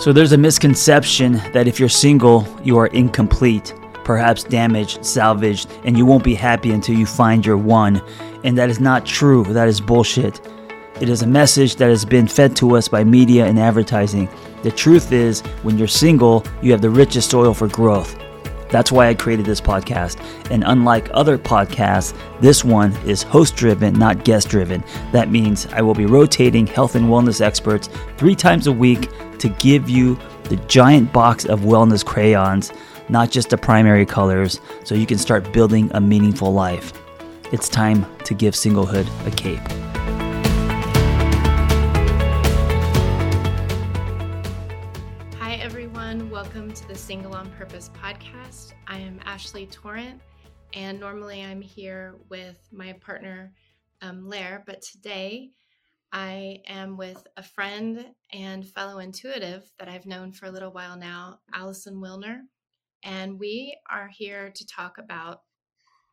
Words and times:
So 0.00 0.12
there's 0.12 0.32
a 0.32 0.38
misconception 0.38 1.34
that 1.52 1.68
if 1.68 1.78
you're 1.78 1.88
single, 1.88 2.46
you 2.62 2.76
are 2.78 2.88
incomplete, 2.88 3.72
perhaps 4.02 4.42
damaged, 4.42 5.04
salvaged, 5.04 5.70
and 5.84 5.96
you 5.96 6.04
won't 6.04 6.24
be 6.24 6.34
happy 6.34 6.72
until 6.72 6.96
you 6.96 7.06
find 7.06 7.46
your 7.46 7.56
one. 7.56 8.02
And 8.42 8.58
that 8.58 8.68
is 8.68 8.80
not 8.80 9.06
true. 9.06 9.44
That 9.44 9.68
is 9.68 9.80
bullshit. 9.80 10.40
It 11.00 11.08
is 11.08 11.22
a 11.22 11.26
message 11.26 11.76
that 11.76 11.88
has 11.88 12.04
been 12.04 12.26
fed 12.26 12.54
to 12.56 12.76
us 12.76 12.88
by 12.88 13.04
media 13.04 13.46
and 13.46 13.58
advertising. 13.58 14.28
The 14.62 14.72
truth 14.72 15.12
is, 15.12 15.40
when 15.62 15.78
you're 15.78 15.88
single, 15.88 16.44
you 16.60 16.72
have 16.72 16.82
the 16.82 16.90
richest 16.90 17.30
soil 17.30 17.54
for 17.54 17.68
growth. 17.68 18.18
That's 18.70 18.90
why 18.90 19.08
I 19.08 19.14
created 19.14 19.46
this 19.46 19.60
podcast. 19.60 20.18
And 20.50 20.64
unlike 20.66 21.08
other 21.14 21.38
podcasts, 21.38 22.16
this 22.40 22.64
one 22.64 22.92
is 23.06 23.22
host 23.22 23.54
driven, 23.54 23.94
not 23.94 24.24
guest 24.24 24.48
driven. 24.48 24.82
That 25.12 25.30
means 25.30 25.66
I 25.66 25.80
will 25.82 25.94
be 25.94 26.06
rotating 26.06 26.66
health 26.66 26.96
and 26.96 27.06
wellness 27.06 27.40
experts 27.40 27.88
three 28.16 28.34
times 28.34 28.66
a 28.66 28.72
week 28.72 29.08
to 29.38 29.48
give 29.48 29.88
you 29.88 30.18
the 30.44 30.56
giant 30.68 31.12
box 31.12 31.44
of 31.44 31.60
wellness 31.60 32.04
crayons, 32.04 32.72
not 33.08 33.30
just 33.30 33.50
the 33.50 33.56
primary 33.56 34.06
colors, 34.06 34.60
so 34.84 34.94
you 34.94 35.06
can 35.06 35.18
start 35.18 35.52
building 35.52 35.90
a 35.94 36.00
meaningful 36.00 36.52
life. 36.52 36.92
It's 37.52 37.68
time 37.68 38.06
to 38.24 38.34
give 38.34 38.54
singlehood 38.54 39.08
a 39.26 39.30
cape. 39.30 39.60
Hi, 45.38 45.56
everyone. 45.56 46.30
Welcome 46.30 46.72
to 46.72 46.88
the 46.88 46.94
Single 46.94 47.34
on 47.34 47.50
Purpose 47.52 47.90
podcast. 48.02 48.74
I 48.86 48.98
am 48.98 49.20
Ashley 49.24 49.66
Torrent, 49.66 50.20
and 50.72 50.98
normally 50.98 51.42
I'm 51.42 51.60
here 51.60 52.16
with 52.28 52.58
my 52.72 52.92
partner, 52.94 53.52
um, 54.02 54.28
Lair, 54.28 54.62
but 54.66 54.82
today 54.82 55.50
I 56.14 56.60
am 56.68 56.96
with 56.96 57.26
a 57.36 57.42
friend 57.42 58.06
and 58.32 58.68
fellow 58.68 59.00
intuitive 59.00 59.68
that 59.80 59.88
I've 59.88 60.06
known 60.06 60.30
for 60.30 60.46
a 60.46 60.50
little 60.50 60.70
while 60.70 60.96
now, 60.96 61.40
Allison 61.52 61.96
Wilner, 61.96 62.42
and 63.02 63.36
we 63.38 63.76
are 63.90 64.06
here 64.06 64.50
to 64.54 64.66
talk 64.66 64.98
about 64.98 65.40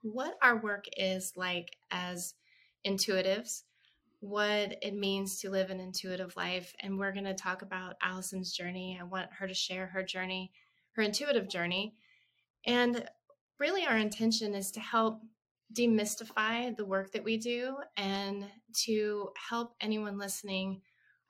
what 0.02 0.34
our 0.42 0.60
work 0.60 0.86
is 0.98 1.34
like 1.36 1.78
as 1.92 2.34
intuitives, 2.84 3.62
what 4.22 4.76
it 4.82 4.96
means 4.96 5.40
to 5.42 5.52
live 5.52 5.70
an 5.70 5.80
intuitive 5.80 6.36
life, 6.36 6.74
and 6.80 6.98
we're 6.98 7.14
going 7.14 7.26
to 7.26 7.36
talk 7.36 7.62
about 7.62 7.96
Allison's 8.02 8.52
journey. 8.52 8.98
I 9.00 9.04
want 9.04 9.32
her 9.34 9.48
to 9.48 9.54
share 9.54 9.86
her 9.86 10.02
journey 10.02 10.52
her 10.94 11.04
intuitive 11.04 11.48
journey. 11.48 11.94
And 12.66 13.08
really, 13.60 13.86
our 13.86 13.98
intention 13.98 14.56
is 14.56 14.72
to 14.72 14.80
help 14.80 15.22
demystify 15.74 16.76
the 16.76 16.86
work 16.86 17.12
that 17.12 17.24
we 17.24 17.38
do 17.38 17.76
and 17.98 18.46
to 18.86 19.30
help 19.50 19.74
anyone 19.82 20.18
listening 20.18 20.82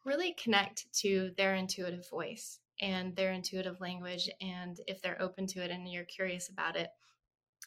really 0.05 0.33
connect 0.33 0.91
to 0.93 1.31
their 1.37 1.55
intuitive 1.55 2.09
voice 2.09 2.59
and 2.81 3.15
their 3.15 3.31
intuitive 3.31 3.79
language. 3.79 4.29
And 4.41 4.79
if 4.87 5.01
they're 5.01 5.21
open 5.21 5.47
to 5.47 5.63
it 5.63 5.71
and 5.71 5.87
you're 5.87 6.05
curious 6.05 6.49
about 6.49 6.75
it, 6.75 6.89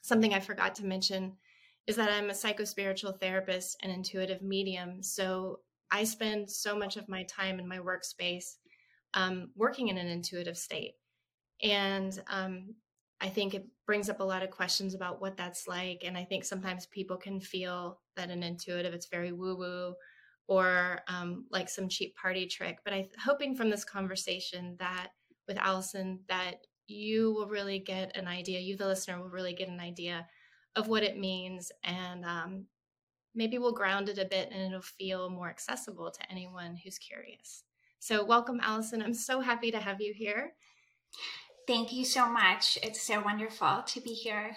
something 0.03 0.35
I 0.35 0.41
forgot 0.41 0.75
to 0.77 0.85
mention 0.85 1.37
is 1.87 1.97
that 1.97 2.11
I'm 2.11 2.31
a 2.31 2.35
psychospiritual 2.35 3.21
therapist 3.21 3.77
and 3.83 3.93
intuitive 3.93 4.43
medium. 4.43 5.03
So 5.03 5.61
I 5.91 6.05
spend 6.05 6.51
so 6.51 6.77
much 6.77 6.97
of 6.97 7.09
my 7.09 7.25
time 7.25 7.59
in 7.59 7.69
my 7.69 7.79
workspace 7.79 8.57
um, 9.13 9.51
working 9.55 9.89
in 9.89 9.99
an 9.99 10.09
intuitive 10.09 10.57
state. 10.57 10.95
And 11.63 12.21
um, 12.29 12.75
I 13.25 13.29
think 13.31 13.55
it 13.55 13.67
brings 13.87 14.11
up 14.11 14.21
a 14.21 14.25
lot 14.25 14.43
of 14.43 14.51
questions 14.51 14.95
about 14.95 15.19
what 15.19 15.35
that's 15.35 15.67
like. 15.67 16.03
And 16.05 16.17
I 16.17 16.25
think 16.25 16.45
sometimes 16.45 16.85
people 16.85 17.17
can 17.17 17.41
feel 17.41 17.99
that 18.17 18.29
an 18.29 18.43
intuitive, 18.43 18.93
it's 18.93 19.09
very 19.09 19.33
woo 19.33 19.57
woo 19.57 19.95
or 20.47 21.01
um, 21.09 21.47
like 21.51 21.71
some 21.71 21.89
cheap 21.89 22.15
party 22.17 22.47
trick. 22.47 22.81
But 22.85 22.93
I'm 22.93 23.07
hoping 23.19 23.57
from 23.57 23.71
this 23.71 23.83
conversation 23.83 24.77
that 24.79 25.09
with 25.49 25.57
Allison, 25.57 26.21
that 26.29 26.67
you 26.87 27.33
will 27.33 27.49
really 27.49 27.79
get 27.79 28.15
an 28.15 28.29
idea, 28.29 28.61
you, 28.61 28.77
the 28.77 28.87
listener, 28.87 29.19
will 29.19 29.31
really 29.31 29.55
get 29.55 29.69
an 29.69 29.81
idea 29.81 30.27
of 30.77 30.89
what 30.89 31.03
it 31.03 31.19
means. 31.19 31.73
And 31.83 32.27
um, 32.27 32.67
maybe 33.35 33.57
we'll 33.57 33.73
ground 33.73 34.11
it 34.11 34.19
a 34.19 34.27
bit 34.27 34.51
and 34.53 34.61
it'll 34.61 34.83
feel 34.83 35.31
more 35.31 35.49
accessible 35.49 36.11
to 36.11 36.31
anyone 36.31 36.77
who's 36.77 36.99
curious. 36.99 37.65
So, 38.01 38.23
welcome, 38.23 38.61
Allison. 38.63 39.01
I'm 39.01 39.15
so 39.15 39.41
happy 39.41 39.71
to 39.71 39.81
have 39.81 40.03
you 40.03 40.13
here. 40.15 40.53
Thank 41.67 41.93
you 41.93 42.05
so 42.05 42.29
much. 42.29 42.79
It's 42.83 43.01
so 43.03 43.23
wonderful 43.23 43.83
to 43.87 44.01
be 44.01 44.11
here. 44.11 44.57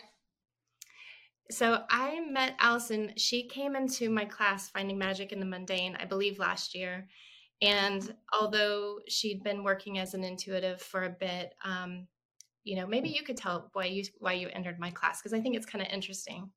So 1.49 1.83
I 1.89 2.19
met 2.29 2.55
Allison. 2.59 3.13
She 3.15 3.47
came 3.47 3.75
into 3.75 4.09
my 4.09 4.25
class, 4.25 4.69
Finding 4.69 4.97
Magic 4.97 5.31
in 5.31 5.39
the 5.39 5.45
Mundane, 5.45 5.95
I 5.99 6.05
believe 6.05 6.39
last 6.39 6.75
year. 6.75 7.07
And 7.61 8.13
although 8.39 8.99
she'd 9.07 9.43
been 9.43 9.63
working 9.63 9.97
as 9.97 10.13
an 10.13 10.23
intuitive 10.23 10.81
for 10.81 11.03
a 11.03 11.09
bit, 11.09 11.53
um, 11.63 12.07
you 12.63 12.75
know, 12.75 12.85
maybe 12.85 13.09
you 13.09 13.23
could 13.23 13.37
tell 13.37 13.69
why 13.73 13.85
you 13.85 14.03
why 14.19 14.33
you 14.33 14.49
entered 14.51 14.77
my 14.77 14.91
class 14.91 15.21
because 15.21 15.33
I 15.33 15.39
think 15.39 15.55
it's 15.55 15.65
kind 15.65 15.81
of 15.81 15.91
interesting. 15.91 16.51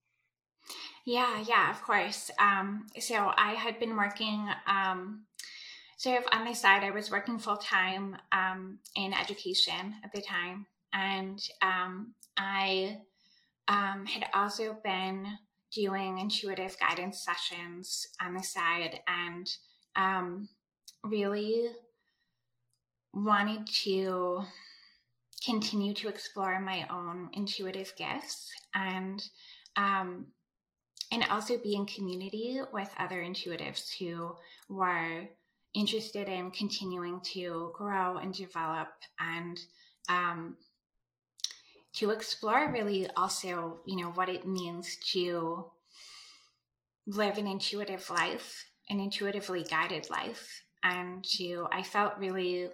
Yeah, 1.07 1.43
yeah, 1.49 1.71
of 1.71 1.81
course. 1.83 2.31
Um, 2.39 2.87
so 2.99 3.33
I 3.37 3.53
had 3.53 3.79
been 3.79 3.97
working 3.97 4.47
um, 4.67 5.25
so 6.01 6.19
on 6.33 6.47
my 6.47 6.55
side, 6.55 6.83
I 6.83 6.93
was 6.93 7.11
working 7.11 7.39
full 7.39 7.59
time 7.59 8.17
um, 8.33 8.79
in 8.97 9.13
education 9.13 9.97
at 10.03 10.11
the 10.15 10.23
time, 10.23 10.65
and 10.95 11.39
um, 11.61 12.15
I 12.39 13.01
um, 13.69 14.07
had 14.07 14.25
also 14.33 14.79
been 14.83 15.27
doing 15.75 16.19
intuitive 16.19 16.75
guidance 16.81 17.23
sessions 17.23 18.07
on 18.19 18.33
the 18.33 18.43
side, 18.43 19.01
and 19.07 19.47
um, 19.95 20.49
really 21.05 21.69
wanted 23.13 23.67
to 23.83 24.43
continue 25.45 25.93
to 25.93 26.09
explore 26.09 26.59
my 26.61 26.87
own 26.91 27.29
intuitive 27.35 27.93
gifts 27.99 28.51
and 28.75 29.23
um, 29.77 30.29
and 31.13 31.25
also 31.29 31.59
be 31.59 31.75
in 31.75 31.85
community 31.85 32.59
with 32.73 32.89
other 32.99 33.23
intuitives 33.23 33.93
who 33.99 34.35
were 34.71 35.29
interested 35.75 36.29
in 36.29 36.51
continuing 36.51 37.21
to 37.33 37.73
grow 37.75 38.17
and 38.19 38.35
develop 38.35 38.89
and 39.19 39.59
um, 40.09 40.57
to 41.95 42.11
explore 42.11 42.73
really 42.73 43.09
also 43.17 43.81
you 43.87 43.97
know 43.97 44.11
what 44.11 44.29
it 44.29 44.47
means 44.47 44.97
to 45.13 45.65
live 47.07 47.39
an 47.39 47.47
intuitive 47.47 48.09
life 48.11 48.65
an 48.91 48.99
intuitively 49.01 49.63
guided 49.63 50.11
life. 50.11 50.63
And 50.83 51.25
to 51.37 51.67
i 51.73 51.83
felt 51.83 52.19
really 52.19 52.69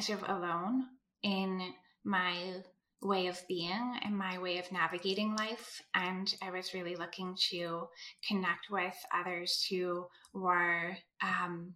sort 0.00 0.22
of 0.22 0.28
alone 0.28 0.84
in 1.22 1.72
my 2.04 2.56
way 3.00 3.26
of 3.28 3.40
being 3.46 3.98
and 4.02 4.16
my 4.16 4.38
way 4.38 4.58
of 4.58 4.72
navigating 4.72 5.36
life. 5.36 5.80
And 5.94 6.34
i 6.42 6.50
was 6.50 6.74
really 6.74 6.96
looking 6.96 7.36
to 7.50 7.88
connect 8.26 8.70
with 8.70 8.94
others 9.14 9.64
who 9.70 10.06
were 10.32 10.96
um, 11.22 11.74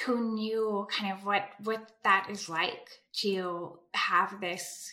who 0.00 0.34
knew 0.34 0.86
kind 0.90 1.12
of 1.12 1.24
what 1.24 1.48
what 1.62 1.92
that 2.02 2.28
is 2.30 2.48
like 2.48 3.00
to 3.12 3.78
have 3.92 4.40
this 4.40 4.92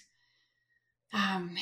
um 1.13 1.55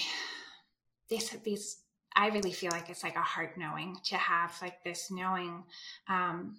this 1.09 1.29
these 1.43 1.77
i 2.15 2.27
really 2.27 2.51
feel 2.51 2.71
like 2.71 2.89
it's 2.89 3.03
like 3.03 3.15
a 3.15 3.21
heart 3.21 3.57
knowing 3.57 3.97
to 4.03 4.15
have 4.15 4.55
like 4.61 4.83
this 4.83 5.09
knowing 5.11 5.63
um 6.07 6.57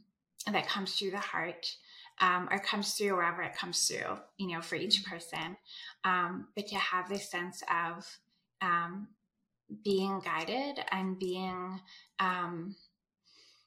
that 0.51 0.67
comes 0.67 0.95
through 0.95 1.11
the 1.11 1.19
heart 1.19 1.77
um, 2.21 2.49
or 2.51 2.59
comes 2.59 2.95
through 2.95 3.17
wherever 3.17 3.43
it 3.43 3.57
comes 3.57 3.87
through, 3.87 4.19
you 4.37 4.49
know, 4.49 4.61
for 4.61 4.75
each 4.75 5.03
mm-hmm. 5.03 5.15
person. 5.15 5.57
Um, 6.05 6.49
but 6.55 6.67
to 6.69 6.77
have 6.77 7.09
this 7.09 7.31
sense 7.31 7.63
of 7.71 8.07
um, 8.61 9.09
being 9.85 10.21
guided 10.21 10.85
and 10.93 11.19
being 11.19 11.81
um, 12.19 12.77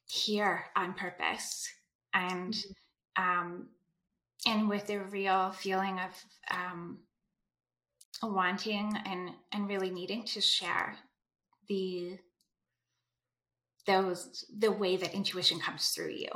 here 0.06 0.66
on 0.76 0.94
purpose 0.94 1.68
and 2.12 2.54
mm-hmm 2.54 2.72
um, 3.16 3.68
and 4.46 4.68
with 4.68 4.90
a 4.90 4.98
real 4.98 5.52
feeling 5.52 5.98
of 5.98 6.10
um, 6.50 6.98
wanting 8.22 8.92
and 9.06 9.30
and 9.52 9.68
really 9.68 9.90
needing 9.90 10.24
to 10.24 10.40
share 10.40 10.96
the 11.68 12.18
those 13.86 14.44
the 14.56 14.70
way 14.70 14.96
that 14.96 15.14
intuition 15.14 15.58
comes 15.60 15.88
through 15.88 16.10
you. 16.10 16.28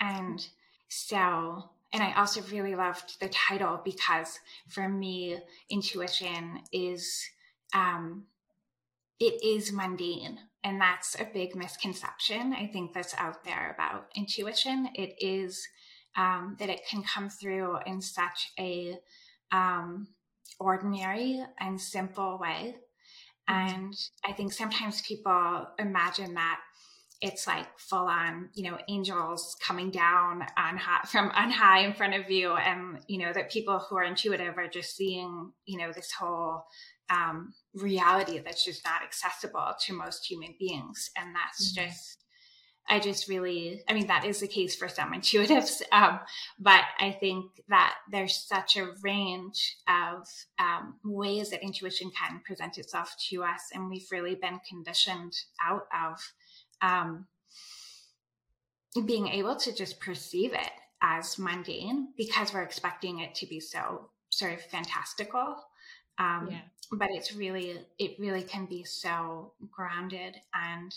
And 0.00 0.46
so 0.88 1.70
and 1.92 2.02
i 2.02 2.12
also 2.14 2.42
really 2.50 2.74
loved 2.74 3.18
the 3.20 3.28
title 3.28 3.80
because 3.84 4.40
for 4.68 4.88
me 4.88 5.38
intuition 5.70 6.60
is 6.72 7.24
um 7.74 8.24
it 9.20 9.42
is 9.42 9.72
mundane 9.72 10.38
and 10.64 10.80
that's 10.80 11.14
a 11.18 11.24
big 11.24 11.54
misconception. 11.54 12.52
I 12.52 12.66
think 12.66 12.92
that's 12.92 13.14
out 13.14 13.44
there 13.44 13.74
about 13.74 14.08
intuition. 14.14 14.88
It 14.94 15.14
is 15.18 15.66
um, 16.16 16.56
that 16.58 16.68
it 16.68 16.80
can 16.88 17.02
come 17.02 17.28
through 17.30 17.78
in 17.86 18.00
such 18.00 18.52
a 18.58 18.96
um, 19.52 20.08
ordinary 20.58 21.42
and 21.60 21.80
simple 21.80 22.38
way. 22.38 22.76
Mm-hmm. 23.48 23.74
And 23.74 23.94
I 24.24 24.32
think 24.32 24.52
sometimes 24.52 25.00
people 25.02 25.66
imagine 25.78 26.34
that 26.34 26.60
it's 27.20 27.46
like 27.46 27.66
full 27.78 28.06
on, 28.06 28.48
you 28.54 28.70
know, 28.70 28.78
angels 28.88 29.56
coming 29.60 29.90
down 29.90 30.42
on 30.56 30.76
high, 30.76 31.00
from 31.06 31.30
on 31.30 31.50
high 31.50 31.80
in 31.80 31.92
front 31.92 32.14
of 32.14 32.30
you, 32.30 32.52
and 32.52 33.00
you 33.08 33.18
know 33.18 33.32
that 33.32 33.50
people 33.50 33.78
who 33.78 33.96
are 33.96 34.04
intuitive 34.04 34.56
are 34.56 34.68
just 34.68 34.96
seeing, 34.96 35.52
you 35.66 35.78
know, 35.78 35.92
this 35.92 36.12
whole 36.12 36.64
um, 37.10 37.52
reality 37.74 38.38
that's 38.38 38.64
just 38.64 38.84
not 38.84 39.02
accessible 39.02 39.74
to 39.80 39.94
most 39.94 40.26
human 40.26 40.54
beings, 40.58 41.10
and 41.16 41.34
that's 41.34 41.72
mm-hmm. 41.72 41.88
just. 41.88 42.24
I 42.88 43.00
just 43.00 43.28
really, 43.28 43.82
I 43.88 43.92
mean, 43.92 44.06
that 44.06 44.24
is 44.24 44.40
the 44.40 44.48
case 44.48 44.74
for 44.74 44.88
some 44.88 45.12
intuitives, 45.14 45.82
um, 45.92 46.20
but 46.58 46.82
I 46.98 47.12
think 47.12 47.46
that 47.68 47.94
there's 48.10 48.36
such 48.36 48.76
a 48.76 48.92
range 49.02 49.76
of 49.88 50.26
um, 50.58 50.94
ways 51.04 51.50
that 51.50 51.62
intuition 51.62 52.10
can 52.10 52.40
present 52.44 52.78
itself 52.78 53.14
to 53.30 53.44
us, 53.44 53.70
and 53.72 53.88
we've 53.88 54.10
really 54.10 54.34
been 54.34 54.60
conditioned 54.68 55.34
out 55.62 55.86
of 55.92 56.32
um, 56.80 57.26
being 59.04 59.28
able 59.28 59.56
to 59.56 59.72
just 59.74 60.00
perceive 60.00 60.52
it 60.52 60.70
as 61.02 61.38
mundane 61.38 62.08
because 62.16 62.52
we're 62.52 62.62
expecting 62.62 63.20
it 63.20 63.34
to 63.36 63.46
be 63.46 63.60
so 63.60 64.08
sort 64.30 64.52
of 64.52 64.60
fantastical. 64.62 65.56
Um, 66.18 66.48
yeah. 66.50 66.60
But 66.90 67.08
it's 67.12 67.34
really, 67.34 67.80
it 67.98 68.16
really 68.18 68.42
can 68.42 68.66
be 68.66 68.82
so 68.82 69.52
grounded 69.70 70.36
and 70.54 70.94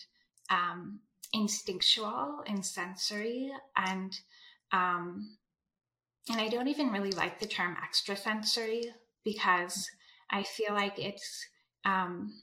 um, 0.49 0.99
instinctual 1.33 2.43
and 2.47 2.65
sensory 2.65 3.51
and 3.75 4.19
um, 4.71 5.37
and 6.29 6.39
I 6.39 6.47
don't 6.49 6.67
even 6.67 6.91
really 6.91 7.11
like 7.11 7.39
the 7.39 7.47
term 7.47 7.75
extrasensory 7.83 8.93
because 9.23 9.89
I 10.29 10.43
feel 10.43 10.73
like 10.73 10.97
it's 10.97 11.45
um, 11.83 12.33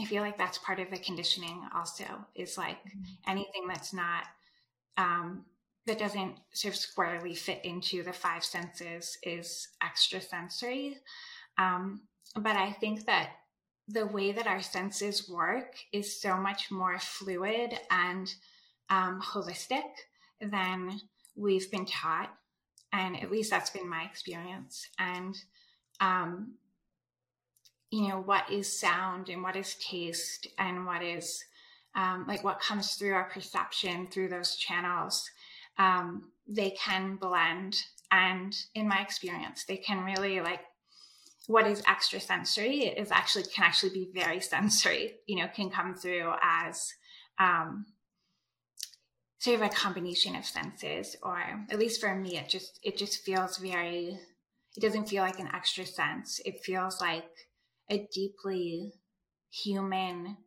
I 0.00 0.04
feel 0.04 0.22
like 0.22 0.38
that's 0.38 0.58
part 0.58 0.80
of 0.80 0.90
the 0.90 0.98
conditioning 0.98 1.62
also 1.74 2.04
is 2.34 2.56
like 2.56 2.78
mm-hmm. 2.78 3.30
anything 3.30 3.66
that's 3.68 3.92
not 3.92 4.24
um, 4.96 5.44
that 5.86 5.98
doesn't 5.98 6.36
sort 6.52 6.74
of 6.74 6.80
squarely 6.80 7.34
fit 7.34 7.64
into 7.64 8.02
the 8.02 8.12
five 8.12 8.44
senses 8.44 9.18
is 9.22 9.68
extrasensory. 9.84 10.98
Um, 11.58 12.02
but 12.34 12.56
I 12.56 12.72
think 12.72 13.06
that 13.06 13.30
the 13.88 14.06
way 14.06 14.32
that 14.32 14.46
our 14.46 14.62
senses 14.62 15.28
work 15.28 15.76
is 15.92 16.20
so 16.20 16.36
much 16.36 16.70
more 16.70 16.98
fluid 16.98 17.74
and 17.90 18.34
um, 18.90 19.20
holistic 19.20 19.82
than 20.40 21.00
we've 21.36 21.70
been 21.70 21.86
taught. 21.86 22.32
And 22.92 23.20
at 23.22 23.30
least 23.30 23.50
that's 23.50 23.70
been 23.70 23.88
my 23.88 24.04
experience. 24.04 24.86
And 24.98 25.36
um, 26.00 26.54
you 27.92 28.08
know 28.08 28.22
what 28.22 28.50
is 28.50 28.80
sound 28.80 29.28
and 29.28 29.42
what 29.42 29.54
is 29.54 29.76
taste 29.76 30.48
and 30.58 30.84
what 30.86 31.02
is 31.02 31.44
um, 31.94 32.24
like 32.26 32.42
what 32.42 32.58
comes 32.58 32.94
through 32.94 33.12
our 33.12 33.28
perception 33.28 34.08
through 34.08 34.28
those 34.28 34.56
channels 34.56 35.30
um, 35.78 36.30
they 36.48 36.70
can 36.70 37.16
blend 37.16 37.76
and 38.10 38.56
in 38.74 38.88
my 38.88 39.00
experience 39.00 39.64
they 39.64 39.76
can 39.76 40.02
really 40.04 40.40
like 40.40 40.60
what 41.46 41.66
is 41.66 41.82
extra 41.88 42.20
sensory 42.20 42.84
is 42.84 43.10
actually 43.10 43.44
can 43.44 43.64
actually 43.64 43.90
be 43.90 44.10
very 44.14 44.40
sensory 44.40 45.14
you 45.26 45.36
know 45.36 45.48
can 45.54 45.70
come 45.70 45.94
through 45.94 46.32
as 46.42 46.92
um, 47.38 47.86
sort 49.38 49.56
of 49.56 49.62
a 49.62 49.68
combination 49.68 50.36
of 50.36 50.44
senses 50.44 51.16
or 51.22 51.38
at 51.70 51.78
least 51.78 52.00
for 52.00 52.14
me 52.14 52.38
it 52.38 52.48
just 52.48 52.78
it 52.82 52.96
just 52.96 53.24
feels 53.24 53.58
very 53.58 54.18
it 54.76 54.80
doesn't 54.80 55.08
feel 55.08 55.22
like 55.22 55.38
an 55.38 55.50
extra 55.52 55.84
sense 55.84 56.40
it 56.44 56.64
feels 56.64 57.00
like 57.00 57.24
a 57.90 58.08
deeply 58.12 58.94
human, 59.52 60.38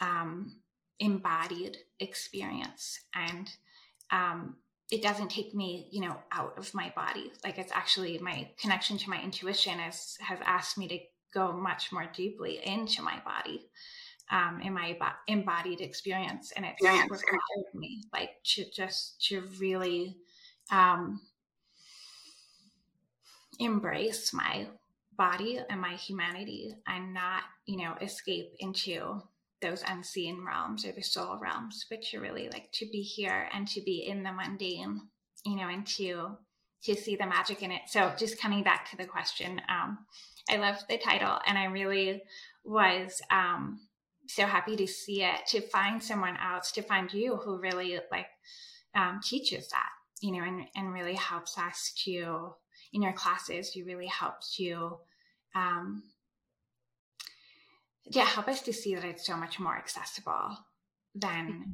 um, 0.00 0.60
embodied 1.00 1.78
experience. 1.98 3.00
And 3.14 3.50
um, 4.10 4.56
it 4.90 5.02
doesn't 5.02 5.30
take 5.30 5.54
me, 5.54 5.88
you 5.90 6.00
know, 6.02 6.16
out 6.32 6.58
of 6.58 6.72
my 6.74 6.92
body. 6.94 7.32
Like 7.42 7.58
it's 7.58 7.72
actually 7.72 8.18
my 8.18 8.50
connection 8.58 8.98
to 8.98 9.10
my 9.10 9.20
intuition 9.22 9.78
has 9.78 10.16
has 10.20 10.38
asked 10.44 10.78
me 10.78 10.88
to 10.88 10.98
go 11.32 11.52
much 11.52 11.90
more 11.92 12.06
deeply 12.14 12.60
into 12.64 13.02
my 13.02 13.20
body, 13.24 13.66
um, 14.30 14.60
in 14.62 14.72
my 14.72 14.96
embodied 15.26 15.80
experience, 15.80 16.52
and 16.52 16.64
it's 16.64 16.82
required 16.82 17.74
me 17.74 18.04
like 18.12 18.30
to 18.44 18.64
just 18.70 19.20
to 19.28 19.42
really 19.58 20.16
um, 20.70 21.20
embrace 23.58 24.32
my 24.32 24.66
body 25.16 25.60
and 25.70 25.80
my 25.80 25.94
humanity 25.94 26.74
and 26.86 27.14
not, 27.14 27.42
you 27.66 27.78
know, 27.78 27.94
escape 28.00 28.52
into 28.58 29.22
those 29.64 29.82
unseen 29.86 30.44
realms 30.46 30.84
or 30.84 30.92
the 30.92 31.02
soul 31.02 31.38
realms, 31.40 31.86
but 31.90 32.02
to 32.02 32.20
really 32.20 32.48
like 32.52 32.70
to 32.72 32.86
be 32.92 33.02
here 33.02 33.48
and 33.52 33.66
to 33.68 33.80
be 33.80 34.06
in 34.06 34.22
the 34.22 34.32
mundane, 34.32 35.00
you 35.44 35.56
know, 35.56 35.68
and 35.68 35.86
to 35.86 36.36
to 36.84 36.94
see 36.94 37.16
the 37.16 37.26
magic 37.26 37.62
in 37.62 37.72
it. 37.72 37.82
So 37.86 38.12
just 38.18 38.40
coming 38.40 38.62
back 38.62 38.90
to 38.90 38.96
the 38.96 39.06
question, 39.06 39.60
um, 39.70 39.98
I 40.50 40.56
love 40.56 40.76
the 40.88 40.98
title 40.98 41.38
and 41.46 41.56
I 41.56 41.64
really 41.64 42.22
was 42.64 43.22
um 43.30 43.80
so 44.26 44.46
happy 44.46 44.76
to 44.76 44.86
see 44.86 45.22
it, 45.22 45.46
to 45.48 45.60
find 45.60 46.02
someone 46.02 46.36
else, 46.36 46.72
to 46.72 46.82
find 46.82 47.12
you 47.12 47.36
who 47.36 47.58
really 47.58 47.98
like 48.10 48.26
um, 48.94 49.20
teaches 49.22 49.68
that, 49.68 49.88
you 50.20 50.32
know, 50.32 50.44
and, 50.44 50.66
and 50.76 50.92
really 50.92 51.14
helps 51.14 51.58
us 51.58 51.92
to 52.04 52.54
in 52.92 53.02
your 53.02 53.12
classes, 53.12 53.74
you 53.74 53.84
really 53.84 54.06
help 54.06 54.34
to, 54.56 54.98
um, 55.54 56.02
yeah, 58.06 58.24
help 58.24 58.48
us 58.48 58.62
to 58.62 58.72
see 58.72 58.94
that 58.94 59.04
it's 59.04 59.26
so 59.26 59.36
much 59.36 59.58
more 59.58 59.76
accessible 59.76 60.58
than, 61.14 61.46
mm-hmm. 61.46 61.70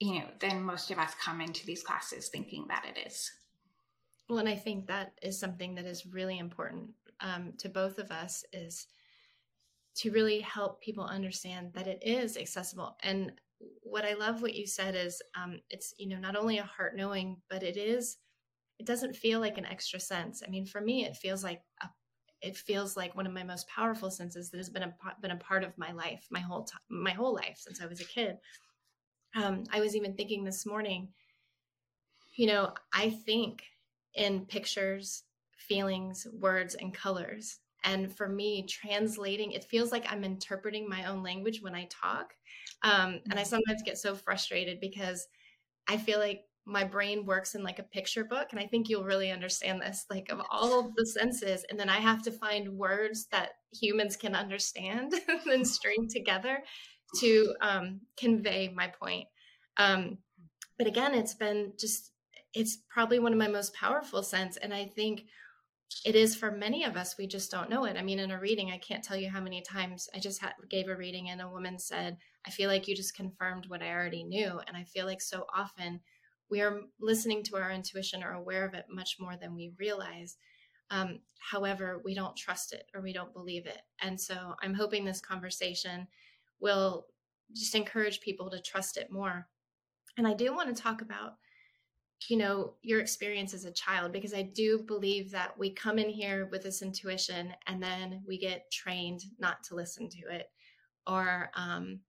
you 0.00 0.20
know, 0.20 0.26
than 0.40 0.62
most 0.62 0.90
of 0.90 0.98
us 0.98 1.12
come 1.22 1.40
into 1.40 1.66
these 1.66 1.82
classes 1.82 2.28
thinking 2.28 2.66
that 2.68 2.84
it 2.84 3.06
is. 3.06 3.30
Well, 4.28 4.38
and 4.38 4.48
I 4.48 4.56
think 4.56 4.86
that 4.86 5.12
is 5.22 5.38
something 5.38 5.74
that 5.74 5.84
is 5.84 6.06
really 6.06 6.38
important 6.38 6.90
um, 7.20 7.52
to 7.58 7.68
both 7.68 7.98
of 7.98 8.10
us 8.10 8.44
is 8.52 8.86
to 9.96 10.10
really 10.10 10.40
help 10.40 10.80
people 10.80 11.04
understand 11.04 11.72
that 11.74 11.86
it 11.86 12.02
is 12.02 12.36
accessible. 12.36 12.96
And 13.02 13.32
what 13.82 14.04
I 14.04 14.14
love 14.14 14.42
what 14.42 14.54
you 14.54 14.66
said 14.66 14.94
is 14.94 15.22
um, 15.40 15.60
it's 15.70 15.94
you 15.98 16.08
know 16.08 16.18
not 16.18 16.36
only 16.36 16.58
a 16.58 16.64
heart 16.64 16.96
knowing, 16.96 17.36
but 17.48 17.62
it 17.62 17.76
is 17.76 18.16
it 18.78 18.86
doesn't 18.86 19.16
feel 19.16 19.40
like 19.40 19.58
an 19.58 19.66
extra 19.66 20.00
sense. 20.00 20.42
I 20.44 20.50
mean, 20.50 20.66
for 20.66 20.80
me, 20.80 21.04
it 21.04 21.16
feels 21.16 21.44
like 21.44 21.60
a, 21.82 21.88
it 22.44 22.56
feels 22.56 22.96
like 22.96 23.16
one 23.16 23.26
of 23.26 23.32
my 23.32 23.42
most 23.42 23.66
powerful 23.68 24.10
senses 24.10 24.50
that 24.50 24.58
has 24.58 24.68
been 24.68 24.82
a 24.82 24.94
been 25.22 25.30
a 25.30 25.36
part 25.36 25.64
of 25.64 25.76
my 25.78 25.92
life, 25.92 26.26
my 26.30 26.40
whole 26.40 26.64
time, 26.64 26.80
my 26.90 27.12
whole 27.12 27.34
life 27.34 27.56
since 27.56 27.80
I 27.80 27.86
was 27.86 28.00
a 28.00 28.04
kid. 28.04 28.36
Um, 29.34 29.64
I 29.72 29.80
was 29.80 29.96
even 29.96 30.14
thinking 30.14 30.44
this 30.44 30.66
morning, 30.66 31.08
you 32.36 32.46
know, 32.46 32.74
I 32.92 33.10
think 33.10 33.62
in 34.14 34.46
pictures, 34.46 35.24
feelings, 35.56 36.26
words, 36.38 36.74
and 36.74 36.92
colors. 36.92 37.58
And 37.82 38.14
for 38.14 38.28
me, 38.28 38.64
translating, 38.66 39.52
it 39.52 39.64
feels 39.64 39.90
like 39.90 40.04
I'm 40.10 40.22
interpreting 40.22 40.88
my 40.88 41.04
own 41.06 41.22
language 41.22 41.60
when 41.62 41.74
I 41.74 41.88
talk. 41.90 42.34
Um, 42.82 43.20
and 43.24 43.34
I 43.34 43.42
mm-hmm. 43.42 43.44
sometimes 43.44 43.82
get 43.82 43.98
so 43.98 44.14
frustrated 44.14 44.80
because 44.80 45.26
I 45.88 45.96
feel 45.96 46.18
like 46.18 46.42
my 46.66 46.82
brain 46.82 47.26
works 47.26 47.54
in 47.54 47.62
like 47.62 47.78
a 47.78 47.82
picture 47.82 48.24
book 48.24 48.48
and 48.50 48.58
i 48.58 48.66
think 48.66 48.88
you'll 48.88 49.04
really 49.04 49.30
understand 49.30 49.82
this 49.82 50.06
like 50.08 50.30
of 50.30 50.40
all 50.50 50.80
of 50.80 50.94
the 50.96 51.04
senses 51.04 51.64
and 51.68 51.78
then 51.78 51.90
i 51.90 51.98
have 51.98 52.22
to 52.22 52.30
find 52.30 52.68
words 52.68 53.26
that 53.30 53.50
humans 53.72 54.16
can 54.16 54.34
understand 54.34 55.12
and 55.46 55.66
string 55.66 56.08
together 56.08 56.58
to 57.20 57.54
um, 57.60 58.00
convey 58.16 58.72
my 58.74 58.88
point. 58.88 59.28
Um, 59.76 60.18
but 60.78 60.86
again 60.86 61.14
it's 61.14 61.34
been 61.34 61.72
just 61.78 62.10
it's 62.52 62.78
probably 62.88 63.18
one 63.18 63.32
of 63.32 63.38
my 63.38 63.48
most 63.48 63.74
powerful 63.74 64.22
sense 64.22 64.56
and 64.56 64.72
i 64.72 64.84
think 64.84 65.24
it 66.04 66.14
is 66.16 66.34
for 66.34 66.50
many 66.50 66.84
of 66.84 66.96
us 66.96 67.16
we 67.18 67.26
just 67.26 67.50
don't 67.50 67.70
know 67.70 67.84
it. 67.84 67.96
I 67.96 68.02
mean 68.02 68.18
in 68.18 68.30
a 68.30 68.40
reading 68.40 68.70
i 68.70 68.78
can't 68.78 69.02
tell 69.02 69.16
you 69.16 69.30
how 69.30 69.40
many 69.40 69.62
times 69.62 70.08
i 70.14 70.18
just 70.18 70.40
had, 70.40 70.52
gave 70.70 70.88
a 70.88 70.96
reading 70.96 71.30
and 71.30 71.40
a 71.40 71.48
woman 71.48 71.78
said 71.78 72.16
i 72.46 72.50
feel 72.50 72.68
like 72.68 72.88
you 72.88 72.96
just 72.96 73.16
confirmed 73.16 73.66
what 73.68 73.82
i 73.82 73.90
already 73.90 74.24
knew 74.24 74.60
and 74.66 74.76
i 74.76 74.84
feel 74.84 75.06
like 75.06 75.20
so 75.20 75.46
often 75.54 76.00
we 76.50 76.60
are 76.60 76.80
listening 77.00 77.42
to 77.44 77.56
our 77.56 77.70
intuition 77.70 78.22
or 78.22 78.32
aware 78.32 78.64
of 78.64 78.74
it 78.74 78.86
much 78.90 79.16
more 79.18 79.36
than 79.36 79.54
we 79.54 79.72
realize. 79.78 80.36
Um, 80.90 81.20
however, 81.38 82.00
we 82.04 82.14
don't 82.14 82.36
trust 82.36 82.72
it 82.72 82.86
or 82.94 83.00
we 83.00 83.12
don't 83.12 83.32
believe 83.32 83.66
it. 83.66 83.80
And 84.00 84.20
so 84.20 84.54
I'm 84.62 84.74
hoping 84.74 85.04
this 85.04 85.20
conversation 85.20 86.06
will 86.60 87.06
just 87.54 87.74
encourage 87.74 88.20
people 88.20 88.50
to 88.50 88.60
trust 88.60 88.96
it 88.96 89.10
more. 89.10 89.48
And 90.16 90.26
I 90.26 90.34
do 90.34 90.54
want 90.54 90.74
to 90.74 90.82
talk 90.82 91.02
about, 91.02 91.34
you 92.28 92.36
know, 92.36 92.74
your 92.82 93.00
experience 93.00 93.54
as 93.54 93.64
a 93.64 93.72
child, 93.72 94.12
because 94.12 94.34
I 94.34 94.42
do 94.42 94.84
believe 94.86 95.30
that 95.32 95.58
we 95.58 95.70
come 95.70 95.98
in 95.98 96.08
here 96.08 96.46
with 96.50 96.62
this 96.62 96.82
intuition 96.82 97.52
and 97.66 97.82
then 97.82 98.22
we 98.26 98.38
get 98.38 98.70
trained 98.70 99.22
not 99.38 99.62
to 99.64 99.74
listen 99.74 100.08
to 100.10 100.34
it 100.34 100.46
or 101.06 101.50
um, 101.54 102.00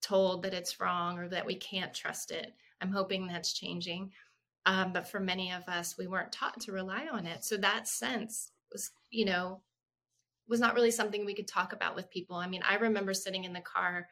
told 0.00 0.42
that 0.42 0.54
it's 0.54 0.80
wrong 0.80 1.18
or 1.18 1.28
that 1.28 1.46
we 1.46 1.54
can't 1.54 1.94
trust 1.94 2.30
it. 2.30 2.52
I'm 2.80 2.92
hoping 2.92 3.26
that's 3.26 3.52
changing. 3.52 4.12
Um, 4.66 4.92
but 4.92 5.08
for 5.08 5.20
many 5.20 5.52
of 5.52 5.66
us, 5.68 5.96
we 5.98 6.06
weren't 6.06 6.32
taught 6.32 6.60
to 6.60 6.72
rely 6.72 7.06
on 7.10 7.26
it. 7.26 7.44
So 7.44 7.56
that 7.56 7.88
sense 7.88 8.50
was, 8.72 8.90
you 9.10 9.24
know, 9.24 9.62
was 10.48 10.60
not 10.60 10.74
really 10.74 10.90
something 10.90 11.24
we 11.24 11.34
could 11.34 11.48
talk 11.48 11.72
about 11.72 11.94
with 11.94 12.10
people. 12.10 12.36
I 12.36 12.48
mean, 12.48 12.62
I 12.68 12.76
remember 12.76 13.14
sitting 13.14 13.44
in 13.44 13.52
the 13.52 13.60
car 13.60 14.08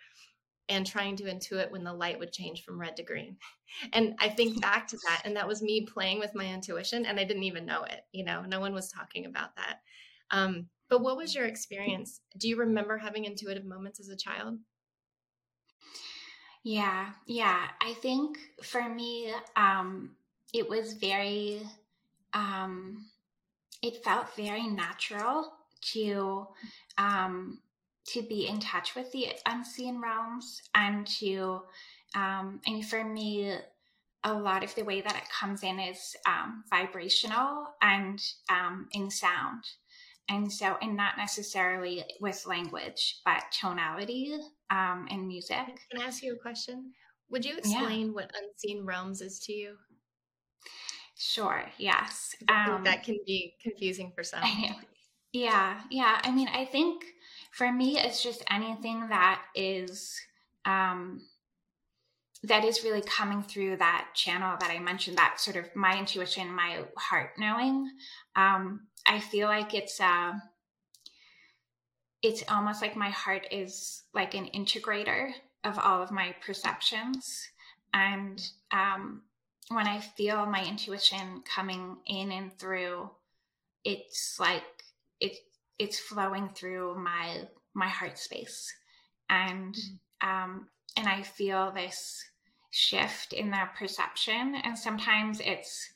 and 0.68 0.87
trying 0.87 1.16
to 1.16 1.25
intuit 1.25 1.70
when 1.70 1.85
the 1.85 1.92
light 1.92 2.18
would 2.18 2.32
change 2.32 2.64
from 2.64 2.80
red 2.80 2.96
to 2.96 3.02
green. 3.02 3.37
And 3.92 4.14
I 4.20 4.28
think 4.28 4.61
back 4.62 4.87
to 4.88 4.96
that, 5.08 5.23
and 5.25 5.37
that 5.37 5.49
was 5.49 5.61
me 5.61 5.85
playing 5.92 6.20
with 6.20 6.37
my 6.37 6.46
intuition, 6.46 7.04
and 7.04 7.18
I 7.18 7.25
didn't 7.25 7.42
even 7.42 7.66
know 7.66 7.82
it. 7.82 8.02
You 8.12 8.25
know, 8.25 8.42
no 8.42 8.61
one 8.61 8.73
was 8.73 8.88
talking 8.88 9.26
about 9.26 9.56
that. 9.56 9.80
Um, 10.30 10.68
but 10.88 11.02
what 11.02 11.16
was 11.16 11.35
your 11.35 11.46
experience? 11.46 12.20
Do 12.38 12.49
you 12.49 12.56
remember 12.56 12.96
having 12.96 13.25
intuitive 13.25 13.64
moments 13.64 13.99
as 13.99 14.08
a 14.08 14.16
child? 14.16 14.58
Yeah, 16.66 17.11
yeah. 17.28 17.68
I 17.80 17.92
think 17.92 18.38
for 18.61 18.88
me, 18.88 19.32
um, 19.54 20.16
it 20.52 20.68
was 20.68 20.94
very, 20.94 21.61
um, 22.35 23.06
it 23.82 24.02
felt 24.02 24.35
very 24.35 24.66
natural 24.66 25.52
to 25.92 26.49
um, 26.99 27.61
to 28.08 28.23
be 28.23 28.49
in 28.49 28.58
touch 28.58 28.96
with 28.96 29.12
the 29.12 29.28
unseen 29.46 30.00
realms 30.00 30.61
and 30.75 31.06
to 31.20 31.62
um, 32.16 32.61
and 32.66 32.85
for 32.85 33.04
me 33.04 33.54
a 34.25 34.35
lot 34.35 34.64
of 34.64 34.75
the 34.75 34.82
way 34.82 35.00
that 35.00 35.14
it 35.14 35.30
comes 35.30 35.62
in 35.62 35.78
is 35.78 36.16
um, 36.26 36.64
vibrational 36.68 37.68
and 37.80 38.20
um, 38.50 38.88
in 38.90 39.08
sound 39.08 39.62
and 40.28 40.52
so 40.52 40.76
and 40.82 40.96
not 40.96 41.16
necessarily 41.16 42.04
with 42.20 42.44
language 42.44 43.20
but 43.25 43.44
tonality 43.52 44.37
um, 44.70 45.06
and 45.11 45.26
music. 45.26 45.80
Can 45.90 46.00
i 46.00 46.04
ask 46.04 46.23
you 46.23 46.35
a 46.35 46.38
question? 46.38 46.92
Would 47.30 47.44
you 47.44 47.56
explain 47.56 48.08
yeah. 48.08 48.12
what 48.12 48.30
unseen 48.40 48.85
realms 48.85 49.20
is 49.20 49.40
to 49.40 49.52
you? 49.52 49.76
Sure 51.18 51.64
yes 51.78 52.35
um, 52.49 52.85
that 52.85 53.02
can 53.02 53.18
be 53.26 53.54
confusing 53.62 54.12
for 54.14 54.23
some. 54.23 54.42
yeah 55.32 55.80
yeah 55.90 56.20
i 56.23 56.30
mean 56.30 56.49
i 56.49 56.64
think 56.64 57.04
for 57.52 57.70
me 57.73 57.99
it's 57.99 58.23
just 58.23 58.44
anything 58.50 59.08
that 59.08 59.42
is 59.54 60.18
um 60.64 61.20
that 62.42 62.64
is 62.64 62.85
really 62.85 63.02
coming 63.02 63.42
through 63.42 63.76
that 63.76 64.08
channel 64.14 64.56
that 64.61 64.70
i 64.70 64.78
mentioned 64.78 65.16
that 65.18 65.40
sort 65.40 65.56
of 65.56 65.75
my 65.75 65.99
intuition 65.99 66.54
my 66.54 66.85
heart 66.96 67.30
knowing 67.38 67.90
um 68.37 68.87
i 69.06 69.18
feel 69.18 69.49
like 69.49 69.75
it's 69.75 70.00
uh 70.00 70.32
it's 72.26 72.42
almost 72.49 72.83
like 72.83 72.97
my 72.97 73.11
heart 73.11 73.47
is 73.52 74.02
like 74.12 74.35
an 74.35 74.49
integrator 74.52 75.30
of 75.62 75.78
all 75.78 76.02
of 76.02 76.11
my 76.11 76.35
perceptions. 76.45 77.49
And 77.95 78.45
um 78.73 79.23
when 79.68 79.87
i 79.87 79.99
feel 79.99 80.47
my 80.47 80.64
intuition 80.64 81.42
coming 81.54 81.97
in 82.06 82.30
and 82.30 82.56
through 82.56 83.11
it's 83.85 84.38
like 84.38 84.62
it 85.21 85.37
it's 85.78 85.99
flowing 85.99 86.49
through 86.49 86.97
my 86.99 87.42
my 87.75 87.88
heart 87.88 88.18
space. 88.18 88.75
And 89.30 89.75
mm-hmm. 89.75 90.28
um 90.28 90.66
and 90.97 91.06
i 91.06 91.23
feel 91.23 91.71
this 91.71 92.25
shift 92.71 93.33
in 93.33 93.50
their 93.50 93.71
perception. 93.78 94.56
And 94.64 94.76
sometimes 94.76 95.40
it's 95.40 95.90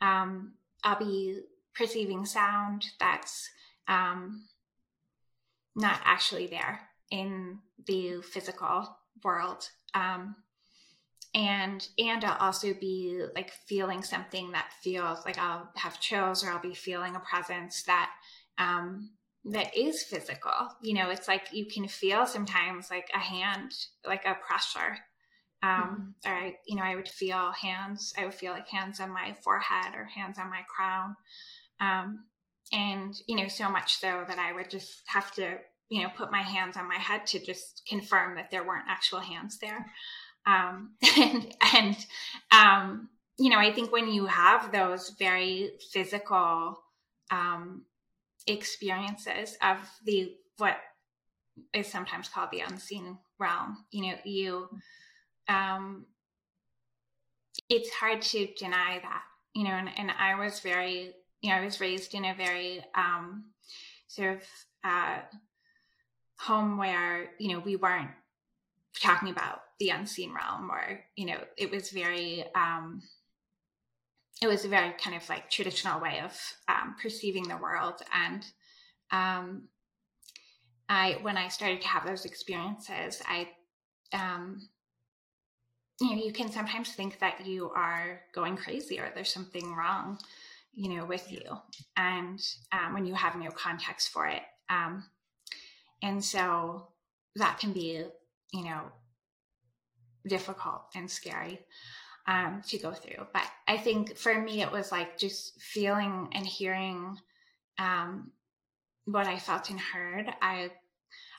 um 0.00 0.54
i'll 0.82 0.98
be 0.98 1.42
perceiving 1.76 2.26
sound 2.26 2.86
that's 2.98 3.48
um 3.86 4.48
not 5.76 6.00
actually 6.04 6.48
there 6.48 6.80
in 7.10 7.58
the 7.86 8.20
physical 8.22 8.96
world 9.22 9.68
um 9.94 10.34
and 11.34 11.88
and 11.98 12.24
i'll 12.24 12.38
also 12.40 12.74
be 12.74 13.22
like 13.36 13.52
feeling 13.68 14.02
something 14.02 14.50
that 14.50 14.72
feels 14.82 15.24
like 15.24 15.38
i'll 15.38 15.70
have 15.76 16.00
chills 16.00 16.42
or 16.42 16.50
i'll 16.50 16.58
be 16.58 16.74
feeling 16.74 17.14
a 17.14 17.20
presence 17.20 17.84
that 17.84 18.10
um 18.58 19.10
that 19.46 19.76
is 19.76 20.02
physical. 20.02 20.74
You 20.82 20.94
know, 20.94 21.10
it's 21.10 21.28
like 21.28 21.48
you 21.52 21.66
can 21.66 21.86
feel 21.86 22.26
sometimes 22.26 22.90
like 22.90 23.08
a 23.14 23.18
hand, 23.18 23.72
like 24.04 24.24
a 24.24 24.34
pressure. 24.34 24.98
Um, 25.62 26.14
mm-hmm. 26.24 26.30
Or 26.30 26.34
I, 26.34 26.56
you 26.66 26.76
know, 26.76 26.82
I 26.82 26.96
would 26.96 27.08
feel 27.08 27.52
hands. 27.52 28.12
I 28.18 28.24
would 28.24 28.34
feel 28.34 28.52
like 28.52 28.68
hands 28.68 29.00
on 29.00 29.10
my 29.10 29.36
forehead 29.42 29.94
or 29.94 30.04
hands 30.04 30.38
on 30.38 30.50
my 30.50 30.62
crown. 30.68 31.16
Um, 31.80 32.24
and 32.72 33.14
you 33.26 33.36
know, 33.36 33.48
so 33.48 33.70
much 33.70 33.96
so 33.96 34.24
that 34.26 34.38
I 34.38 34.52
would 34.52 34.70
just 34.70 35.02
have 35.06 35.32
to, 35.32 35.58
you 35.88 36.02
know, 36.02 36.08
put 36.16 36.32
my 36.32 36.42
hands 36.42 36.76
on 36.76 36.88
my 36.88 36.96
head 36.96 37.26
to 37.28 37.38
just 37.38 37.82
confirm 37.88 38.36
that 38.36 38.50
there 38.50 38.64
weren't 38.64 38.88
actual 38.88 39.20
hands 39.20 39.58
there. 39.58 39.86
Um, 40.46 40.92
and 41.16 41.54
and 41.74 41.96
um, 42.50 43.08
you 43.38 43.50
know, 43.50 43.58
I 43.58 43.72
think 43.72 43.92
when 43.92 44.08
you 44.08 44.26
have 44.26 44.72
those 44.72 45.10
very 45.18 45.72
physical 45.92 46.80
um, 47.30 47.82
experiences 48.46 49.56
of 49.62 49.78
the 50.04 50.34
what 50.58 50.76
is 51.72 51.86
sometimes 51.86 52.28
called 52.28 52.50
the 52.50 52.60
unseen 52.60 53.18
realm. 53.38 53.84
You 53.90 54.06
know, 54.06 54.14
you 54.24 54.68
um 55.48 56.06
it's 57.68 57.90
hard 57.90 58.22
to 58.22 58.46
deny 58.58 59.00
that, 59.02 59.22
you 59.54 59.64
know, 59.64 59.70
and, 59.70 59.90
and 59.96 60.10
I 60.10 60.34
was 60.38 60.60
very, 60.60 61.14
you 61.46 61.52
know, 61.52 61.58
I 61.58 61.64
was 61.64 61.80
raised 61.80 62.12
in 62.14 62.24
a 62.24 62.34
very 62.34 62.84
um 62.96 63.44
sort 64.08 64.36
of 64.36 64.42
uh 64.82 65.18
home 66.38 66.76
where, 66.76 67.30
you 67.38 67.52
know, 67.52 67.60
we 67.60 67.76
weren't 67.76 68.10
talking 69.00 69.30
about 69.30 69.60
the 69.78 69.90
unseen 69.90 70.34
realm 70.34 70.70
or, 70.70 71.04
you 71.14 71.26
know, 71.26 71.38
it 71.56 71.70
was 71.70 71.90
very 71.90 72.44
um 72.56 73.00
it 74.42 74.48
was 74.48 74.64
a 74.64 74.68
very 74.68 74.92
kind 75.02 75.16
of 75.16 75.26
like 75.28 75.48
traditional 75.48 76.00
way 76.00 76.20
of 76.22 76.38
um, 76.68 76.94
perceiving 77.00 77.48
the 77.48 77.56
world. 77.56 78.02
And 78.12 78.44
um, 79.10 79.68
i 80.88 81.18
when 81.22 81.36
i 81.36 81.48
started 81.48 81.80
to 81.80 81.88
have 81.88 82.06
those 82.06 82.24
experiences 82.24 83.20
i 83.26 83.48
um, 84.12 84.68
you 86.00 86.14
know 86.14 86.22
you 86.22 86.32
can 86.32 86.50
sometimes 86.50 86.92
think 86.92 87.18
that 87.18 87.44
you 87.44 87.70
are 87.74 88.20
going 88.32 88.56
crazy 88.56 89.00
or 89.00 89.10
there's 89.14 89.32
something 89.32 89.74
wrong 89.74 90.16
you 90.76 90.94
know 90.94 91.04
with 91.04 91.32
you 91.32 91.42
and 91.96 92.40
um, 92.70 92.94
when 92.94 93.04
you 93.04 93.14
have 93.14 93.34
no 93.36 93.50
context 93.50 94.10
for 94.10 94.26
it 94.26 94.42
um, 94.70 95.04
and 96.02 96.22
so 96.22 96.86
that 97.34 97.58
can 97.58 97.72
be 97.72 98.04
you 98.52 98.64
know 98.64 98.82
difficult 100.28 100.82
and 100.94 101.10
scary 101.10 101.60
um, 102.26 102.62
to 102.66 102.78
go 102.78 102.92
through. 102.92 103.26
But 103.32 103.44
I 103.68 103.76
think 103.76 104.16
for 104.16 104.40
me, 104.40 104.62
it 104.62 104.70
was 104.70 104.92
like 104.92 105.18
just 105.18 105.60
feeling 105.60 106.28
and 106.32 106.46
hearing 106.46 107.16
um, 107.78 108.32
what 109.04 109.26
I 109.26 109.38
felt 109.38 109.70
and 109.70 109.80
heard. 109.80 110.26
I 110.42 110.70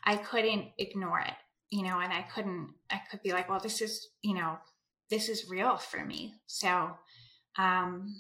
I 0.04 0.16
couldn't 0.18 0.68
ignore 0.78 1.20
it, 1.20 1.34
you 1.70 1.84
know, 1.84 2.00
and 2.00 2.14
I 2.14 2.22
couldn't. 2.22 2.74
I 2.90 3.02
could 3.12 3.22
be 3.22 3.34
like, 3.34 3.50
well, 3.50 3.60
this 3.60 3.82
is 3.82 4.08
you 4.22 4.34
know, 4.34 4.58
this 5.10 5.30
is 5.30 5.50
real 5.50 5.78
for 5.78 6.04
me. 6.04 6.36
So, 6.48 6.92
um, 7.58 8.16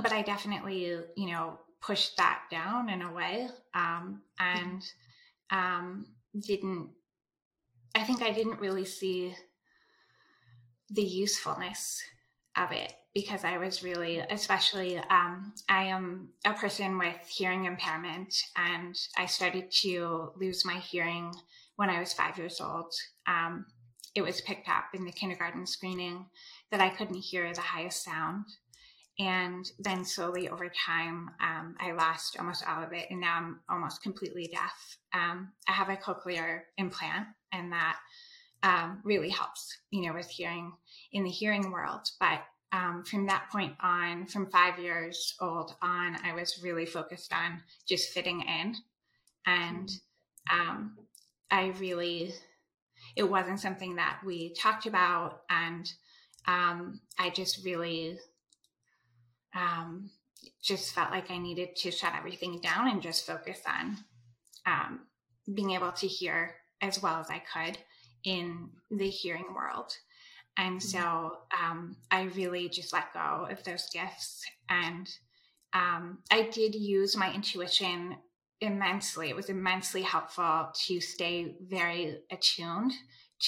but 0.00 0.12
I 0.12 0.22
definitely 0.22 0.98
you 1.16 1.30
know 1.30 1.58
pushed 1.80 2.16
that 2.16 2.42
down 2.50 2.88
in 2.88 3.02
a 3.02 3.12
way, 3.12 3.48
um, 3.74 4.22
and 4.38 4.82
um, 5.50 6.06
didn't. 6.38 6.90
I 7.94 8.04
think 8.04 8.22
I 8.22 8.32
didn't 8.32 8.60
really 8.60 8.86
see 8.86 9.34
the 10.90 11.02
usefulness 11.02 12.02
of 12.56 12.72
it 12.72 12.92
because 13.14 13.44
I 13.44 13.58
was 13.58 13.82
really, 13.82 14.18
especially, 14.18 14.98
um, 14.98 15.52
I 15.68 15.84
am 15.84 16.30
a 16.46 16.52
person 16.54 16.98
with 16.98 17.28
hearing 17.28 17.66
impairment, 17.66 18.34
and 18.56 18.96
I 19.16 19.26
started 19.26 19.70
to 19.82 20.32
lose 20.36 20.64
my 20.64 20.78
hearing 20.78 21.34
when 21.76 21.90
I 21.90 22.00
was 22.00 22.12
five 22.12 22.38
years 22.38 22.60
old. 22.60 22.94
Um, 23.26 23.66
it 24.14 24.22
was 24.22 24.40
picked 24.42 24.68
up 24.68 24.84
in 24.94 25.04
the 25.04 25.12
kindergarten 25.12 25.66
screening 25.66 26.26
that 26.70 26.80
I 26.80 26.90
couldn't 26.90 27.16
hear 27.16 27.52
the 27.52 27.60
highest 27.60 28.02
sound. 28.02 28.44
And 29.18 29.70
then 29.78 30.04
slowly 30.04 30.48
over 30.48 30.68
time, 30.68 31.30
um, 31.40 31.76
I 31.78 31.92
lost 31.92 32.36
almost 32.38 32.66
all 32.66 32.82
of 32.82 32.92
it, 32.92 33.08
and 33.10 33.20
now 33.20 33.36
I'm 33.36 33.60
almost 33.68 34.02
completely 34.02 34.46
deaf. 34.46 34.96
Um, 35.12 35.52
I 35.68 35.72
have 35.72 35.90
a 35.90 35.96
cochlear 35.96 36.62
implant, 36.78 37.26
and 37.52 37.72
that 37.72 37.98
um, 38.62 39.00
really 39.04 39.28
helps, 39.28 39.76
you 39.90 40.06
know, 40.06 40.14
with 40.14 40.28
hearing 40.28 40.72
in 41.12 41.24
the 41.24 41.30
hearing 41.30 41.70
world. 41.70 42.08
But 42.20 42.42
um, 42.72 43.04
from 43.04 43.26
that 43.26 43.50
point 43.52 43.74
on, 43.80 44.26
from 44.26 44.50
five 44.50 44.78
years 44.78 45.34
old 45.40 45.74
on, 45.82 46.16
I 46.24 46.32
was 46.34 46.60
really 46.62 46.86
focused 46.86 47.32
on 47.32 47.60
just 47.86 48.10
fitting 48.10 48.40
in. 48.40 48.74
And 49.46 49.90
um, 50.50 50.96
I 51.50 51.74
really, 51.78 52.32
it 53.14 53.24
wasn't 53.24 53.60
something 53.60 53.96
that 53.96 54.20
we 54.24 54.54
talked 54.54 54.86
about. 54.86 55.42
And 55.50 55.92
um, 56.46 57.00
I 57.18 57.28
just 57.30 57.64
really 57.64 58.18
um, 59.54 60.10
just 60.62 60.94
felt 60.94 61.10
like 61.10 61.30
I 61.30 61.38
needed 61.38 61.76
to 61.76 61.90
shut 61.90 62.14
everything 62.16 62.60
down 62.60 62.88
and 62.88 63.02
just 63.02 63.26
focus 63.26 63.60
on 63.66 63.98
um, 64.66 65.00
being 65.52 65.72
able 65.72 65.92
to 65.92 66.06
hear 66.06 66.54
as 66.80 67.02
well 67.02 67.18
as 67.18 67.30
I 67.30 67.42
could 67.52 67.78
in 68.24 68.70
the 68.90 69.08
hearing 69.08 69.54
world. 69.54 69.92
And 70.56 70.80
mm-hmm. 70.80 70.88
so 70.88 71.38
um, 71.58 71.96
I 72.10 72.22
really 72.22 72.68
just 72.68 72.92
let 72.92 73.12
go 73.12 73.46
of 73.50 73.62
those 73.64 73.88
gifts. 73.92 74.44
And 74.68 75.08
um, 75.72 76.18
I 76.30 76.48
did 76.52 76.74
use 76.74 77.16
my 77.16 77.32
intuition 77.32 78.16
immensely. 78.60 79.28
It 79.28 79.36
was 79.36 79.48
immensely 79.48 80.02
helpful 80.02 80.70
to 80.86 81.00
stay 81.00 81.56
very 81.62 82.18
attuned 82.30 82.92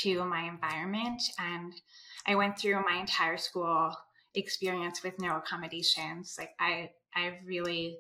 to 0.03 0.25
my 0.25 0.49
environment. 0.49 1.23
And 1.39 1.73
I 2.27 2.35
went 2.35 2.59
through 2.59 2.83
my 2.89 2.99
entire 2.99 3.37
school 3.37 3.95
experience 4.35 5.03
with 5.03 5.19
no 5.19 5.37
accommodations. 5.37 6.37
Like 6.39 6.51
I, 6.59 6.91
I 7.15 7.39
really, 7.47 7.99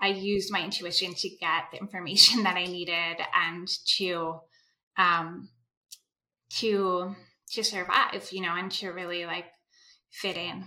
I 0.00 0.08
used 0.08 0.52
my 0.52 0.62
intuition 0.62 1.14
to 1.14 1.28
get 1.28 1.64
the 1.72 1.78
information 1.78 2.42
that 2.44 2.56
I 2.56 2.64
needed 2.64 3.16
and 3.34 3.68
to, 3.96 4.40
um, 4.96 5.48
to, 6.58 7.14
to 7.52 7.64
survive, 7.64 8.28
you 8.30 8.42
know, 8.42 8.54
and 8.56 8.70
to 8.72 8.90
really 8.90 9.24
like 9.26 9.46
fit 10.10 10.36
in. 10.36 10.64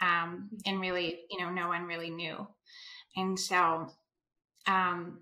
Um, 0.00 0.50
and 0.64 0.80
really, 0.80 1.20
you 1.30 1.40
know, 1.40 1.50
no 1.50 1.68
one 1.68 1.84
really 1.84 2.10
knew. 2.10 2.46
And 3.16 3.38
so, 3.38 3.88
um, 4.66 5.20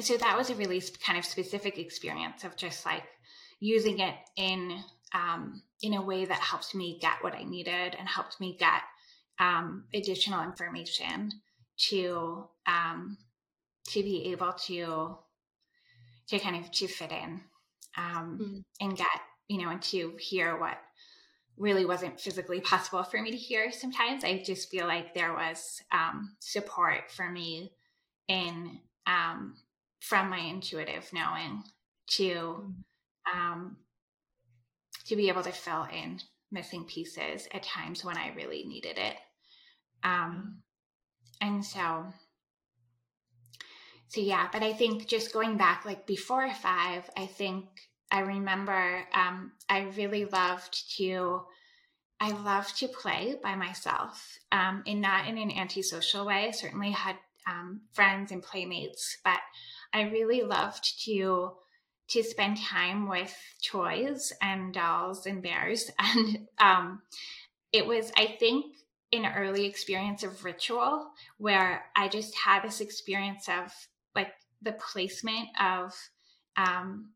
so 0.00 0.16
that 0.16 0.36
was 0.36 0.50
a 0.50 0.54
really 0.56 0.82
kind 1.04 1.18
of 1.18 1.24
specific 1.24 1.78
experience 1.78 2.44
of 2.44 2.56
just 2.56 2.84
like 2.84 3.04
using 3.60 4.00
it 4.00 4.14
in 4.36 4.82
um, 5.14 5.62
in 5.82 5.94
a 5.94 6.02
way 6.02 6.24
that 6.24 6.40
helped 6.40 6.74
me 6.74 6.98
get 7.00 7.22
what 7.22 7.34
I 7.34 7.44
needed 7.44 7.96
and 7.98 8.08
helped 8.08 8.40
me 8.40 8.56
get 8.58 8.82
um, 9.38 9.84
additional 9.94 10.42
information 10.42 11.32
to 11.88 12.46
um, 12.66 13.18
to 13.88 14.02
be 14.02 14.30
able 14.32 14.52
to 14.52 15.16
to 16.28 16.38
kind 16.38 16.56
of 16.56 16.70
to 16.72 16.88
fit 16.88 17.12
in 17.12 17.40
um, 17.96 18.38
mm. 18.40 18.64
and 18.80 18.96
get 18.96 19.06
you 19.48 19.58
know 19.58 19.70
and 19.70 19.82
to 19.82 20.14
hear 20.18 20.58
what 20.58 20.78
really 21.56 21.86
wasn't 21.86 22.20
physically 22.20 22.60
possible 22.60 23.02
for 23.02 23.20
me 23.22 23.30
to 23.30 23.36
hear 23.36 23.72
sometimes 23.72 24.24
i 24.24 24.42
just 24.44 24.70
feel 24.70 24.86
like 24.86 25.14
there 25.14 25.32
was 25.32 25.80
um, 25.92 26.36
support 26.40 27.10
for 27.10 27.30
me 27.30 27.72
in 28.28 28.78
um, 29.06 29.54
from 30.00 30.28
my 30.28 30.38
intuitive 30.38 31.08
knowing 31.12 31.62
to 32.08 32.24
mm. 32.24 32.74
um, 33.34 33.76
to 35.06 35.16
be 35.16 35.28
able 35.28 35.42
to 35.42 35.52
fill 35.52 35.86
in 35.92 36.20
missing 36.50 36.84
pieces 36.84 37.48
at 37.52 37.62
times 37.62 38.04
when 38.04 38.16
I 38.16 38.32
really 38.34 38.64
needed 38.64 38.98
it. 38.98 39.16
Um, 40.02 40.58
and 41.40 41.64
so, 41.64 42.06
so 44.08 44.20
yeah, 44.20 44.48
but 44.52 44.62
I 44.62 44.72
think 44.72 45.06
just 45.08 45.32
going 45.32 45.56
back 45.56 45.84
like 45.84 46.06
before 46.06 46.48
five, 46.54 47.08
I 47.16 47.26
think 47.26 47.66
I 48.10 48.20
remember 48.20 49.02
um, 49.12 49.52
I 49.68 49.80
really 49.96 50.24
loved 50.24 50.96
to. 50.98 51.42
I 52.18 52.30
loved 52.30 52.78
to 52.78 52.88
play 52.88 53.36
by 53.42 53.56
myself, 53.56 54.38
um, 54.50 54.82
and 54.86 55.02
not 55.02 55.28
in 55.28 55.36
an 55.36 55.50
antisocial 55.50 56.24
way. 56.24 56.46
I 56.48 56.50
certainly 56.50 56.90
had 56.90 57.16
um, 57.46 57.82
friends 57.92 58.32
and 58.32 58.42
playmates, 58.42 59.18
but 59.22 59.40
I 59.92 60.02
really 60.02 60.42
loved 60.42 61.04
to 61.04 61.52
to 62.08 62.22
spend 62.22 62.58
time 62.58 63.08
with 63.08 63.34
toys 63.64 64.32
and 64.40 64.72
dolls 64.72 65.26
and 65.26 65.42
bears. 65.42 65.90
And 66.00 66.48
um, 66.58 67.02
it 67.72 67.86
was, 67.86 68.12
I 68.16 68.36
think, 68.38 68.76
an 69.12 69.26
early 69.36 69.66
experience 69.66 70.22
of 70.22 70.44
ritual 70.44 71.10
where 71.38 71.84
I 71.96 72.08
just 72.08 72.34
had 72.34 72.62
this 72.62 72.80
experience 72.80 73.48
of 73.48 73.72
like 74.14 74.32
the 74.62 74.72
placement 74.72 75.48
of 75.60 75.94
um, 76.56 77.10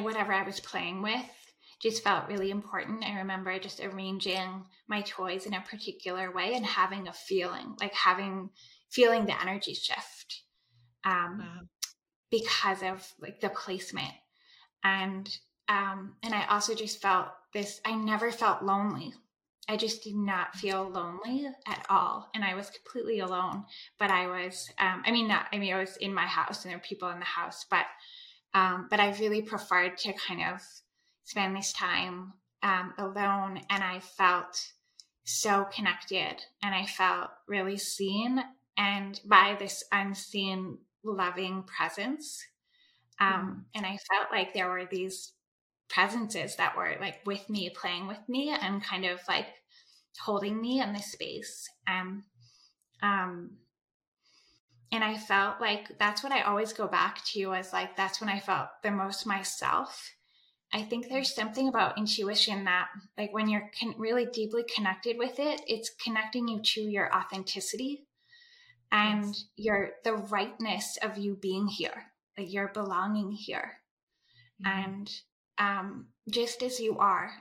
whatever 0.00 0.32
I 0.32 0.44
was 0.44 0.60
playing 0.60 1.02
with 1.02 1.24
just 1.80 2.02
felt 2.02 2.28
really 2.28 2.50
important. 2.50 3.04
I 3.04 3.18
remember 3.18 3.56
just 3.58 3.80
arranging 3.80 4.64
my 4.88 5.02
toys 5.02 5.46
in 5.46 5.54
a 5.54 5.60
particular 5.60 6.32
way 6.32 6.54
and 6.54 6.66
having 6.66 7.06
a 7.06 7.12
feeling, 7.12 7.76
like 7.80 7.94
having 7.94 8.50
feeling 8.90 9.26
the 9.26 9.40
energy 9.40 9.74
shift. 9.74 10.42
Um, 11.04 11.38
wow 11.38 11.68
because 12.30 12.82
of 12.82 13.06
like 13.20 13.40
the 13.40 13.48
placement. 13.50 14.12
And 14.84 15.28
um 15.68 16.14
and 16.22 16.34
i 16.34 16.46
also 16.46 16.74
just 16.74 17.00
felt 17.00 17.28
this 17.52 17.80
i 17.84 17.94
never 17.94 18.30
felt 18.30 18.62
lonely. 18.62 19.12
I 19.70 19.76
just 19.76 20.02
did 20.02 20.14
not 20.14 20.56
feel 20.56 20.88
lonely 20.88 21.46
at 21.66 21.86
all. 21.90 22.30
And 22.34 22.44
i 22.44 22.54
was 22.54 22.70
completely 22.70 23.20
alone. 23.20 23.64
But 23.98 24.10
i 24.10 24.26
was 24.26 24.70
um 24.78 25.02
i 25.06 25.10
mean 25.10 25.28
not 25.28 25.46
i 25.52 25.58
mean 25.58 25.74
i 25.74 25.78
was 25.78 25.96
in 25.98 26.14
my 26.14 26.26
house 26.26 26.64
and 26.64 26.70
there 26.70 26.78
were 26.78 26.82
people 26.82 27.10
in 27.10 27.18
the 27.18 27.24
house 27.24 27.64
but 27.70 27.86
um 28.54 28.86
but 28.90 29.00
i 29.00 29.16
really 29.18 29.42
preferred 29.42 29.98
to 29.98 30.12
kind 30.14 30.42
of 30.42 30.62
spend 31.24 31.56
this 31.56 31.72
time 31.72 32.32
um 32.62 32.94
alone. 32.98 33.60
And 33.70 33.82
i 33.82 34.00
felt 34.00 34.72
so 35.24 35.64
connected. 35.64 36.42
And 36.62 36.74
i 36.74 36.86
felt 36.86 37.30
really 37.46 37.76
seen 37.76 38.42
and 38.78 39.20
by 39.26 39.56
this 39.58 39.84
unseen 39.92 40.78
loving 41.14 41.64
presence. 41.64 42.44
Um, 43.20 43.66
mm. 43.74 43.78
And 43.78 43.86
I 43.86 43.98
felt 44.10 44.30
like 44.30 44.52
there 44.54 44.70
were 44.70 44.86
these 44.86 45.32
presences 45.88 46.56
that 46.56 46.76
were 46.76 46.96
like 47.00 47.20
with 47.26 47.48
me, 47.48 47.70
playing 47.70 48.06
with 48.06 48.20
me, 48.28 48.50
and 48.50 48.82
kind 48.82 49.04
of 49.04 49.20
like 49.28 49.46
holding 50.20 50.60
me 50.60 50.80
in 50.80 50.92
this 50.92 51.12
space. 51.12 51.68
Um, 51.86 52.24
um, 53.02 53.58
and 54.90 55.04
I 55.04 55.16
felt 55.16 55.60
like 55.60 55.98
that's 55.98 56.22
what 56.22 56.32
I 56.32 56.42
always 56.42 56.72
go 56.72 56.86
back 56.88 57.24
to 57.26 57.46
was 57.46 57.72
like 57.72 57.96
that's 57.96 58.20
when 58.20 58.30
I 58.30 58.40
felt 58.40 58.68
the 58.82 58.90
most 58.90 59.26
myself. 59.26 60.14
I 60.72 60.82
think 60.82 61.08
there's 61.08 61.34
something 61.34 61.68
about 61.68 61.96
intuition 61.96 62.64
that, 62.64 62.88
like, 63.16 63.32
when 63.32 63.48
you're 63.48 63.70
con- 63.80 63.94
really 63.96 64.26
deeply 64.26 64.64
connected 64.64 65.16
with 65.16 65.38
it, 65.38 65.62
it's 65.66 65.88
connecting 65.88 66.46
you 66.46 66.60
to 66.62 66.82
your 66.82 67.14
authenticity 67.14 68.07
and 68.92 69.24
yes. 69.24 69.44
your 69.56 69.90
the 70.04 70.14
rightness 70.14 70.98
of 71.02 71.18
you 71.18 71.36
being 71.36 71.66
here 71.66 72.04
like 72.36 72.52
your 72.52 72.68
belonging 72.68 73.32
here 73.32 73.80
mm-hmm. 74.64 74.84
and 74.84 75.10
um 75.58 76.06
just 76.30 76.62
as 76.62 76.80
you 76.80 76.98
are 76.98 77.32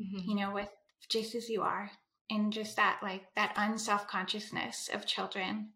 mm-hmm. 0.00 0.28
you 0.28 0.34
know 0.34 0.52
with 0.52 0.68
just 1.08 1.34
as 1.34 1.48
you 1.48 1.62
are 1.62 1.90
and 2.30 2.52
just 2.52 2.76
that 2.76 2.98
like 3.02 3.22
that 3.36 3.52
unself 3.56 4.06
consciousness 4.08 4.88
of 4.92 5.06
children 5.06 5.70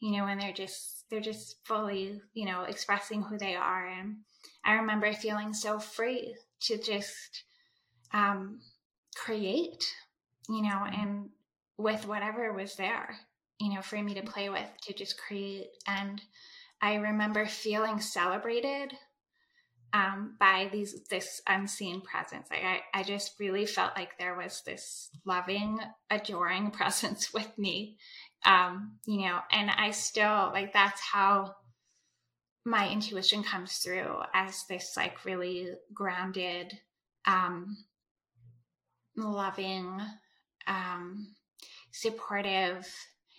you 0.00 0.12
know 0.12 0.24
when 0.24 0.38
they're 0.38 0.52
just 0.52 1.04
they're 1.10 1.20
just 1.20 1.56
fully 1.64 2.20
you 2.34 2.46
know 2.46 2.62
expressing 2.62 3.22
who 3.22 3.38
they 3.38 3.54
are 3.54 3.86
and 3.86 4.16
i 4.64 4.74
remember 4.74 5.12
feeling 5.12 5.52
so 5.52 5.78
free 5.78 6.34
to 6.60 6.78
just 6.78 7.44
um 8.12 8.60
create 9.16 9.92
you 10.48 10.62
know 10.62 10.68
mm-hmm. 10.68 11.00
and 11.00 11.28
with 11.76 12.06
whatever 12.06 12.52
was 12.52 12.74
there 12.76 13.16
you 13.60 13.74
know, 13.74 13.82
for 13.82 14.00
me 14.02 14.14
to 14.14 14.22
play 14.22 14.48
with, 14.48 14.68
to 14.82 14.92
just 14.92 15.18
create. 15.18 15.68
And 15.86 16.20
I 16.80 16.94
remember 16.96 17.46
feeling 17.46 18.00
celebrated 18.00 18.92
um, 19.92 20.36
by 20.38 20.68
these 20.70 21.06
this 21.08 21.40
unseen 21.46 22.02
presence. 22.02 22.48
Like 22.50 22.62
I, 22.62 22.80
I 22.94 23.02
just 23.02 23.38
really 23.40 23.66
felt 23.66 23.92
like 23.96 24.18
there 24.18 24.36
was 24.36 24.62
this 24.64 25.10
loving, 25.24 25.80
adoring 26.10 26.70
presence 26.72 27.32
with 27.32 27.50
me. 27.58 27.96
Um, 28.44 28.98
you 29.06 29.22
know, 29.22 29.40
and 29.50 29.70
I 29.70 29.90
still 29.90 30.50
like 30.52 30.72
that's 30.72 31.00
how 31.00 31.56
my 32.64 32.88
intuition 32.88 33.42
comes 33.42 33.78
through 33.78 34.18
as 34.34 34.64
this 34.68 34.92
like 34.96 35.24
really 35.24 35.70
grounded, 35.92 36.78
um, 37.24 37.78
loving, 39.16 40.00
um, 40.66 41.34
supportive 41.92 42.86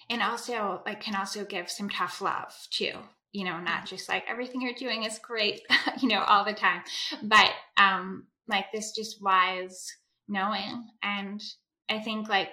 and 0.09 0.21
also 0.21 0.81
like 0.85 1.01
can 1.01 1.15
also 1.15 1.45
give 1.45 1.69
some 1.69 1.89
tough 1.89 2.21
love 2.21 2.53
too 2.71 2.93
you 3.31 3.45
know 3.45 3.59
not 3.59 3.85
just 3.85 4.09
like 4.09 4.23
everything 4.27 4.61
you're 4.61 4.73
doing 4.73 5.03
is 5.03 5.19
great 5.19 5.61
you 6.01 6.07
know 6.07 6.21
all 6.21 6.43
the 6.43 6.53
time. 6.53 6.81
But 7.23 7.51
um 7.77 8.27
like 8.47 8.65
this 8.73 8.91
just 8.91 9.21
wise 9.21 9.91
knowing. 10.27 10.87
And 11.03 11.41
i 11.89 11.99
think 11.99 12.29
like 12.29 12.49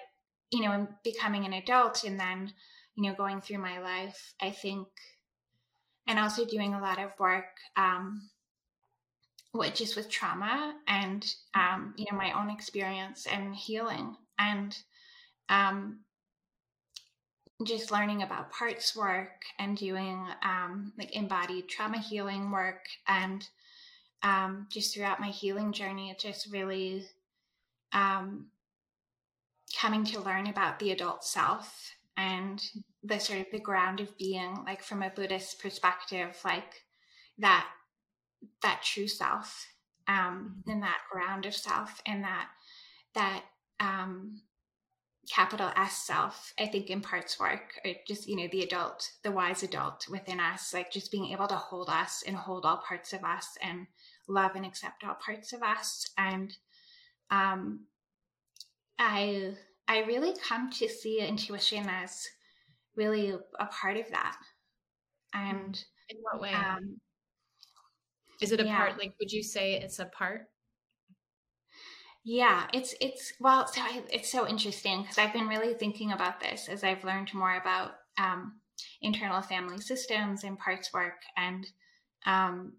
you 0.50 0.62
know 0.62 0.86
becoming 1.04 1.44
an 1.44 1.52
adult 1.52 2.04
and 2.04 2.18
then 2.18 2.52
you 2.94 3.02
know 3.02 3.14
going 3.14 3.40
through 3.40 3.58
my 3.58 3.78
life 3.80 4.32
i 4.40 4.50
think 4.50 4.88
and 6.06 6.18
also 6.18 6.46
doing 6.46 6.72
a 6.72 6.80
lot 6.80 6.98
of 6.98 7.10
work 7.18 7.44
um 7.76 8.30
with 9.56 9.74
just 9.74 9.96
with 9.96 10.10
trauma 10.10 10.74
and 10.86 11.34
um 11.54 11.94
you 11.96 12.06
know 12.10 12.16
my 12.16 12.32
own 12.32 12.50
experience 12.50 13.26
and 13.26 13.54
healing. 13.54 14.16
And 14.38 14.76
um 15.48 16.00
just 17.64 17.90
learning 17.90 18.22
about 18.22 18.52
parts 18.52 18.94
work 18.94 19.44
and 19.58 19.76
doing 19.76 20.26
um, 20.42 20.92
like 20.98 21.14
embodied 21.16 21.68
trauma 21.68 21.98
healing 21.98 22.50
work 22.50 22.86
and 23.08 23.48
um, 24.22 24.66
just 24.70 24.94
throughout 24.94 25.20
my 25.20 25.28
healing 25.28 25.72
journey 25.72 26.10
it 26.10 26.18
just 26.18 26.52
really 26.52 27.04
um, 27.92 28.46
coming 29.80 30.04
to 30.04 30.20
learn 30.20 30.46
about 30.46 30.78
the 30.78 30.90
adult 30.90 31.24
self 31.24 31.92
and 32.16 32.62
the 33.02 33.18
sort 33.18 33.40
of 33.40 33.46
the 33.52 33.58
ground 33.58 34.00
of 34.00 34.16
being 34.18 34.62
like 34.64 34.82
from 34.82 35.02
a 35.02 35.10
buddhist 35.10 35.60
perspective 35.60 36.36
like 36.44 36.84
that 37.38 37.66
that 38.62 38.80
true 38.82 39.08
self 39.08 39.66
um 40.08 40.62
and 40.66 40.82
that 40.82 40.98
ground 41.10 41.46
of 41.46 41.54
self 41.54 42.00
and 42.06 42.24
that 42.24 42.48
that 43.14 43.44
um 43.80 44.40
capital 45.30 45.70
S 45.76 45.98
self, 45.98 46.52
I 46.58 46.66
think 46.66 46.90
in 46.90 47.00
parts 47.00 47.38
work, 47.38 47.80
or 47.84 47.92
just, 48.06 48.28
you 48.28 48.36
know, 48.36 48.48
the 48.50 48.62
adult, 48.62 49.10
the 49.22 49.32
wise 49.32 49.62
adult 49.62 50.06
within 50.08 50.40
us, 50.40 50.72
like 50.72 50.90
just 50.92 51.10
being 51.10 51.26
able 51.32 51.48
to 51.48 51.56
hold 51.56 51.88
us 51.88 52.22
and 52.26 52.36
hold 52.36 52.64
all 52.64 52.78
parts 52.78 53.12
of 53.12 53.24
us 53.24 53.58
and 53.62 53.86
love 54.28 54.52
and 54.54 54.64
accept 54.64 55.04
all 55.04 55.14
parts 55.14 55.52
of 55.52 55.62
us. 55.62 56.10
And 56.16 56.56
um 57.30 57.86
I 58.98 59.54
I 59.88 60.00
really 60.00 60.34
come 60.42 60.70
to 60.72 60.88
see 60.88 61.20
intuition 61.20 61.86
as 61.88 62.26
really 62.96 63.34
a 63.58 63.66
part 63.66 63.96
of 63.96 64.10
that. 64.10 64.36
And 65.34 65.84
in 66.08 66.16
what 66.22 66.40
way? 66.40 66.52
Um, 66.52 67.00
is 68.40 68.52
it 68.52 68.60
a 68.60 68.64
yeah. 68.64 68.76
part? 68.76 68.98
Like, 68.98 69.14
would 69.20 69.30
you 69.30 69.42
say 69.42 69.74
it's 69.74 69.98
a 69.98 70.06
part? 70.06 70.48
Yeah, 72.28 72.66
it's 72.72 72.92
it's 73.00 73.34
well, 73.38 73.68
so 73.68 73.80
I, 73.80 74.02
it's 74.10 74.32
so 74.32 74.48
interesting 74.48 75.02
because 75.02 75.16
I've 75.16 75.32
been 75.32 75.46
really 75.46 75.74
thinking 75.74 76.10
about 76.10 76.40
this 76.40 76.68
as 76.68 76.82
I've 76.82 77.04
learned 77.04 77.32
more 77.32 77.56
about 77.56 77.92
um, 78.18 78.54
internal 79.00 79.40
family 79.42 79.80
systems 79.80 80.42
and 80.42 80.58
parts 80.58 80.92
work, 80.92 81.22
and 81.36 81.64
um, 82.26 82.72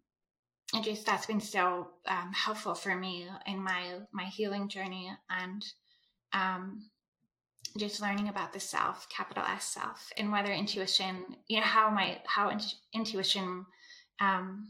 and 0.73 0.83
just 0.83 1.05
that's 1.05 1.27
been 1.27 1.39
so 1.39 1.89
um, 2.07 2.33
helpful 2.33 2.75
for 2.75 2.93
me 2.95 3.29
in 3.45 3.63
my 3.63 3.99
my 4.11 4.25
healing 4.25 4.67
journey 4.67 5.09
and 5.29 5.65
um, 6.33 6.89
just 7.77 8.01
learning 8.01 8.29
about 8.29 8.53
the 8.53 8.59
self, 8.59 9.07
capital 9.09 9.43
S 9.45 9.65
self, 9.65 10.11
and 10.17 10.31
whether 10.31 10.51
intuition, 10.51 11.37
you 11.47 11.59
know, 11.59 11.65
how 11.65 11.89
my 11.89 12.19
how 12.25 12.49
in, 12.49 12.59
intuition 12.93 13.65
um, 14.19 14.67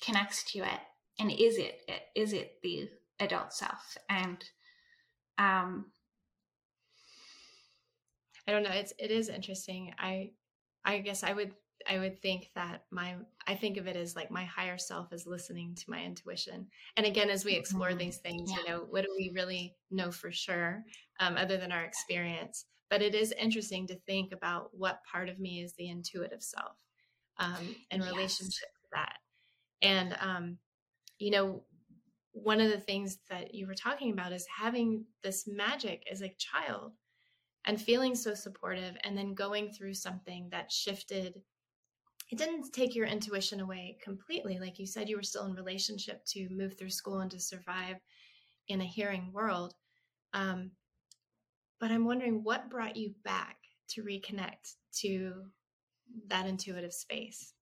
connects 0.00 0.44
to 0.52 0.60
it, 0.60 0.80
and 1.18 1.32
is 1.32 1.58
it 1.58 1.80
is 2.14 2.32
it 2.32 2.58
the 2.62 2.88
adult 3.20 3.52
self, 3.52 3.96
and 4.08 4.44
um, 5.38 5.86
I 8.46 8.52
don't 8.52 8.62
know. 8.62 8.70
It's 8.70 8.92
it 8.98 9.10
is 9.10 9.28
interesting. 9.28 9.92
I 9.98 10.32
I 10.84 10.98
guess 10.98 11.22
I 11.22 11.32
would 11.32 11.52
I 11.88 11.98
would 11.98 12.20
think 12.20 12.50
that 12.54 12.84
my 12.90 13.16
I 13.46 13.54
think 13.54 13.76
of 13.76 13.86
it 13.86 13.96
as 13.96 14.16
like 14.16 14.30
my 14.30 14.44
higher 14.44 14.78
self 14.78 15.12
is 15.12 15.26
listening 15.26 15.74
to 15.76 15.90
my 15.90 16.02
intuition. 16.02 16.66
And 16.96 17.06
again, 17.06 17.30
as 17.30 17.44
we 17.44 17.54
explore 17.54 17.88
mm-hmm. 17.88 17.98
these 17.98 18.18
things, 18.18 18.50
yeah. 18.50 18.56
you 18.58 18.68
know, 18.68 18.86
what 18.88 19.04
do 19.04 19.14
we 19.16 19.32
really 19.34 19.74
know 19.90 20.10
for 20.10 20.30
sure, 20.30 20.84
um, 21.20 21.36
other 21.36 21.56
than 21.56 21.72
our 21.72 21.84
experience? 21.84 22.66
But 22.90 23.02
it 23.02 23.14
is 23.14 23.32
interesting 23.32 23.86
to 23.88 23.96
think 24.06 24.32
about 24.32 24.70
what 24.72 25.00
part 25.10 25.28
of 25.28 25.38
me 25.38 25.62
is 25.62 25.72
the 25.74 25.88
intuitive 25.88 26.42
self, 26.42 26.76
um, 27.38 27.74
in 27.90 28.00
yes. 28.00 28.10
relationship 28.10 28.68
to 28.82 28.88
that. 28.92 29.16
And 29.82 30.16
um, 30.20 30.58
you 31.18 31.30
know, 31.30 31.64
one 32.34 32.60
of 32.60 32.70
the 32.70 32.80
things 32.80 33.18
that 33.30 33.54
you 33.54 33.66
were 33.66 33.74
talking 33.74 34.12
about 34.12 34.32
is 34.32 34.46
having 34.46 35.04
this 35.22 35.46
magic 35.46 36.02
as 36.10 36.20
a 36.20 36.34
child 36.36 36.92
and 37.64 37.80
feeling 37.80 38.14
so 38.14 38.34
supportive 38.34 38.96
and 39.04 39.16
then 39.16 39.34
going 39.34 39.70
through 39.70 39.94
something 39.94 40.48
that 40.50 40.70
shifted 40.70 41.40
it 42.30 42.38
didn't 42.38 42.72
take 42.72 42.94
your 42.94 43.06
intuition 43.06 43.60
away 43.60 43.98
completely. 44.02 44.58
Like 44.58 44.78
you 44.78 44.86
said, 44.86 45.08
you 45.08 45.16
were 45.16 45.22
still 45.22 45.44
in 45.44 45.54
relationship 45.54 46.24
to 46.28 46.48
move 46.50 46.76
through 46.76 46.90
school 46.90 47.20
and 47.20 47.30
to 47.30 47.38
survive 47.38 47.96
in 48.66 48.80
a 48.80 48.84
hearing 48.84 49.30
world. 49.32 49.74
Um, 50.32 50.70
but 51.78 51.90
I'm 51.90 52.06
wondering 52.06 52.42
what 52.42 52.70
brought 52.70 52.96
you 52.96 53.14
back 53.24 53.56
to 53.90 54.02
reconnect 54.02 54.74
to 55.00 55.44
that 56.28 56.46
intuitive 56.46 56.94
space. 56.94 57.52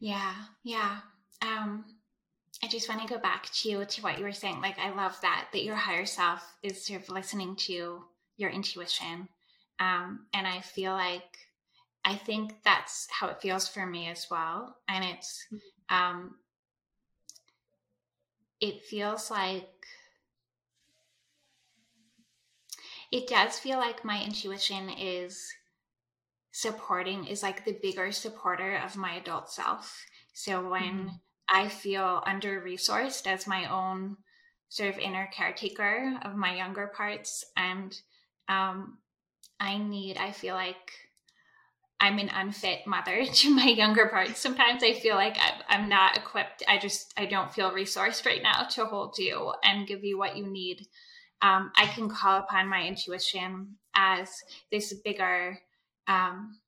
Yeah, 0.00 0.34
yeah. 0.64 0.98
Um, 1.42 1.84
I 2.62 2.68
just 2.68 2.88
want 2.88 3.00
to 3.02 3.14
go 3.14 3.20
back 3.20 3.48
to 3.52 3.68
you 3.68 3.84
to 3.84 4.02
what 4.02 4.18
you 4.18 4.24
were 4.24 4.32
saying. 4.32 4.60
Like, 4.60 4.78
I 4.78 4.90
love 4.90 5.16
that 5.22 5.48
that 5.52 5.64
your 5.64 5.76
higher 5.76 6.06
self 6.06 6.42
is 6.62 6.84
sort 6.84 7.02
of 7.02 7.08
listening 7.08 7.56
to 7.56 8.04
your 8.36 8.50
intuition, 8.50 9.28
um, 9.80 10.26
and 10.32 10.46
I 10.46 10.60
feel 10.60 10.92
like 10.92 11.38
I 12.04 12.14
think 12.14 12.54
that's 12.64 13.06
how 13.10 13.28
it 13.28 13.42
feels 13.42 13.68
for 13.68 13.84
me 13.84 14.08
as 14.08 14.28
well. 14.30 14.78
And 14.88 15.04
it's, 15.04 15.44
mm-hmm. 15.52 15.94
um, 15.94 16.36
it 18.60 18.84
feels 18.84 19.30
like, 19.30 19.68
it 23.12 23.28
does 23.28 23.58
feel 23.58 23.78
like 23.78 24.06
my 24.06 24.24
intuition 24.24 24.88
is 24.88 25.52
supporting, 26.52 27.26
is 27.26 27.42
like 27.42 27.64
the 27.64 27.78
bigger 27.82 28.10
supporter 28.10 28.76
of 28.76 28.96
my 28.96 29.16
adult 29.16 29.50
self. 29.50 30.02
So 30.32 30.66
when 30.66 30.82
mm-hmm. 30.82 31.08
I 31.50 31.68
feel 31.68 32.22
under 32.26 32.60
resourced 32.60 33.26
as 33.26 33.46
my 33.46 33.66
own 33.66 34.16
sort 34.68 34.90
of 34.90 34.98
inner 34.98 35.28
caretaker 35.32 36.18
of 36.22 36.36
my 36.36 36.56
younger 36.56 36.88
parts, 36.94 37.44
and 37.56 37.98
um, 38.48 38.98
I 39.58 39.78
need, 39.78 40.18
I 40.18 40.32
feel 40.32 40.54
like, 40.54 40.92
I'm 42.00 42.18
an 42.18 42.28
unfit 42.28 42.86
mother 42.86 43.24
to 43.32 43.54
my 43.54 43.66
younger 43.66 44.06
parts. 44.06 44.38
Sometimes 44.38 44.82
I 44.82 44.92
feel 44.94 45.16
like 45.16 45.36
I'm 45.68 45.88
not 45.88 46.16
equipped. 46.16 46.62
I 46.68 46.78
just 46.78 47.12
I 47.16 47.26
don't 47.26 47.52
feel 47.52 47.72
resourced 47.72 48.24
right 48.24 48.42
now 48.42 48.64
to 48.70 48.86
hold 48.86 49.18
you 49.18 49.52
and 49.64 49.86
give 49.86 50.04
you 50.04 50.18
what 50.18 50.36
you 50.36 50.46
need. 50.46 50.86
Um, 51.42 51.72
I 51.76 51.86
can 51.86 52.08
call 52.08 52.38
upon 52.38 52.68
my 52.68 52.84
intuition 52.84 53.76
as 53.94 54.30
this 54.70 54.92
bigger 55.04 55.58
um, 56.08 56.58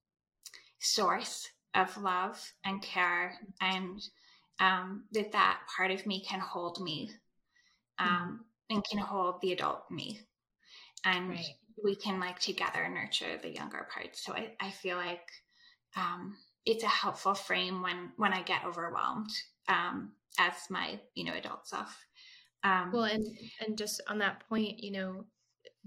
source 0.78 1.48
of 1.74 1.96
love 2.00 2.52
and 2.64 2.82
care, 2.82 3.38
and 3.60 4.00
um, 4.60 5.04
that 5.12 5.32
that 5.32 5.60
part 5.76 5.90
of 5.90 6.06
me 6.06 6.24
can 6.24 6.40
hold 6.40 6.80
me 6.80 7.10
um, 7.98 8.08
mm-hmm. 8.08 8.76
and 8.76 8.84
can 8.84 8.98
hold 8.98 9.40
the 9.40 9.52
adult 9.52 9.90
me, 9.90 10.20
and 11.04 11.30
right 11.30 11.54
we 11.82 11.94
can 11.94 12.20
like 12.20 12.38
together 12.38 12.88
nurture 12.88 13.38
the 13.42 13.50
younger 13.50 13.86
parts. 13.92 14.24
So 14.24 14.32
I, 14.32 14.52
I 14.60 14.70
feel 14.70 14.96
like 14.96 15.26
um, 15.96 16.36
it's 16.66 16.84
a 16.84 16.88
helpful 16.88 17.34
frame 17.34 17.82
when 17.82 18.10
when 18.16 18.32
I 18.32 18.42
get 18.42 18.64
overwhelmed 18.64 19.30
um, 19.68 20.12
as 20.38 20.52
my 20.68 21.00
you 21.14 21.24
know 21.24 21.34
adult 21.34 21.66
self. 21.66 21.96
Um, 22.62 22.90
well, 22.92 23.04
and 23.04 23.24
and 23.66 23.78
just 23.78 24.00
on 24.08 24.18
that 24.18 24.46
point, 24.48 24.82
you 24.82 24.92
know, 24.92 25.24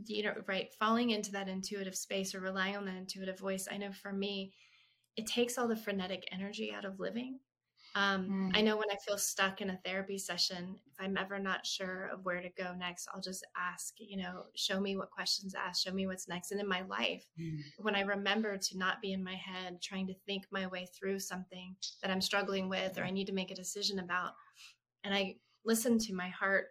you 0.06 0.24
know, 0.24 0.34
right, 0.48 0.74
falling 0.80 1.12
into 1.12 1.32
that 1.32 1.50
intuitive 1.50 1.96
space 1.96 2.34
or 2.34 2.40
relying 2.40 2.76
on 2.76 2.86
that 2.86 2.96
intuitive 2.96 3.40
voice. 3.40 3.68
I 3.72 3.78
know 3.78 3.92
for 3.92 4.12
me, 4.12 4.54
it 5.16 5.28
takes 5.28 5.58
all 5.58 5.68
the 5.68 5.76
frenetic 5.76 6.28
energy 6.32 6.74
out 6.76 6.86
of 6.86 7.00
living. 7.00 7.40
Um, 7.96 8.52
mm. 8.54 8.58
I 8.58 8.62
know 8.62 8.76
when 8.76 8.90
I 8.92 8.98
feel 9.06 9.20
stuck 9.20 9.62
in 9.62 9.70
a 9.70 9.80
therapy 9.86 10.18
session, 10.18 10.80
if 10.92 10.94
I'm 11.00 11.16
ever 11.16 11.38
not 11.38 11.66
sure 11.66 12.10
of 12.12 12.26
where 12.26 12.42
to 12.42 12.50
go 12.58 12.74
next, 12.76 13.08
I'll 13.14 13.22
just 13.22 13.46
ask, 13.56 13.94
you 14.00 14.18
know, 14.18 14.46
show 14.56 14.80
me 14.80 14.96
what 14.98 15.12
questions 15.12 15.54
to 15.54 15.60
ask, 15.60 15.84
show 15.84 15.94
me 15.94 16.08
what's 16.08 16.28
next. 16.28 16.52
And 16.52 16.60
in 16.60 16.68
my 16.68 16.82
life, 16.82 17.24
mm. 17.40 17.60
when 17.78 17.96
I 17.96 18.02
remember 18.02 18.58
to 18.58 18.78
not 18.78 19.02
be 19.02 19.14
in 19.14 19.24
my 19.24 19.36
head 19.36 19.80
trying 19.82 20.08
to 20.08 20.16
think 20.26 20.46
my 20.52 20.66
way 20.66 20.88
through 20.98 21.20
something 21.20 21.76
that 22.02 22.10
I'm 22.10 22.22
struggling 22.22 22.68
with 22.68 22.98
or 22.98 23.04
I 23.04 23.12
need 23.12 23.28
to 23.28 23.34
make 23.34 23.52
a 23.52 23.56
decision 23.56 24.00
about, 24.00 24.32
and 25.04 25.14
I 25.14 25.36
listen 25.64 26.00
to 26.00 26.16
my 26.16 26.30
heart, 26.30 26.66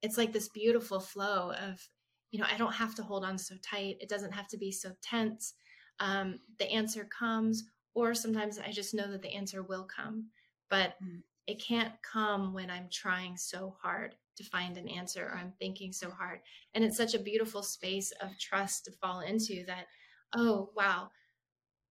it's 0.00 0.16
like 0.16 0.32
this 0.32 0.48
beautiful 0.48 1.00
flow 1.00 1.52
of, 1.52 1.86
you 2.30 2.40
know, 2.40 2.46
I 2.50 2.56
don't 2.56 2.74
have 2.74 2.94
to 2.96 3.02
hold 3.02 3.24
on 3.24 3.36
so 3.36 3.56
tight. 3.62 3.96
It 4.00 4.08
doesn't 4.08 4.32
have 4.32 4.48
to 4.48 4.58
be 4.58 4.72
so 4.72 4.92
tense. 5.02 5.54
Um, 6.00 6.40
the 6.58 6.70
answer 6.70 7.06
comes 7.16 7.64
or 7.94 8.14
sometimes 8.14 8.58
I 8.58 8.70
just 8.70 8.94
know 8.94 9.10
that 9.10 9.22
the 9.22 9.34
answer 9.34 9.62
will 9.62 9.84
come, 9.84 10.26
but 10.68 10.94
mm. 11.02 11.22
it 11.46 11.62
can't 11.62 11.92
come 12.02 12.52
when 12.52 12.70
I'm 12.70 12.88
trying 12.90 13.36
so 13.36 13.76
hard 13.80 14.16
to 14.36 14.44
find 14.44 14.76
an 14.76 14.88
answer 14.88 15.26
or 15.26 15.38
I'm 15.38 15.52
thinking 15.58 15.92
so 15.92 16.10
hard. 16.10 16.40
And 16.74 16.84
it's 16.84 16.96
such 16.96 17.14
a 17.14 17.20
beautiful 17.20 17.62
space 17.62 18.12
of 18.20 18.38
trust 18.38 18.84
to 18.84 18.92
fall 18.92 19.20
into 19.20 19.64
that, 19.66 19.86
oh, 20.34 20.70
wow, 20.76 21.10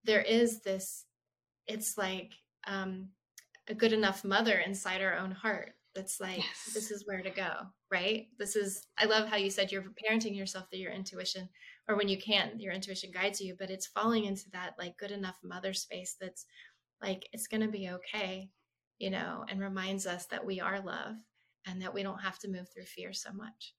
there 0.04 0.22
is 0.22 0.62
this, 0.62 1.06
it's 1.68 1.98
like 1.98 2.34
um, 2.68 3.08
a 3.70 3.74
good 3.74 3.94
enough 3.94 4.26
mother 4.26 4.60
inside 4.60 5.02
our 5.02 5.16
own 5.16 5.32
heart 5.32 5.72
that's 5.96 6.20
like, 6.20 6.40
yes. 6.40 6.72
this 6.74 6.92
is 6.92 7.06
where 7.06 7.22
to 7.22 7.30
go, 7.30 7.52
right? 7.90 8.28
This 8.38 8.58
is, 8.58 8.88
I 8.98 9.06
love 9.06 9.30
how 9.30 9.38
you 9.38 9.50
said 9.50 9.72
you're 9.72 9.84
parenting 9.84 10.36
yourself 10.36 10.66
through 10.70 10.80
your 10.80 10.92
intuition 10.92 11.48
or 11.90 11.98
when 11.98 12.08
you 12.08 12.18
can't, 12.18 12.62
your 12.62 12.74
intuition 12.74 13.12
guides 13.12 13.42
you 13.42 13.56
but 13.58 13.70
it's 13.70 13.88
falling 13.88 14.26
into 14.26 14.50
that 14.52 14.74
like 14.80 14.98
good 14.98 15.12
enough 15.12 15.38
mother 15.44 15.74
space 15.74 16.16
that's 16.20 16.46
like 17.02 17.28
it's 17.34 17.48
going 17.48 17.62
to 17.62 17.68
be 17.68 17.90
okay 17.90 18.50
you 19.00 19.10
know 19.10 19.44
and 19.50 19.60
reminds 19.60 20.06
us 20.06 20.26
that 20.28 20.46
we 20.46 20.62
are 20.62 20.80
love 20.80 21.16
and 21.66 21.82
that 21.82 21.94
we 21.94 22.04
don't 22.04 22.20
have 22.20 22.40
to 22.40 22.50
move 22.50 22.68
through 22.70 22.86
fear 22.86 23.14
so 23.14 23.32
much. 23.32 23.74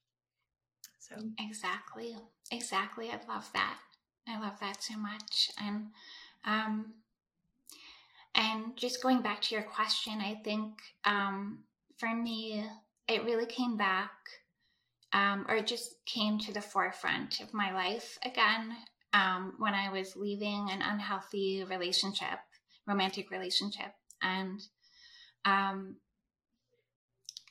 So. 0.98 1.16
Exactly. 1.38 2.16
Exactly. 2.50 3.10
I 3.10 3.20
love 3.28 3.50
that. 3.52 3.78
I 4.26 4.40
love 4.40 4.58
that 4.60 4.82
so 4.82 4.96
much. 4.96 5.50
And 5.60 5.88
um 6.46 6.94
and 8.34 8.76
just 8.76 9.02
going 9.02 9.22
back 9.22 9.40
to 9.40 9.54
your 9.54 9.64
question 9.64 10.20
i 10.20 10.34
think 10.44 10.72
um 11.04 11.60
for 11.96 12.14
me 12.14 12.64
it 13.08 13.24
really 13.24 13.46
came 13.46 13.76
back 13.76 14.10
um, 15.14 15.46
or 15.48 15.54
it 15.54 15.66
just 15.66 16.04
came 16.04 16.38
to 16.40 16.52
the 16.52 16.60
forefront 16.60 17.40
of 17.40 17.54
my 17.54 17.72
life 17.72 18.18
again 18.24 18.76
um, 19.14 19.54
when 19.58 19.72
I 19.72 19.90
was 19.90 20.16
leaving 20.16 20.68
an 20.70 20.82
unhealthy 20.82 21.64
relationship, 21.64 22.40
romantic 22.86 23.30
relationship, 23.30 23.94
and 24.20 24.60
um, 25.44 25.96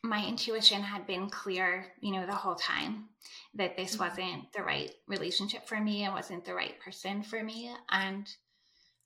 my 0.04 0.26
intuition 0.28 0.82
had 0.82 1.08
been 1.08 1.30
clear, 1.30 1.86
you 2.02 2.12
know, 2.12 2.26
the 2.26 2.36
whole 2.36 2.56
time 2.56 3.06
that 3.56 3.78
this 3.78 3.96
mm-hmm. 3.96 4.10
wasn't 4.10 4.54
the 4.54 4.62
right 4.62 4.92
relationship 5.08 5.66
for 5.66 5.80
me 5.80 6.04
and 6.04 6.14
wasn't 6.14 6.44
the 6.44 6.54
right 6.54 6.78
person 6.82 7.24
for 7.24 7.42
me. 7.42 7.72
And, 7.90 8.28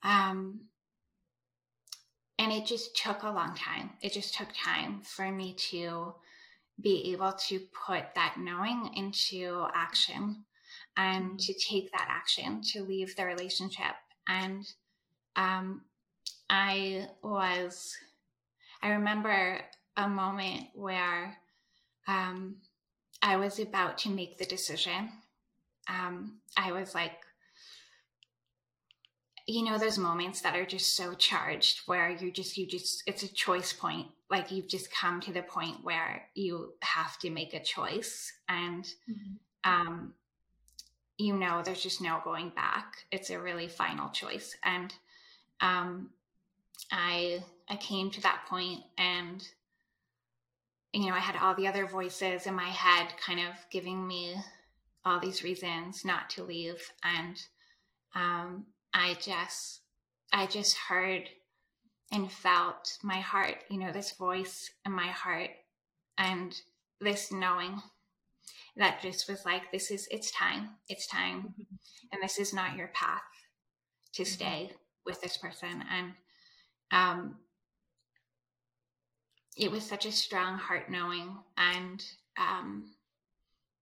um, 0.02 0.62
and 2.40 2.52
it 2.52 2.66
just 2.66 2.96
took 2.98 3.22
a 3.22 3.30
long 3.30 3.56
time. 3.56 3.92
It 4.02 4.14
just 4.14 4.34
took 4.34 4.48
time 4.54 5.02
for 5.04 5.32
me 5.32 5.54
to 5.70 6.16
be 6.80 7.12
able 7.12 7.34
to 7.34 7.60
put 7.88 8.04
that 8.16 8.36
knowing 8.38 8.92
into 8.96 9.66
action 9.74 10.44
and 10.96 11.26
mm-hmm. 11.26 11.38
to 11.38 11.54
take 11.54 11.92
that 11.92 12.08
action 12.10 12.62
to 12.62 12.84
leave 12.84 13.16
the 13.16 13.26
relationship. 13.26 13.96
And 14.28 14.66
um, 15.36 15.82
I 16.50 17.08
was, 17.24 17.96
I 18.82 18.90
remember 18.90 19.60
a 19.96 20.08
moment 20.08 20.68
where 20.74 21.38
um, 22.08 22.58
I 23.22 23.38
was 23.38 23.60
about 23.60 23.98
to 24.00 24.10
make 24.10 24.38
the 24.38 24.46
decision. 24.46 25.10
Um, 25.90 26.40
I 26.56 26.72
was 26.72 26.94
like, 26.94 27.14
you 29.48 29.64
know, 29.64 29.78
those 29.78 29.98
moments 29.98 30.42
that 30.42 30.56
are 30.56 30.66
just 30.66 30.96
so 30.96 31.14
charged 31.14 31.82
where 31.86 32.10
you 32.10 32.32
just, 32.32 32.58
you 32.58 32.68
just, 32.68 33.02
it's 33.08 33.24
a 33.24 33.34
choice 33.34 33.72
point. 33.72 34.08
Like 34.30 34.52
you've 34.52 34.68
just 34.68 34.92
come 34.92 35.22
to 35.22 35.32
the 35.32 35.42
point 35.42 35.84
where 35.84 36.24
you 36.36 36.74
have 36.82 37.18
to 37.20 37.30
make 37.30 37.54
a 37.54 37.64
choice. 37.64 38.34
And, 38.50 38.84
mm-hmm. 39.10 39.72
um, 39.72 40.14
you 41.18 41.34
know, 41.34 41.62
there's 41.64 41.82
just 41.82 42.02
no 42.02 42.20
going 42.24 42.50
back. 42.50 42.98
It's 43.12 43.30
a 43.30 43.40
really 43.40 43.70
final 43.70 44.10
choice. 44.10 44.56
And, 44.64 44.94
um, 45.62 46.10
I, 46.92 47.42
I 47.70 47.78
came 47.78 48.12
to 48.12 48.22
that 48.22 48.46
point 48.50 48.82
and 48.98 49.48
you 50.94 51.10
know, 51.10 51.16
I 51.16 51.20
had 51.20 51.36
all 51.36 51.54
the 51.54 51.68
other 51.68 51.86
voices 51.86 52.48
in 52.48 52.56
my 52.56 52.70
head 52.70 53.10
kind 53.24 53.40
of 53.40 53.56
giving 53.72 54.08
me 54.08 54.36
all 55.06 55.20
these 55.20 55.44
reasons 55.44 56.04
not 56.04 56.30
to 56.32 56.44
leave. 56.44 56.92
And 57.04 57.42
um, 58.16 58.66
I 58.94 59.16
just, 59.16 59.82
I 60.32 60.46
just 60.46 60.78
heard 60.78 61.30
and 62.12 62.32
felt 62.32 62.98
my 63.04 63.20
heart, 63.20 63.64
you 63.70 63.78
know, 63.78 63.92
this 63.92 64.12
voice 64.14 64.70
in 64.86 64.92
my 64.92 65.08
heart 65.08 65.50
and 66.18 66.56
this 67.02 67.32
knowing 67.32 67.82
that 68.78 69.02
just 69.02 69.30
was 69.30 69.46
like, 69.46 69.72
this 69.72 69.92
is, 69.92 70.08
it's 70.12 70.32
time, 70.32 70.70
it's 70.88 71.08
time. 71.08 71.40
Mm-hmm. 71.40 71.76
And 72.14 72.24
this 72.24 72.40
is 72.40 72.54
not 72.54 72.76
your 72.76 72.88
path 72.94 73.22
to 74.14 74.24
mm-hmm. 74.24 74.32
stay 74.32 74.72
with 75.06 75.22
this 75.22 75.38
person. 75.38 75.84
And 75.92 76.14
um, 76.92 77.36
it 79.58 79.72
was 79.72 79.84
such 79.84 80.06
a 80.06 80.12
strong 80.12 80.58
heart 80.58 80.90
knowing 80.90 81.36
and 81.58 82.04
um, 82.38 82.92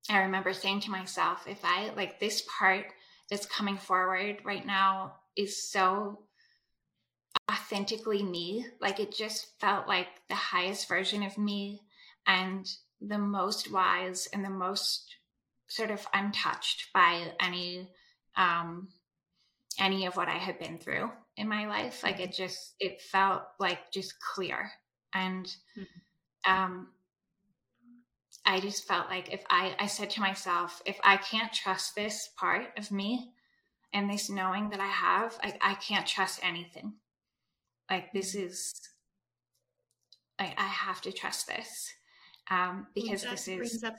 i 0.09 0.19
remember 0.19 0.53
saying 0.53 0.79
to 0.79 0.91
myself 0.91 1.45
if 1.47 1.59
i 1.63 1.91
like 1.95 2.19
this 2.19 2.43
part 2.57 2.85
that's 3.29 3.45
coming 3.45 3.77
forward 3.77 4.37
right 4.43 4.65
now 4.65 5.15
is 5.35 5.69
so 5.69 6.19
authentically 7.51 8.23
me. 8.23 8.65
Like 8.79 8.99
it 8.99 9.13
just 9.13 9.59
felt 9.59 9.87
like 9.87 10.07
the 10.29 10.35
highest 10.35 10.87
version 10.87 11.23
of 11.23 11.37
me 11.37 11.81
and 12.27 12.69
the 13.01 13.17
most 13.17 13.71
wise 13.71 14.27
and 14.33 14.43
the 14.43 14.49
most 14.49 15.15
sort 15.67 15.91
of 15.91 16.05
untouched 16.13 16.93
by 16.93 17.33
any 17.39 17.89
um 18.37 18.87
any 19.79 20.05
of 20.05 20.15
what 20.15 20.29
i 20.29 20.37
had 20.37 20.59
been 20.59 20.77
through 20.77 21.09
in 21.37 21.47
my 21.47 21.67
life. 21.67 22.03
Like 22.03 22.19
it 22.19 22.33
just 22.33 22.75
it 22.79 23.01
felt 23.01 23.43
like 23.59 23.91
just 23.91 24.15
clear. 24.19 24.71
And 25.13 25.45
mm-hmm. 25.77 26.51
um, 26.51 26.87
I 28.45 28.59
just 28.59 28.87
felt 28.87 29.09
like 29.09 29.33
if 29.33 29.43
I, 29.49 29.75
I 29.79 29.87
said 29.87 30.11
to 30.11 30.21
myself, 30.21 30.81
if 30.85 30.99
I 31.03 31.17
can't 31.17 31.51
trust 31.51 31.95
this 31.95 32.29
part 32.37 32.67
of 32.77 32.91
me 32.91 33.31
and 33.93 34.09
this 34.09 34.29
knowing 34.29 34.69
that 34.69 34.79
I 34.79 34.87
have, 34.87 35.37
I, 35.41 35.57
I 35.61 35.73
can't 35.75 36.05
trust 36.05 36.39
anything. 36.43 36.93
Like 37.89 38.13
this 38.13 38.35
mm-hmm. 38.35 38.47
is, 38.47 38.73
like 40.39 40.53
I 40.57 40.67
have 40.67 41.01
to 41.01 41.11
trust 41.11 41.47
this 41.47 41.91
um, 42.51 42.87
because 42.93 43.23
this 43.23 43.47
is. 43.47 43.83
Up, 43.83 43.95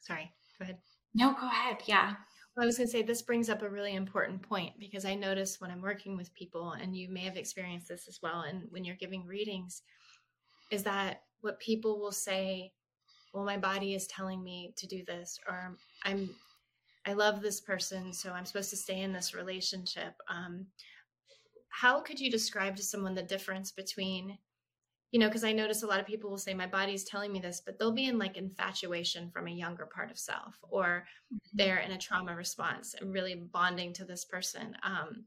sorry, 0.00 0.30
go 0.58 0.64
ahead. 0.64 0.78
No, 1.14 1.34
go 1.34 1.46
ahead. 1.46 1.78
Yeah. 1.86 2.14
Well, 2.56 2.64
I 2.64 2.66
was 2.66 2.76
going 2.76 2.86
to 2.86 2.92
say 2.92 3.02
this 3.02 3.22
brings 3.22 3.48
up 3.48 3.62
a 3.62 3.68
really 3.68 3.94
important 3.94 4.42
point 4.42 4.72
because 4.78 5.04
I 5.04 5.14
notice 5.14 5.60
when 5.60 5.70
I'm 5.70 5.80
working 5.80 6.16
with 6.16 6.34
people, 6.34 6.72
and 6.72 6.94
you 6.94 7.08
may 7.08 7.22
have 7.22 7.36
experienced 7.36 7.88
this 7.88 8.06
as 8.08 8.20
well, 8.22 8.42
and 8.42 8.64
when 8.70 8.84
you're 8.84 8.96
giving 8.96 9.26
readings, 9.26 9.82
is 10.70 10.82
that 10.84 11.22
what 11.40 11.58
people 11.58 11.98
will 11.98 12.12
say 12.12 12.72
well 13.32 13.44
my 13.44 13.56
body 13.56 13.94
is 13.94 14.06
telling 14.06 14.42
me 14.42 14.72
to 14.76 14.86
do 14.86 15.04
this 15.06 15.38
or 15.48 15.76
i'm 16.04 16.30
i 17.06 17.12
love 17.12 17.40
this 17.40 17.60
person 17.60 18.12
so 18.12 18.32
i'm 18.32 18.44
supposed 18.44 18.70
to 18.70 18.76
stay 18.76 19.00
in 19.00 19.12
this 19.12 19.34
relationship. 19.34 20.14
Um, 20.28 20.66
how 21.68 22.00
could 22.00 22.20
you 22.20 22.30
describe 22.30 22.76
to 22.76 22.82
someone 22.82 23.14
the 23.14 23.22
difference 23.22 23.72
between 23.72 24.36
you 25.10 25.18
know 25.18 25.26
because 25.28 25.44
i 25.44 25.52
notice 25.52 25.82
a 25.82 25.86
lot 25.86 26.00
of 26.00 26.06
people 26.06 26.28
will 26.28 26.38
say 26.38 26.52
my 26.52 26.66
body's 26.66 27.04
telling 27.04 27.32
me 27.32 27.40
this 27.40 27.62
but 27.64 27.78
they'll 27.78 27.92
be 27.92 28.06
in 28.06 28.18
like 28.18 28.36
infatuation 28.36 29.30
from 29.30 29.46
a 29.46 29.50
younger 29.50 29.86
part 29.86 30.10
of 30.10 30.18
self 30.18 30.58
or 30.68 31.04
mm-hmm. 31.32 31.56
they're 31.56 31.78
in 31.78 31.92
a 31.92 31.98
trauma 31.98 32.34
response 32.34 32.94
and 33.00 33.12
really 33.12 33.34
bonding 33.34 33.92
to 33.94 34.04
this 34.04 34.24
person. 34.24 34.76
Um, 34.82 35.24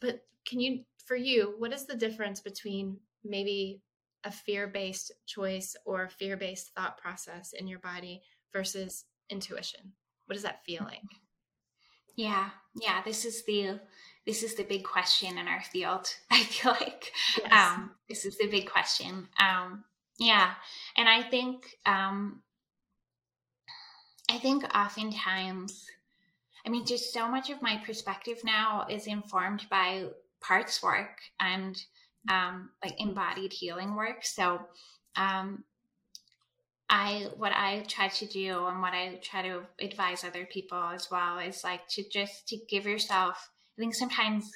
but 0.00 0.24
can 0.44 0.60
you 0.60 0.84
for 1.06 1.16
you 1.16 1.54
what 1.58 1.72
is 1.72 1.86
the 1.86 1.96
difference 1.96 2.40
between 2.40 2.98
maybe 3.24 3.80
a 4.24 4.30
fear 4.30 4.66
based 4.66 5.12
choice 5.26 5.76
or 5.84 6.08
fear 6.08 6.36
based 6.36 6.72
thought 6.74 6.98
process 6.98 7.52
in 7.52 7.66
your 7.66 7.78
body 7.78 8.22
versus 8.52 9.04
intuition? 9.30 9.92
What 10.26 10.34
does 10.34 10.42
that 10.42 10.64
feel 10.64 10.84
like? 10.84 11.00
Yeah, 12.16 12.50
yeah. 12.80 13.02
This 13.04 13.24
is 13.24 13.44
the 13.46 13.80
this 14.26 14.42
is 14.42 14.54
the 14.54 14.64
big 14.64 14.84
question 14.84 15.38
in 15.38 15.48
our 15.48 15.62
field. 15.62 16.08
I 16.30 16.42
feel 16.44 16.72
like 16.72 17.12
yes. 17.38 17.52
um, 17.52 17.92
this 18.08 18.24
is 18.24 18.38
the 18.38 18.46
big 18.46 18.70
question. 18.70 19.28
Um, 19.40 19.84
yeah, 20.18 20.52
and 20.96 21.08
I 21.08 21.22
think 21.22 21.66
um, 21.86 22.42
I 24.30 24.38
think 24.38 24.64
oftentimes, 24.74 25.86
I 26.66 26.70
mean, 26.70 26.86
just 26.86 27.12
so 27.12 27.28
much 27.28 27.50
of 27.50 27.62
my 27.62 27.82
perspective 27.84 28.38
now 28.44 28.86
is 28.88 29.06
informed 29.06 29.66
by 29.70 30.06
parts 30.40 30.82
work 30.82 31.20
and 31.40 31.82
um, 32.30 32.70
like 32.84 33.00
embodied 33.00 33.52
healing 33.52 33.94
work. 33.94 34.24
So, 34.24 34.60
um, 35.16 35.64
I 36.92 37.28
what 37.36 37.52
I 37.52 37.84
try 37.88 38.08
to 38.08 38.26
do 38.26 38.66
and 38.66 38.82
what 38.82 38.92
I 38.92 39.18
try 39.22 39.40
to 39.42 39.62
advise 39.80 40.24
other 40.24 40.44
people 40.44 40.78
as 40.78 41.10
well 41.10 41.38
is 41.38 41.64
like 41.64 41.88
to 41.88 42.04
just 42.08 42.46
to 42.48 42.58
give 42.68 42.84
yourself. 42.84 43.48
I 43.78 43.80
think 43.80 43.94
sometimes 43.94 44.52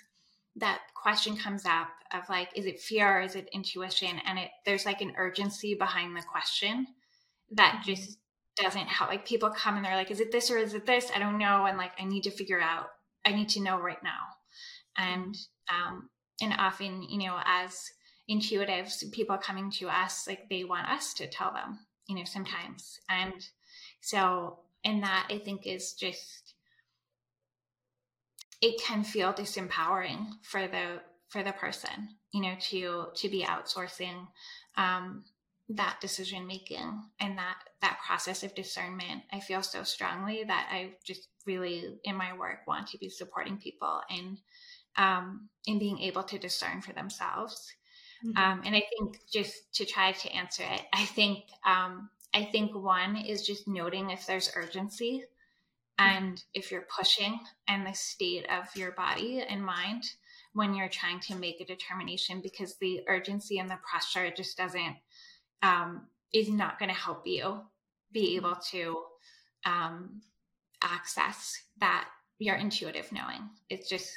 that 0.56 0.80
question 0.94 1.36
comes 1.36 1.64
up 1.64 1.88
of 2.12 2.28
like, 2.28 2.50
is 2.54 2.66
it 2.66 2.78
fear 2.78 3.18
or 3.18 3.22
is 3.22 3.36
it 3.36 3.48
intuition? 3.52 4.20
And 4.26 4.38
it 4.38 4.50
there's 4.66 4.84
like 4.84 5.00
an 5.00 5.14
urgency 5.16 5.74
behind 5.74 6.14
the 6.14 6.22
question 6.22 6.86
that 7.52 7.76
mm-hmm. 7.76 7.90
just 7.90 8.18
doesn't 8.56 8.88
help. 8.88 9.08
Like 9.10 9.26
people 9.26 9.48
come 9.50 9.76
and 9.76 9.84
they're 9.84 9.96
like, 9.96 10.10
is 10.10 10.20
it 10.20 10.30
this 10.30 10.50
or 10.50 10.58
is 10.58 10.74
it 10.74 10.84
this? 10.84 11.10
I 11.14 11.18
don't 11.18 11.38
know. 11.38 11.64
And 11.64 11.78
like 11.78 11.92
I 11.98 12.04
need 12.04 12.24
to 12.24 12.30
figure 12.30 12.60
out. 12.60 12.88
I 13.24 13.32
need 13.32 13.48
to 13.50 13.62
know 13.62 13.78
right 13.78 14.02
now. 14.04 14.20
And 14.98 15.36
um, 15.68 16.10
and 16.40 16.54
often 16.58 17.02
you 17.02 17.18
know 17.18 17.38
as 17.44 17.90
intuitives 18.30 19.10
people 19.12 19.36
coming 19.38 19.70
to 19.70 19.88
us 19.88 20.26
like 20.26 20.48
they 20.50 20.64
want 20.64 20.88
us 20.88 21.14
to 21.14 21.26
tell 21.28 21.52
them 21.52 21.78
you 22.08 22.16
know 22.16 22.24
sometimes. 22.24 23.00
And 23.08 23.46
so 24.00 24.58
and 24.84 25.02
that 25.02 25.26
i 25.30 25.38
think 25.38 25.66
is 25.66 25.92
just 25.92 26.54
it 28.62 28.80
can 28.80 29.04
feel 29.04 29.32
disempowering 29.32 30.26
for 30.42 30.66
the 30.66 31.00
for 31.28 31.42
the 31.42 31.52
person 31.52 32.16
you 32.32 32.40
know 32.40 32.54
to 32.60 33.06
to 33.14 33.28
be 33.28 33.42
outsourcing 33.42 34.26
um 34.76 35.24
that 35.68 35.98
decision 36.00 36.46
making 36.46 37.02
and 37.18 37.36
that 37.36 37.56
that 37.82 37.98
process 38.06 38.44
of 38.44 38.54
discernment. 38.54 39.22
I 39.32 39.40
feel 39.40 39.62
so 39.62 39.82
strongly 39.82 40.44
that 40.44 40.68
i 40.70 40.92
just 41.04 41.28
really 41.44 41.98
in 42.04 42.14
my 42.14 42.36
work 42.36 42.60
want 42.68 42.86
to 42.88 42.98
be 42.98 43.10
supporting 43.10 43.58
people 43.58 44.00
and 44.08 44.38
um, 44.96 45.48
in 45.66 45.78
being 45.78 45.98
able 46.00 46.22
to 46.24 46.38
discern 46.38 46.80
for 46.80 46.92
themselves. 46.92 47.72
Mm-hmm. 48.24 48.36
Um, 48.36 48.62
and 48.64 48.74
I 48.74 48.82
think 48.98 49.18
just 49.32 49.74
to 49.74 49.84
try 49.84 50.12
to 50.12 50.32
answer 50.32 50.62
it, 50.62 50.82
I 50.92 51.04
think 51.04 51.44
um, 51.66 52.10
I 52.34 52.44
think 52.44 52.74
one 52.74 53.16
is 53.16 53.46
just 53.46 53.68
noting 53.68 54.10
if 54.10 54.26
there's 54.26 54.52
urgency 54.54 55.24
mm-hmm. 55.98 56.16
and 56.16 56.44
if 56.54 56.70
you're 56.70 56.86
pushing 56.96 57.38
and 57.68 57.86
the 57.86 57.92
state 57.92 58.46
of 58.50 58.74
your 58.76 58.92
body 58.92 59.42
and 59.46 59.64
mind 59.64 60.04
when 60.52 60.74
you're 60.74 60.88
trying 60.88 61.20
to 61.20 61.34
make 61.34 61.60
a 61.60 61.66
determination 61.66 62.40
because 62.40 62.76
the 62.76 63.02
urgency 63.08 63.58
and 63.58 63.68
the 63.68 63.78
pressure 63.88 64.30
just 64.34 64.56
doesn't 64.56 64.96
um, 65.62 66.06
is 66.32 66.48
not 66.48 66.78
going 66.78 66.88
to 66.88 66.94
help 66.94 67.26
you 67.26 67.60
be 68.12 68.36
mm-hmm. 68.36 68.46
able 68.46 68.56
to 68.70 69.02
um, 69.64 70.22
access 70.82 71.58
that 71.80 72.08
your 72.38 72.56
intuitive 72.56 73.10
knowing. 73.12 73.48
It's 73.70 73.88
just 73.88 74.10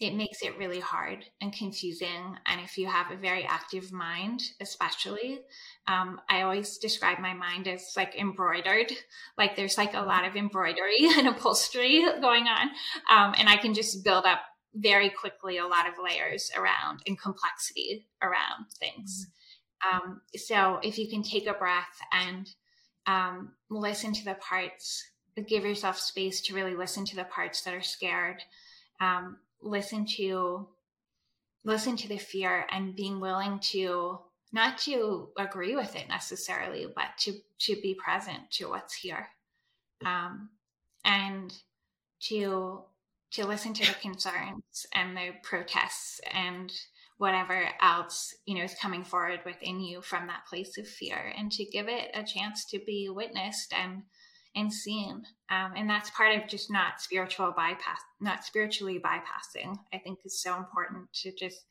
it 0.00 0.14
makes 0.14 0.42
it 0.42 0.58
really 0.58 0.80
hard 0.80 1.24
and 1.40 1.52
confusing. 1.52 2.36
And 2.46 2.60
if 2.60 2.76
you 2.76 2.86
have 2.88 3.10
a 3.10 3.16
very 3.16 3.44
active 3.44 3.92
mind, 3.92 4.42
especially, 4.60 5.40
um, 5.86 6.20
I 6.28 6.42
always 6.42 6.78
describe 6.78 7.20
my 7.20 7.32
mind 7.32 7.68
as 7.68 7.92
like 7.96 8.14
embroidered. 8.16 8.92
Like 9.38 9.56
there's 9.56 9.78
like 9.78 9.94
a 9.94 10.02
lot 10.02 10.26
of 10.26 10.36
embroidery 10.36 10.98
and 11.16 11.28
upholstery 11.28 12.04
going 12.20 12.46
on, 12.46 12.68
um, 13.10 13.34
and 13.38 13.48
I 13.48 13.56
can 13.56 13.74
just 13.74 14.04
build 14.04 14.24
up 14.26 14.40
very 14.74 15.08
quickly 15.08 15.58
a 15.58 15.66
lot 15.66 15.86
of 15.86 15.94
layers 16.02 16.50
around 16.56 17.00
and 17.06 17.18
complexity 17.18 18.08
around 18.20 18.66
things. 18.78 19.28
Um, 19.92 20.22
so 20.34 20.80
if 20.82 20.98
you 20.98 21.08
can 21.08 21.22
take 21.22 21.46
a 21.46 21.54
breath 21.54 21.98
and 22.12 22.48
um, 23.06 23.52
listen 23.70 24.12
to 24.12 24.24
the 24.24 24.34
parts 24.34 25.04
give 25.42 25.64
yourself 25.64 25.98
space 25.98 26.40
to 26.42 26.54
really 26.54 26.74
listen 26.74 27.04
to 27.06 27.16
the 27.16 27.24
parts 27.24 27.62
that 27.62 27.74
are 27.74 27.82
scared. 27.82 28.42
Um, 29.00 29.38
listen 29.62 30.06
to 30.16 30.68
listen 31.64 31.96
to 31.96 32.08
the 32.08 32.18
fear 32.18 32.66
and 32.70 32.94
being 32.94 33.20
willing 33.20 33.58
to 33.58 34.18
not 34.52 34.76
to 34.76 35.28
agree 35.38 35.74
with 35.74 35.96
it 35.96 36.08
necessarily 36.08 36.86
but 36.94 37.08
to 37.18 37.32
to 37.58 37.76
be 37.82 37.94
present 37.94 38.50
to 38.52 38.68
what's 38.68 38.94
here. 38.94 39.28
Um, 40.04 40.50
and 41.04 41.52
to 42.20 42.82
to 43.32 43.46
listen 43.46 43.74
to 43.74 43.86
the 43.86 43.98
concerns 43.98 44.86
and 44.94 45.16
the 45.16 45.30
protests 45.42 46.20
and 46.32 46.72
whatever 47.18 47.68
else 47.80 48.34
you 48.46 48.56
know 48.56 48.64
is 48.64 48.74
coming 48.80 49.04
forward 49.04 49.40
within 49.44 49.80
you 49.80 50.00
from 50.00 50.26
that 50.26 50.46
place 50.48 50.78
of 50.78 50.86
fear 50.86 51.32
and 51.36 51.50
to 51.50 51.64
give 51.64 51.88
it 51.88 52.10
a 52.14 52.22
chance 52.22 52.64
to 52.64 52.78
be 52.86 53.08
witnessed 53.08 53.72
and 53.72 54.02
and 54.54 54.72
seen 54.72 55.24
um, 55.50 55.72
and 55.76 55.88
that's 55.88 56.10
part 56.10 56.36
of 56.36 56.48
just 56.48 56.70
not 56.70 57.00
spiritual 57.00 57.52
bypass 57.56 58.00
not 58.20 58.44
spiritually 58.44 59.00
bypassing 59.00 59.76
i 59.92 59.98
think 59.98 60.18
is 60.24 60.40
so 60.40 60.56
important 60.56 61.12
to 61.12 61.32
just 61.32 61.64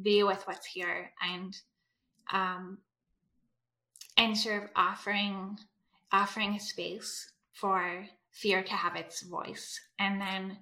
be 0.00 0.22
with 0.22 0.42
what's 0.46 0.66
here 0.66 1.10
and 1.22 1.56
um 2.32 2.78
and 4.16 4.36
sort 4.36 4.64
of 4.64 4.70
offering 4.76 5.58
offering 6.12 6.54
a 6.54 6.60
space 6.60 7.32
for 7.52 8.06
fear 8.30 8.62
to 8.62 8.72
have 8.72 8.96
its 8.96 9.22
voice. 9.22 9.80
And 9.98 10.20
then 10.20 10.58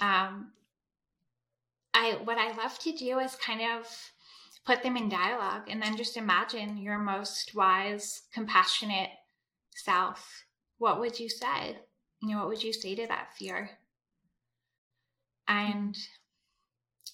um 0.00 0.52
i 1.94 2.18
what 2.24 2.36
i 2.36 2.54
love 2.54 2.78
to 2.78 2.92
do 2.92 3.18
is 3.18 3.34
kind 3.36 3.62
of 3.62 3.86
put 4.66 4.82
them 4.82 4.96
in 4.96 5.08
dialogue 5.08 5.62
and 5.68 5.80
then 5.80 5.96
just 5.96 6.18
imagine 6.18 6.76
your 6.76 6.98
most 6.98 7.54
wise 7.54 8.22
compassionate 8.34 9.08
self 9.74 10.44
what 10.78 11.00
would 11.00 11.18
you 11.18 11.28
say? 11.28 11.78
You 12.20 12.30
know, 12.30 12.38
what 12.38 12.48
would 12.48 12.62
you 12.62 12.72
say 12.72 12.94
to 12.94 13.06
that 13.06 13.34
fear? 13.38 13.70
And 15.48 15.96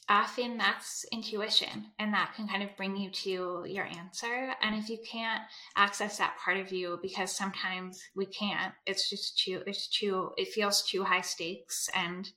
often 0.08 0.58
that's 0.58 1.04
intuition, 1.12 1.86
and 1.98 2.12
that 2.12 2.32
can 2.34 2.48
kind 2.48 2.62
of 2.62 2.76
bring 2.76 2.96
you 2.96 3.10
to 3.10 3.64
your 3.66 3.84
answer. 3.84 4.54
And 4.62 4.74
if 4.74 4.88
you 4.88 4.98
can't 5.10 5.42
access 5.76 6.18
that 6.18 6.36
part 6.42 6.58
of 6.58 6.72
you, 6.72 6.98
because 7.02 7.34
sometimes 7.34 8.02
we 8.16 8.26
can't, 8.26 8.74
it's 8.86 9.08
just 9.08 9.38
too, 9.38 9.62
it's 9.66 9.88
too, 9.88 10.30
it 10.36 10.48
feels 10.48 10.82
too 10.82 11.04
high 11.04 11.20
stakes. 11.20 11.88
And 11.94 12.28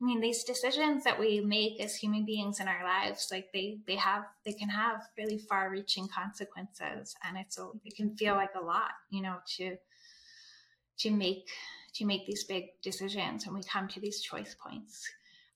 I 0.00 0.04
mean, 0.04 0.20
these 0.20 0.44
decisions 0.44 1.04
that 1.04 1.18
we 1.18 1.40
make 1.40 1.80
as 1.80 1.96
human 1.96 2.24
beings 2.24 2.60
in 2.60 2.68
our 2.68 2.84
lives, 2.84 3.28
like 3.30 3.46
they, 3.52 3.78
they 3.86 3.96
have, 3.96 4.24
they 4.44 4.52
can 4.52 4.68
have 4.68 5.02
really 5.16 5.38
far 5.38 5.70
reaching 5.70 6.08
consequences. 6.08 7.14
And 7.22 7.36
it's, 7.38 7.58
a, 7.58 7.68
it 7.84 7.96
can 7.96 8.16
feel 8.16 8.34
like 8.34 8.54
a 8.60 8.64
lot, 8.64 8.90
you 9.10 9.22
know, 9.22 9.36
to, 9.56 9.76
to 10.98 11.10
make 11.10 11.48
to 11.94 12.04
make 12.04 12.26
these 12.26 12.44
big 12.44 12.70
decisions 12.82 13.46
when 13.46 13.54
we 13.54 13.62
come 13.62 13.86
to 13.86 14.00
these 14.00 14.20
choice 14.20 14.56
points. 14.60 15.08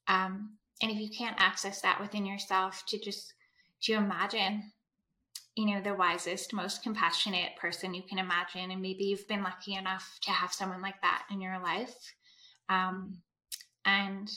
Um, 0.06 0.56
and 0.80 0.90
if 0.90 0.98
you 0.98 1.10
can't 1.10 1.40
access 1.40 1.80
that 1.80 2.00
within 2.00 2.24
yourself 2.24 2.84
to 2.86 2.98
just 2.98 3.34
to 3.82 3.94
imagine 3.94 4.72
you 5.56 5.66
know 5.66 5.80
the 5.80 5.94
wisest 5.94 6.52
most 6.52 6.84
compassionate 6.84 7.56
person 7.56 7.92
you 7.92 8.02
can 8.02 8.18
imagine 8.18 8.70
and 8.70 8.80
maybe 8.80 9.04
you've 9.04 9.26
been 9.26 9.42
lucky 9.42 9.74
enough 9.74 10.18
to 10.22 10.30
have 10.30 10.52
someone 10.52 10.80
like 10.80 11.00
that 11.02 11.24
in 11.30 11.40
your 11.40 11.58
life. 11.60 12.14
Um, 12.68 13.18
and 13.84 14.30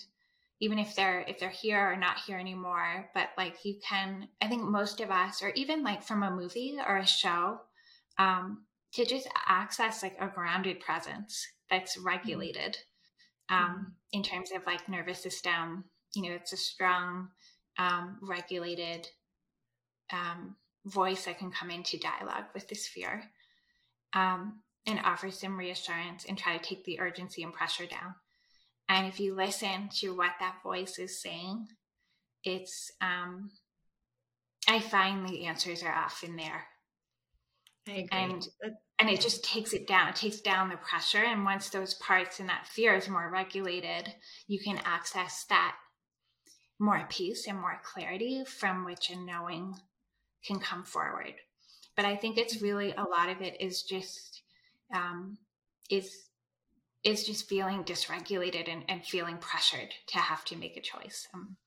even 0.61 0.79
if 0.79 0.95
they're 0.95 1.25
if 1.27 1.39
they're 1.39 1.49
here 1.49 1.91
or 1.91 1.97
not 1.97 2.19
here 2.25 2.37
anymore 2.37 3.09
but 3.13 3.29
like 3.37 3.65
you 3.65 3.75
can 3.87 4.27
i 4.41 4.47
think 4.47 4.63
most 4.63 5.01
of 5.01 5.11
us 5.11 5.41
or 5.41 5.49
even 5.55 5.83
like 5.83 6.01
from 6.01 6.23
a 6.23 6.31
movie 6.31 6.77
or 6.87 6.97
a 6.97 7.05
show 7.05 7.59
um, 8.17 8.63
to 8.93 9.06
just 9.06 9.27
access 9.47 10.04
like 10.04 10.15
a 10.19 10.27
grounded 10.27 10.80
presence 10.80 11.47
that's 11.69 11.97
mm-hmm. 11.97 12.08
regulated 12.08 12.77
um, 13.49 13.58
mm-hmm. 13.58 13.84
in 14.12 14.23
terms 14.23 14.51
of 14.56 14.65
like 14.65 14.88
nervous 14.89 15.21
system 15.21 15.86
you 16.15 16.23
know 16.23 16.36
it's 16.36 16.54
a 16.54 16.58
strong 16.58 17.30
um, 17.77 18.17
regulated 18.21 19.08
um, 20.12 20.56
voice 20.86 21.25
that 21.25 21.39
can 21.39 21.51
come 21.51 21.71
into 21.71 21.97
dialogue 21.97 22.45
with 22.54 22.67
this 22.67 22.88
fear 22.88 23.23
um, 24.13 24.60
and 24.86 24.99
offer 25.04 25.32
some 25.32 25.58
reassurance 25.58 26.25
and 26.27 26.38
try 26.38 26.58
to 26.58 26.63
take 26.63 26.84
the 26.84 26.99
urgency 26.99 27.43
and 27.43 27.54
pressure 27.54 27.86
down 27.86 28.15
and 28.89 29.08
if 29.08 29.19
you 29.19 29.34
listen 29.34 29.89
to 29.89 30.15
what 30.15 30.34
that 30.39 30.58
voice 30.63 30.99
is 30.99 31.21
saying 31.21 31.67
it's 32.43 32.91
um, 33.01 33.51
i 34.67 34.80
find 34.80 35.27
the 35.27 35.45
answers 35.45 35.84
are 35.84 35.93
often 35.93 36.36
there. 36.36 36.65
And 38.11 38.47
and 38.99 39.09
it 39.09 39.19
just 39.19 39.43
takes 39.43 39.73
it 39.73 39.87
down. 39.87 40.09
It 40.09 40.15
takes 40.15 40.41
down 40.41 40.69
the 40.69 40.77
pressure. 40.77 41.23
And 41.23 41.43
once 41.43 41.69
those 41.69 41.95
parts 41.95 42.39
and 42.39 42.47
that 42.49 42.67
fear 42.67 42.95
is 42.95 43.09
more 43.09 43.31
regulated, 43.31 44.13
you 44.47 44.59
can 44.59 44.79
access 44.85 45.45
that 45.49 45.75
more 46.79 47.07
peace 47.09 47.47
and 47.47 47.59
more 47.59 47.81
clarity 47.83 48.43
from 48.45 48.85
which 48.85 49.09
a 49.09 49.15
knowing 49.15 49.75
can 50.45 50.59
come 50.59 50.83
forward. 50.83 51.33
But 51.95 52.05
I 52.05 52.15
think 52.15 52.37
it's 52.37 52.61
really 52.61 52.91
a 52.91 53.03
lot 53.03 53.29
of 53.29 53.41
it 53.41 53.59
is 53.59 53.83
just 53.83 54.43
um, 54.93 55.37
is 55.89 56.25
is 57.03 57.25
just 57.25 57.49
feeling 57.49 57.83
dysregulated 57.83 58.71
and, 58.71 58.83
and 58.87 59.03
feeling 59.03 59.37
pressured 59.37 59.93
to 60.07 60.19
have 60.19 60.45
to 60.45 60.55
make 60.55 60.77
a 60.77 60.81
choice. 60.81 61.27
Um, 61.33 61.57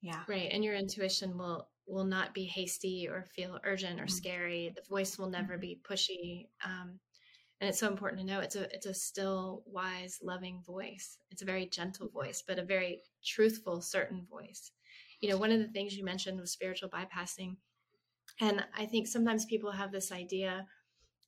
yeah. 0.00 0.22
Right. 0.26 0.48
And 0.50 0.64
your 0.64 0.74
intuition 0.74 1.36
will 1.36 1.68
will 1.86 2.04
not 2.04 2.34
be 2.34 2.44
hasty 2.44 3.08
or 3.08 3.26
feel 3.34 3.58
urgent 3.64 4.00
or 4.00 4.04
mm-hmm. 4.04 4.10
scary. 4.10 4.72
The 4.74 4.82
voice 4.88 5.18
will 5.18 5.30
never 5.30 5.54
mm-hmm. 5.54 5.60
be 5.60 5.80
pushy. 5.88 6.46
Um, 6.64 6.98
and 7.60 7.70
it's 7.70 7.78
so 7.78 7.88
important 7.88 8.20
to 8.20 8.26
know 8.26 8.40
it's 8.40 8.56
a 8.56 8.64
it's 8.74 8.86
a 8.86 8.92
still, 8.92 9.62
wise, 9.66 10.18
loving 10.22 10.62
voice. 10.66 11.18
It's 11.30 11.42
a 11.42 11.46
very 11.46 11.66
gentle 11.66 12.08
voice, 12.08 12.42
but 12.46 12.58
a 12.58 12.64
very 12.64 13.00
truthful, 13.24 13.80
certain 13.80 14.26
voice. 14.28 14.72
You 15.20 15.30
know, 15.30 15.38
one 15.38 15.52
of 15.52 15.60
the 15.60 15.68
things 15.68 15.96
you 15.96 16.04
mentioned 16.04 16.38
was 16.38 16.52
spiritual 16.52 16.90
bypassing. 16.90 17.56
And 18.40 18.62
I 18.76 18.84
think 18.84 19.06
sometimes 19.06 19.46
people 19.46 19.70
have 19.70 19.90
this 19.90 20.12
idea, 20.12 20.66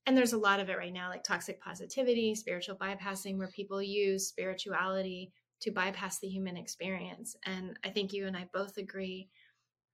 and 0.05 0.15
there's 0.15 0.35
a 0.35 0.39
lot 0.39 0.61
of 0.61 0.69
it 0.69 0.77
right 0.77 0.93
now, 0.93 1.09
like 1.09 1.25
toxic 1.25 1.63
positivity, 1.63 2.35
spiritual 2.35 2.77
bypassing, 2.77 3.39
where 3.39 3.49
people 3.49 3.81
use 3.81 4.29
spirituality 4.29 5.33
to 5.61 5.71
bypass 5.71 6.19
the 6.19 6.29
human 6.29 6.59
experience. 6.59 7.37
And 7.47 7.79
I 7.85 7.89
think 7.89 8.13
you 8.13 8.27
and 8.27 8.37
I 8.37 8.49
both 8.53 8.77
agree 8.77 9.31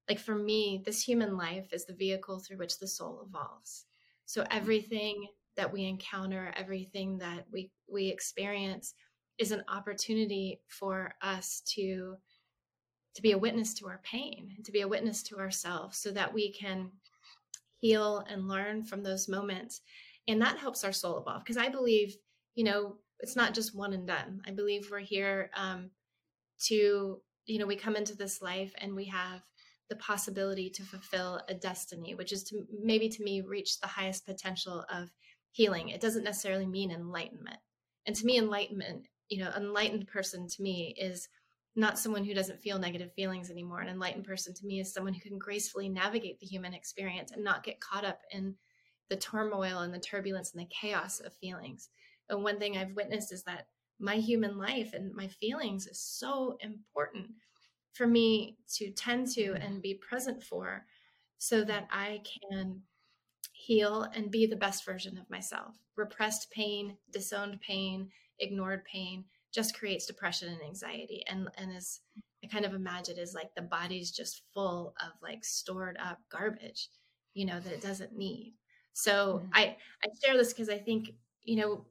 like 0.09 0.19
for 0.19 0.35
me, 0.35 0.83
this 0.85 1.03
human 1.03 1.37
life 1.37 1.73
is 1.73 1.87
the 1.87 1.95
vehicle 1.95 2.39
through 2.39 2.59
which 2.59 2.79
the 2.79 2.89
soul 2.89 3.27
evolves. 3.27 3.87
So 4.27 4.43
mm-hmm. 4.43 4.57
everything 4.57 5.27
that 5.57 5.73
we 5.73 5.85
encounter, 5.85 6.53
everything 6.57 7.19
that 7.19 7.47
we 7.53 7.71
we 7.89 8.09
experience 8.09 8.95
is 9.39 9.53
an 9.53 9.65
opportunity 9.69 10.61
for 10.69 11.15
us 11.23 11.63
to 11.67 12.17
to 13.15 13.23
be 13.23 13.33
a 13.33 13.39
witness 13.39 13.75
to 13.75 13.87
our 13.87 14.01
pain 14.03 14.57
to 14.65 14.73
be 14.73 14.81
a 14.81 14.89
witness 14.89 15.23
to 15.23 15.39
ourselves 15.39 15.99
so 15.99 16.11
that 16.11 16.33
we 16.33 16.53
can 16.53 16.91
heal 17.81 18.25
and 18.29 18.49
learn 18.49 18.85
from 18.85 19.03
those 19.03 19.29
moments 19.29 19.83
and 20.29 20.41
that 20.41 20.59
helps 20.59 20.85
our 20.85 20.93
soul 20.93 21.19
evolve 21.19 21.43
because 21.43 21.57
i 21.57 21.69
believe 21.69 22.17
you 22.55 22.65
know 22.65 22.97
it's 23.21 23.37
not 23.37 23.55
just 23.55 23.75
one 23.75 23.93
and 23.93 24.07
done 24.07 24.41
i 24.47 24.51
believe 24.51 24.89
we're 24.91 24.99
here 24.99 25.51
um, 25.57 25.91
to 26.59 27.21
you 27.47 27.59
know 27.59 27.67
we 27.67 27.77
come 27.77 27.97
into 27.97 28.17
this 28.17 28.41
life 28.43 28.73
and 28.79 28.95
we 28.95 29.05
have 29.05 29.43
the 29.89 29.97
possibility 29.97 30.71
to 30.71 30.83
fulfill 30.83 31.41
a 31.49 31.55
destiny, 31.55 32.15
which 32.15 32.33
is 32.33 32.43
to 32.45 32.67
maybe 32.83 33.09
to 33.09 33.23
me 33.23 33.41
reach 33.43 33.81
the 33.81 33.87
highest 33.87 34.27
potential 34.27 34.85
of 34.93 35.11
healing. 35.53 35.91
It 35.91 36.01
doesn't 36.01 36.25
necessarily 36.25 36.67
mean 36.67 36.91
enlightenment. 36.91 37.59
And 38.07 38.17
to 38.17 38.27
me, 38.27 38.39
enlightenment, 38.39 39.09
you 39.29 39.43
know, 39.43 39.51
enlightened 39.57 40.09
person 40.09 40.49
to 40.49 40.63
me 40.63 40.95
is 40.99 41.29
not 41.77 41.99
someone 41.99 42.25
who 42.25 42.35
doesn't 42.35 42.61
feel 42.61 42.79
negative 42.79 43.13
feelings 43.15 43.51
anymore. 43.51 43.81
An 43.81 43.89
enlightened 43.89 44.25
person 44.25 44.55
to 44.55 44.67
me 44.67 44.81
is 44.81 44.93
someone 44.93 45.13
who 45.13 45.21
can 45.21 45.39
gracefully 45.39 45.89
navigate 45.89 46.39
the 46.39 46.47
human 46.47 46.73
experience 46.73 47.33
and 47.33 47.43
not 47.43 47.65
get 47.65 47.81
caught 47.81 48.05
up 48.05 48.21
in 48.31 48.55
the 49.11 49.17
turmoil 49.17 49.81
and 49.81 49.93
the 49.93 49.99
turbulence 49.99 50.53
and 50.53 50.61
the 50.63 50.71
chaos 50.71 51.21
of 51.21 51.35
feelings. 51.35 51.89
And 52.29 52.43
one 52.43 52.59
thing 52.59 52.77
I've 52.77 52.95
witnessed 52.95 53.33
is 53.33 53.43
that 53.45 53.67
my 53.99 54.17
human 54.17 54.57
life 54.57 54.93
and 54.93 55.15
my 55.15 55.29
feelings 55.29 55.87
is 55.87 56.01
so 56.01 56.57
important 56.61 57.31
for 57.95 58.07
me 58.07 58.57
to 58.75 58.91
tend 58.91 59.29
to 59.33 59.55
and 59.55 59.81
be 59.81 59.95
present 59.95 60.43
for 60.43 60.85
so 61.39 61.65
that 61.65 61.89
I 61.91 62.21
can 62.51 62.83
heal 63.53 64.07
and 64.15 64.31
be 64.31 64.47
the 64.47 64.57
best 64.57 64.85
version 64.85 65.17
of 65.17 65.31
myself. 65.31 65.77
Repressed 65.97 66.51
pain, 66.51 66.97
disowned 67.11 67.61
pain, 67.61 68.11
ignored 68.39 68.85
pain 68.85 69.25
just 69.53 69.79
creates 69.79 70.07
depression 70.07 70.49
and 70.49 70.63
anxiety 70.63 71.23
and 71.29 71.49
and 71.57 71.75
is 71.77 72.01
i 72.43 72.49
kind 72.49 72.65
of 72.65 72.75
imagine 72.75 73.17
is 73.17 73.35
like 73.35 73.55
the 73.55 73.63
body's 73.63 74.11
just 74.11 74.43
full 74.53 74.95
of 75.01 75.13
like 75.23 75.45
stored 75.45 75.97
up 76.03 76.19
garbage 76.31 76.89
you 77.35 77.47
know 77.47 77.61
that 77.61 77.73
it 77.73 77.81
doesn't 77.81 78.17
need 78.17 78.55
so 78.93 79.41
mm-hmm. 79.43 79.49
i 79.55 79.77
i 80.03 80.09
share 80.25 80.37
this 80.37 80.53
because 80.53 80.69
i 80.69 80.77
think 80.77 81.11
you 81.43 81.57
know 81.57 81.85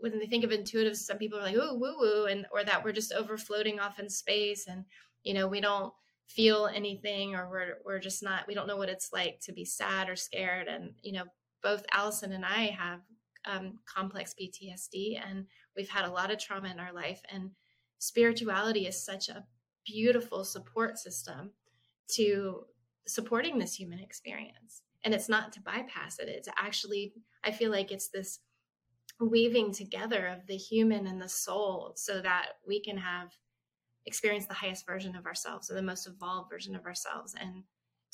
when 0.00 0.18
they 0.18 0.26
think 0.26 0.44
of 0.44 0.52
intuitive 0.52 0.96
some 0.96 1.18
people 1.18 1.38
are 1.38 1.42
like 1.42 1.56
oh 1.58 1.74
woo 1.74 1.94
woo 1.98 2.24
and 2.26 2.46
or 2.52 2.64
that 2.64 2.82
we're 2.82 2.92
just 2.92 3.12
over 3.12 3.36
floating 3.36 3.78
off 3.78 3.98
in 3.98 4.08
space 4.08 4.66
and 4.66 4.84
you 5.24 5.34
know 5.34 5.48
we 5.48 5.60
don't 5.60 5.92
feel 6.26 6.70
anything 6.72 7.34
or 7.34 7.50
we're 7.50 7.78
we're 7.84 7.98
just 7.98 8.22
not 8.22 8.46
we 8.46 8.54
don't 8.54 8.66
know 8.66 8.76
what 8.76 8.88
it's 8.88 9.12
like 9.12 9.40
to 9.40 9.52
be 9.52 9.64
sad 9.64 10.08
or 10.08 10.16
scared. 10.16 10.68
And 10.68 10.94
you 11.02 11.12
know 11.12 11.24
both 11.62 11.84
Allison 11.92 12.32
and 12.32 12.44
I 12.44 12.76
have 12.78 13.00
um, 13.46 13.78
complex 13.86 14.34
PTSD 14.40 15.20
and 15.22 15.46
we've 15.76 15.88
had 15.88 16.04
a 16.04 16.12
lot 16.12 16.30
of 16.30 16.38
trauma 16.38 16.70
in 16.70 16.78
our 16.78 16.92
life. 16.92 17.20
And 17.30 17.50
spirituality 17.98 18.86
is 18.86 19.04
such 19.04 19.28
a 19.28 19.44
beautiful 19.86 20.44
support 20.44 20.98
system 20.98 21.52
to 22.08 22.64
supporting 23.06 23.58
this 23.58 23.74
human 23.74 23.98
experience. 23.98 24.82
And 25.04 25.12
it's 25.12 25.28
not 25.28 25.52
to 25.52 25.60
bypass 25.60 26.18
it. 26.18 26.28
It's 26.28 26.48
actually 26.58 27.12
i 27.44 27.52
feel 27.52 27.70
like 27.70 27.92
it's 27.92 28.08
this 28.08 28.40
weaving 29.20 29.72
together 29.72 30.26
of 30.26 30.46
the 30.46 30.56
human 30.56 31.06
and 31.06 31.20
the 31.20 31.28
soul 31.28 31.92
so 31.94 32.20
that 32.20 32.46
we 32.66 32.80
can 32.80 32.96
have 32.96 33.30
experience 34.06 34.46
the 34.46 34.54
highest 34.54 34.86
version 34.86 35.16
of 35.16 35.26
ourselves 35.26 35.70
or 35.70 35.74
the 35.74 35.82
most 35.82 36.06
evolved 36.06 36.50
version 36.50 36.74
of 36.74 36.84
ourselves 36.84 37.34
and 37.40 37.62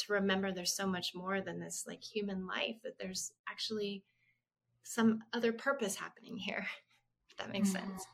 to 0.00 0.12
remember 0.12 0.52
there's 0.52 0.74
so 0.74 0.86
much 0.86 1.14
more 1.14 1.40
than 1.40 1.60
this 1.60 1.84
like 1.86 2.02
human 2.02 2.46
life 2.46 2.76
that 2.82 2.98
there's 2.98 3.32
actually 3.48 4.02
some 4.82 5.20
other 5.32 5.52
purpose 5.52 5.94
happening 5.94 6.36
here 6.36 6.66
if 7.30 7.36
that 7.36 7.52
makes 7.52 7.70
mm-hmm. 7.70 7.88
sense. 7.90 8.06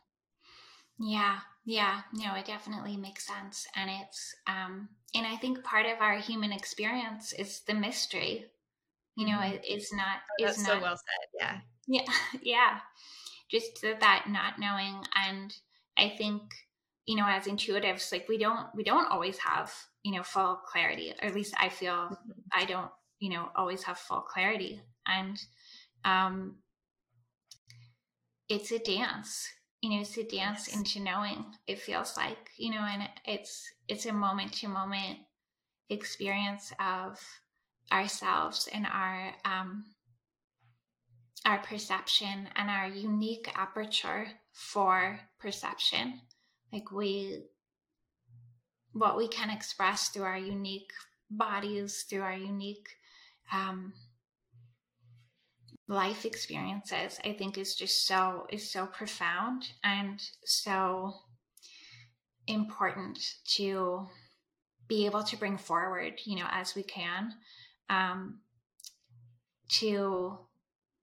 Yeah 0.99 1.39
yeah. 1.64 2.03
No 2.14 2.35
it 2.35 2.47
definitely 2.47 2.97
makes 2.97 3.27
sense 3.27 3.66
and 3.74 3.91
it's 4.03 4.35
um 4.47 4.89
and 5.14 5.27
i 5.27 5.37
think 5.37 5.62
part 5.62 5.87
of 5.87 6.01
our 6.01 6.18
human 6.18 6.53
experience 6.53 7.33
is 7.33 7.61
the 7.61 7.74
mystery. 7.74 8.47
You 9.16 9.27
know 9.27 9.39
mm-hmm. 9.39 9.55
it, 9.55 9.64
it's 9.64 9.93
not 9.93 10.18
oh, 10.41 10.45
it's 10.45 10.59
not 10.59 10.66
so 10.66 10.81
well 10.81 10.97
said 10.97 11.41
yeah. 11.41 11.59
Yeah 11.87 12.12
yeah. 12.43 12.79
Just 13.49 13.83
that 13.83 14.27
not 14.29 14.59
knowing 14.59 15.05
and 15.14 15.55
i 15.97 16.09
think 16.09 16.43
you 17.07 17.16
know 17.16 17.26
as 17.26 17.46
intuitives 17.46 18.12
like 18.12 18.28
we 18.28 18.36
don't 18.36 18.66
we 18.74 18.82
don't 18.82 19.11
always 19.11 19.38
have 19.38 19.72
you 20.02 20.12
know 20.12 20.22
full 20.22 20.57
clarity 20.57 21.12
or 21.22 21.28
at 21.28 21.34
least 21.34 21.54
i 21.59 21.68
feel 21.68 21.94
mm-hmm. 21.94 22.30
i 22.52 22.64
don't 22.64 22.90
you 23.20 23.30
know 23.30 23.48
always 23.57 23.82
have 23.82 23.98
full 23.98 24.20
clarity 24.20 24.80
and 25.07 25.40
um 26.04 26.57
it's 28.48 28.72
a 28.72 28.78
dance 28.78 29.48
you 29.80 29.90
know 29.90 30.00
it's 30.00 30.16
a 30.16 30.24
dance 30.24 30.68
yes. 30.68 30.76
into 30.76 31.00
knowing 31.00 31.44
it 31.66 31.78
feels 31.78 32.16
like 32.16 32.50
you 32.57 32.70
know 32.70 32.80
and 32.80 33.09
it's 33.24 33.64
it's 33.88 34.07
a 34.07 34.12
moment 34.12 34.52
to 34.52 34.68
moment 34.68 35.18
experience 35.88 36.72
of 36.80 37.20
ourselves 37.92 38.68
and 38.72 38.86
our 38.86 39.32
um 39.44 39.84
our 41.44 41.59
perception 41.59 42.48
and 42.57 42.68
our 42.68 42.88
unique 42.88 43.48
aperture 43.54 44.26
for 44.52 45.20
perception 45.38 46.20
like 46.73 46.91
we 46.91 47.45
what 48.93 49.17
we 49.17 49.29
can 49.29 49.51
express 49.51 50.09
through 50.09 50.25
our 50.25 50.39
unique 50.39 50.93
bodies 51.31 52.05
through 52.09 52.23
our 52.23 52.37
unique 52.37 52.89
um, 53.53 53.93
life 55.89 56.25
experiences 56.25 57.19
i 57.25 57.33
think 57.33 57.59
is 57.59 57.75
just 57.75 58.07
so 58.07 58.47
is 58.51 58.71
so 58.71 58.87
profound 58.87 59.69
and 59.85 60.21
so 60.45 61.14
important 62.47 63.19
to 63.45 64.07
be 64.89 65.07
able 65.07 65.23
to 65.23 65.37
bring 65.37 65.57
forward 65.57 66.14
you 66.25 66.37
know 66.37 66.47
as 66.51 66.75
we 66.75 66.83
can 66.83 67.33
um, 67.89 68.41
to 69.69 70.39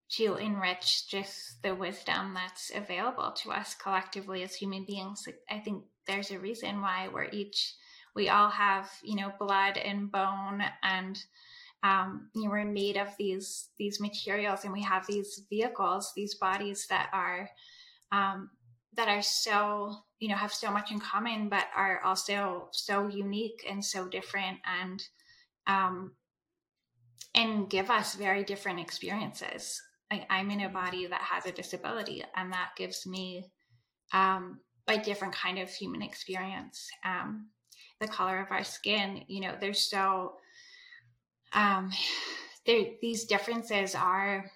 to 0.10 0.36
enrich 0.36 1.08
just 1.10 1.62
the 1.64 1.74
wisdom 1.74 2.34
that's 2.34 2.72
available 2.76 3.32
to 3.32 3.52
us 3.52 3.74
collectively 3.74 4.44
as 4.44 4.56
human 4.56 4.86
beings. 4.86 5.28
I 5.50 5.60
think 5.60 5.84
there's 6.06 6.32
a 6.32 6.40
reason 6.40 6.82
why 6.82 7.08
we're 7.08 7.30
each, 7.32 7.74
we 8.16 8.30
all 8.30 8.50
have, 8.50 8.90
you 9.02 9.16
know, 9.16 9.34
blood 9.40 9.78
and 9.78 10.12
bone 10.12 10.64
and, 10.84 11.18
um, 11.82 12.30
you 12.36 12.44
know, 12.44 12.52
we're 12.52 12.66
made 12.66 12.98
of 12.98 13.08
these, 13.18 13.70
these 13.78 14.00
materials 14.00 14.64
and 14.64 14.74
we 14.74 14.84
have 14.84 15.08
these 15.08 15.42
vehicles, 15.50 16.12
these 16.16 16.36
bodies 16.36 16.86
that 16.90 17.10
are, 17.12 17.50
um, 18.12 18.52
that 18.96 19.08
are 19.08 19.24
so, 19.24 19.96
you 20.20 20.30
know, 20.30 20.36
have 20.36 20.54
so 20.54 20.70
much 20.70 20.92
in 20.92 21.00
common, 21.00 21.50
but 21.50 21.66
are 21.76 22.02
also 22.04 22.68
so 22.72 23.08
unique 23.08 23.66
and 23.68 23.84
so 23.84 24.08
different 24.08 24.60
and, 24.82 25.04
um, 25.66 26.12
and 27.34 27.70
give 27.70 27.90
us 27.90 28.14
very 28.14 28.44
different 28.44 28.80
experiences. 28.80 29.82
I, 30.30 30.40
am 30.40 30.52
in 30.52 30.62
a 30.62 30.70
body 30.70 31.08
that 31.08 31.22
has 31.22 31.46
a 31.46 31.52
disability, 31.52 32.24
and 32.36 32.52
that 32.54 32.72
gives 32.78 33.06
me 33.06 33.46
um, 34.12 34.60
a 34.88 34.98
different 34.98 35.34
kind 35.34 35.60
of 35.60 35.70
human 35.70 36.02
experience. 36.02 36.90
Um, 37.04 37.48
the 38.00 38.08
color 38.08 38.40
of 38.40 38.52
our 38.52 38.64
skin, 38.64 39.24
you 39.28 39.42
know, 39.42 39.56
there's 39.60 39.82
so 39.82 40.36
um, 41.54 41.92
there 42.66 42.86
these 43.02 43.26
differences 43.26 43.96
are 43.96 44.52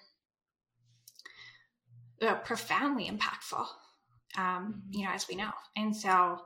uh, 2.22 2.34
profoundly 2.36 3.10
impactful. 3.10 3.66
Um, 4.36 4.82
you 4.90 5.04
know, 5.04 5.10
as 5.12 5.26
we 5.28 5.36
know, 5.36 5.50
and 5.76 5.96
so, 5.96 6.38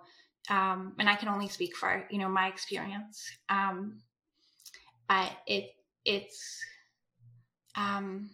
um, 0.49 0.95
and 0.99 1.09
I 1.09 1.17
can 1.17 1.29
only 1.29 1.49
speak 1.49 1.77
for 1.77 2.07
you 2.11 2.19
know 2.19 2.29
my 2.29 2.47
experience, 2.49 3.29
um, 3.49 4.01
but 5.09 5.33
it 5.47 5.71
it's 6.05 6.59
um 7.77 8.31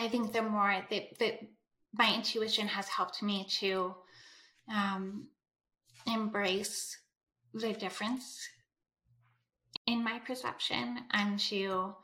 I 0.00 0.08
think 0.08 0.32
the 0.32 0.42
more 0.42 0.82
that, 0.90 1.18
that 1.18 1.40
my 1.92 2.14
intuition 2.14 2.66
has 2.68 2.88
helped 2.88 3.22
me 3.22 3.46
to 3.60 3.94
um, 4.74 5.28
embrace 6.06 6.96
the 7.52 7.74
difference 7.74 8.48
in 9.86 10.02
my 10.02 10.18
perception 10.20 11.00
and 11.12 11.38
to 11.38 11.94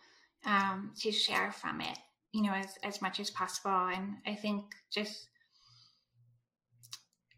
um, 0.45 0.93
to 1.01 1.11
share 1.11 1.51
from 1.53 1.81
it, 1.81 1.99
you 2.33 2.43
know, 2.43 2.53
as 2.53 2.77
as 2.83 3.01
much 3.01 3.19
as 3.19 3.31
possible. 3.31 3.89
And 3.95 4.17
I 4.27 4.35
think 4.35 4.65
just 4.93 5.29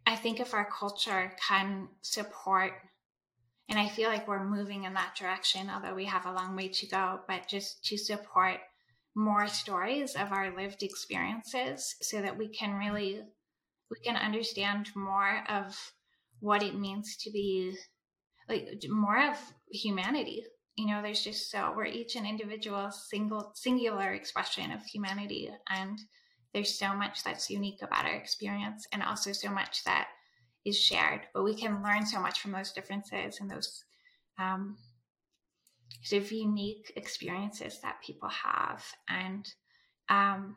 I 0.06 0.16
think 0.16 0.40
if 0.40 0.54
our 0.54 0.68
culture 0.68 1.32
can 1.46 1.88
support, 2.02 2.72
and 3.68 3.78
I 3.78 3.88
feel 3.88 4.08
like 4.08 4.26
we're 4.26 4.44
moving 4.44 4.84
in 4.84 4.94
that 4.94 5.14
direction, 5.14 5.70
although 5.70 5.94
we 5.94 6.06
have 6.06 6.26
a 6.26 6.32
long 6.32 6.56
way 6.56 6.68
to 6.68 6.86
go, 6.86 7.20
but 7.28 7.46
just 7.46 7.84
to 7.84 7.96
support 7.96 8.58
more 9.18 9.48
stories 9.48 10.14
of 10.14 10.30
our 10.30 10.54
lived 10.54 10.84
experiences 10.84 11.96
so 12.00 12.22
that 12.22 12.38
we 12.38 12.46
can 12.46 12.74
really 12.74 13.20
we 13.90 13.96
can 14.04 14.14
understand 14.14 14.90
more 14.94 15.42
of 15.48 15.76
what 16.38 16.62
it 16.62 16.78
means 16.78 17.16
to 17.16 17.30
be 17.32 17.76
like 18.48 18.68
more 18.88 19.28
of 19.28 19.36
humanity. 19.72 20.44
You 20.76 20.86
know 20.86 21.02
there's 21.02 21.24
just 21.24 21.50
so 21.50 21.74
we're 21.76 21.86
each 21.86 22.14
an 22.14 22.26
individual 22.26 22.92
single 22.92 23.50
singular 23.56 24.12
expression 24.12 24.70
of 24.70 24.84
humanity 24.84 25.50
and 25.68 25.98
there's 26.54 26.78
so 26.78 26.94
much 26.94 27.24
that's 27.24 27.50
unique 27.50 27.82
about 27.82 28.04
our 28.04 28.14
experience 28.14 28.86
and 28.92 29.02
also 29.02 29.32
so 29.32 29.50
much 29.50 29.82
that 29.82 30.06
is 30.64 30.78
shared. 30.78 31.22
But 31.34 31.42
we 31.42 31.56
can 31.56 31.82
learn 31.82 32.06
so 32.06 32.20
much 32.20 32.40
from 32.40 32.52
those 32.52 32.70
differences 32.70 33.40
and 33.40 33.50
those 33.50 33.84
um, 34.38 34.76
sort 36.02 36.22
of 36.22 36.32
unique 36.32 36.92
experiences 36.96 37.80
that 37.82 38.02
people 38.04 38.28
have. 38.28 38.84
And 39.08 39.48
um, 40.08 40.56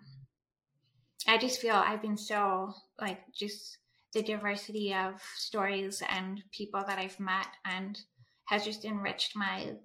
I 1.28 1.38
just 1.38 1.60
feel 1.60 1.76
I've 1.76 2.02
been 2.02 2.18
so 2.18 2.74
like 3.00 3.20
just 3.34 3.78
the 4.14 4.22
diversity 4.22 4.94
of 4.94 5.22
stories 5.36 6.04
and 6.10 6.42
people 6.52 6.84
that 6.86 7.00
I've 7.00 7.20
met 7.20 7.48
and 7.66 8.00
has 8.46 8.66
just 8.66 8.86
enriched 8.86 9.36
my 9.36 9.76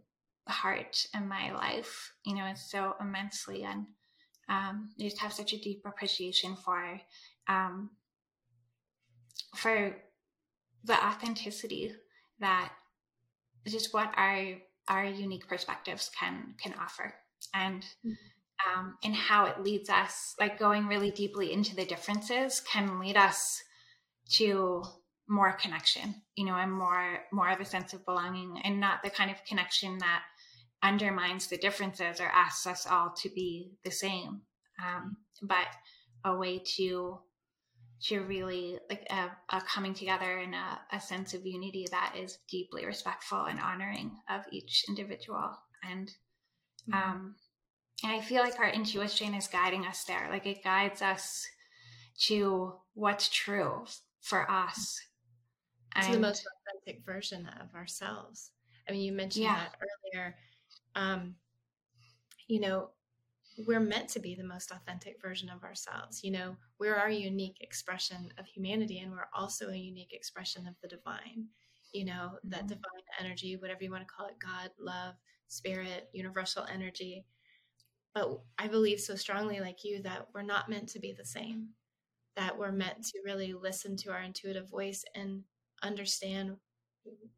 heart 0.49 1.07
and 1.15 1.29
my 1.29 1.53
life, 1.53 2.13
you 2.25 2.35
know, 2.35 2.47
it's 2.47 2.71
so 2.71 2.95
immensely. 3.01 3.65
And 3.65 3.87
um, 4.49 4.91
I 4.99 5.03
just 5.03 5.19
have 5.19 5.33
such 5.33 5.53
a 5.53 5.61
deep 5.61 5.83
appreciation 5.85 6.57
for 6.57 7.01
um, 7.49 7.91
for 9.55 9.97
the 10.85 10.95
authenticity 10.95 11.93
that 12.41 12.73
just 13.67 13.93
what 13.93 14.13
our 14.17 14.55
our 14.89 15.05
unique 15.05 15.49
perspectives 15.49 16.11
can 16.19 16.55
can 16.63 16.75
offer 16.81 17.15
and 17.55 17.83
mm-hmm. 18.05 18.79
um, 18.79 18.95
and 19.05 19.15
how 19.15 19.47
it 19.47 19.63
leads 19.63 19.91
us 19.91 20.35
like 20.39 20.59
going 20.59 20.87
really 20.87 21.11
deeply 21.11 21.53
into 21.53 21.75
the 21.75 21.85
differences 21.85 22.61
can 22.61 22.99
lead 22.99 23.17
us 23.17 23.63
to 24.29 24.83
more 25.29 25.53
connection 25.53 26.15
you 26.37 26.45
know 26.45 26.55
and 26.55 26.73
more 26.73 27.21
more 27.33 27.51
of 27.51 27.61
a 27.61 27.65
sense 27.65 27.93
of 27.93 28.05
belonging 28.05 28.61
and 28.65 28.79
not 28.79 29.03
the 29.03 29.11
kind 29.11 29.31
of 29.31 29.45
connection 29.45 29.99
that 29.99 30.23
undermines 30.83 31.49
the 31.49 31.57
differences 31.57 32.21
or 32.21 32.27
asks 32.27 32.67
us 32.67 32.87
all 32.87 33.13
to 33.17 33.29
be 33.31 33.73
the 33.85 33.91
same 33.91 34.43
um, 34.85 35.17
but 35.43 35.67
a 36.25 36.37
way 36.37 36.63
to 36.77 37.19
to 37.99 38.21
really 38.21 38.79
like 38.91 39.07
a, 39.11 39.31
a 39.57 39.61
coming 39.63 39.95
together 39.95 40.39
and 40.39 40.55
a, 40.55 40.97
a, 40.97 41.01
sense 41.01 41.33
of 41.33 41.47
unity 41.47 41.87
that 41.91 42.15
is 42.17 42.39
deeply 42.49 42.85
respectful 42.85 43.45
and 43.45 43.59
honoring 43.59 44.13
of 44.29 44.43
each 44.51 44.85
individual. 44.89 45.51
And 45.83 46.09
mm-hmm. 46.89 46.95
um 46.95 47.35
and 48.03 48.13
i 48.13 48.21
feel 48.21 48.43
like 48.43 48.59
our 48.59 48.69
intuition 48.69 49.35
is 49.35 49.49
guiding 49.49 49.87
us 49.87 50.05
there. 50.05 50.29
Like 50.31 50.47
it 50.47 50.63
guides 50.63 51.01
us 51.01 51.47
to 52.21 52.75
what's 52.95 53.29
true 53.29 53.85
for 54.21 54.51
us. 54.51 55.01
It's 55.97 56.07
and, 56.07 56.15
the 56.15 56.21
most 56.21 56.47
authentic 56.47 57.05
version 57.05 57.49
of 57.61 57.75
ourselves. 57.75 58.51
I 58.89 58.93
mean 58.93 59.03
you 59.03 59.13
mentioned 59.13 59.45
yeah. 59.45 59.57
that 59.57 59.77
earlier. 60.15 60.37
Um 60.95 61.37
you 62.47 62.61
know 62.61 62.91
we're 63.67 63.81
meant 63.81 64.09
to 64.11 64.21
be 64.21 64.35
the 64.35 64.45
most 64.45 64.71
authentic 64.71 65.21
version 65.21 65.49
of 65.49 65.63
ourselves. 65.63 66.23
You 66.23 66.33
know, 66.33 66.57
we're 66.79 66.97
our 66.97 67.11
unique 67.11 67.59
expression 67.61 68.33
of 68.39 68.47
humanity, 68.47 68.99
and 68.99 69.13
we're 69.13 69.29
also 69.35 69.71
a 69.71 69.77
unique 69.77 70.13
expression 70.13 70.67
of 70.67 70.75
the 70.83 70.89
divine. 70.89 71.47
You 71.93 72.05
know, 72.07 72.13
mm-hmm. 72.13 72.51
that 72.51 72.67
divine 72.67 72.83
energy, 73.21 73.57
whatever 73.57 73.83
you 73.83 73.91
want 73.91 74.07
to 74.07 74.15
call 74.15 74.27
it 74.27 74.39
God, 74.39 74.71
love, 74.79 75.15
spirit, 75.49 76.09
universal 76.13 76.67
energy. 76.73 77.25
But 78.15 78.41
I 78.59 78.69
believe 78.69 79.01
so 79.01 79.15
strongly, 79.15 79.61
like 79.61 79.85
you, 79.85 80.03
that 80.03 80.29
we're 80.35 80.43
not 80.43 80.69
meant 80.69 80.89
to 80.91 81.01
be 81.01 81.13
the 81.13 81.25
same, 81.25 81.69
that 82.37 82.59
we're 82.59 82.73
meant 82.73 83.05
to 83.05 83.19
really 83.25 83.53
listen 83.53 83.97
to 83.99 84.11
our 84.11 84.23
intuitive 84.23 84.71
voice 84.71 85.05
and 85.15 85.43
understand 85.83 86.57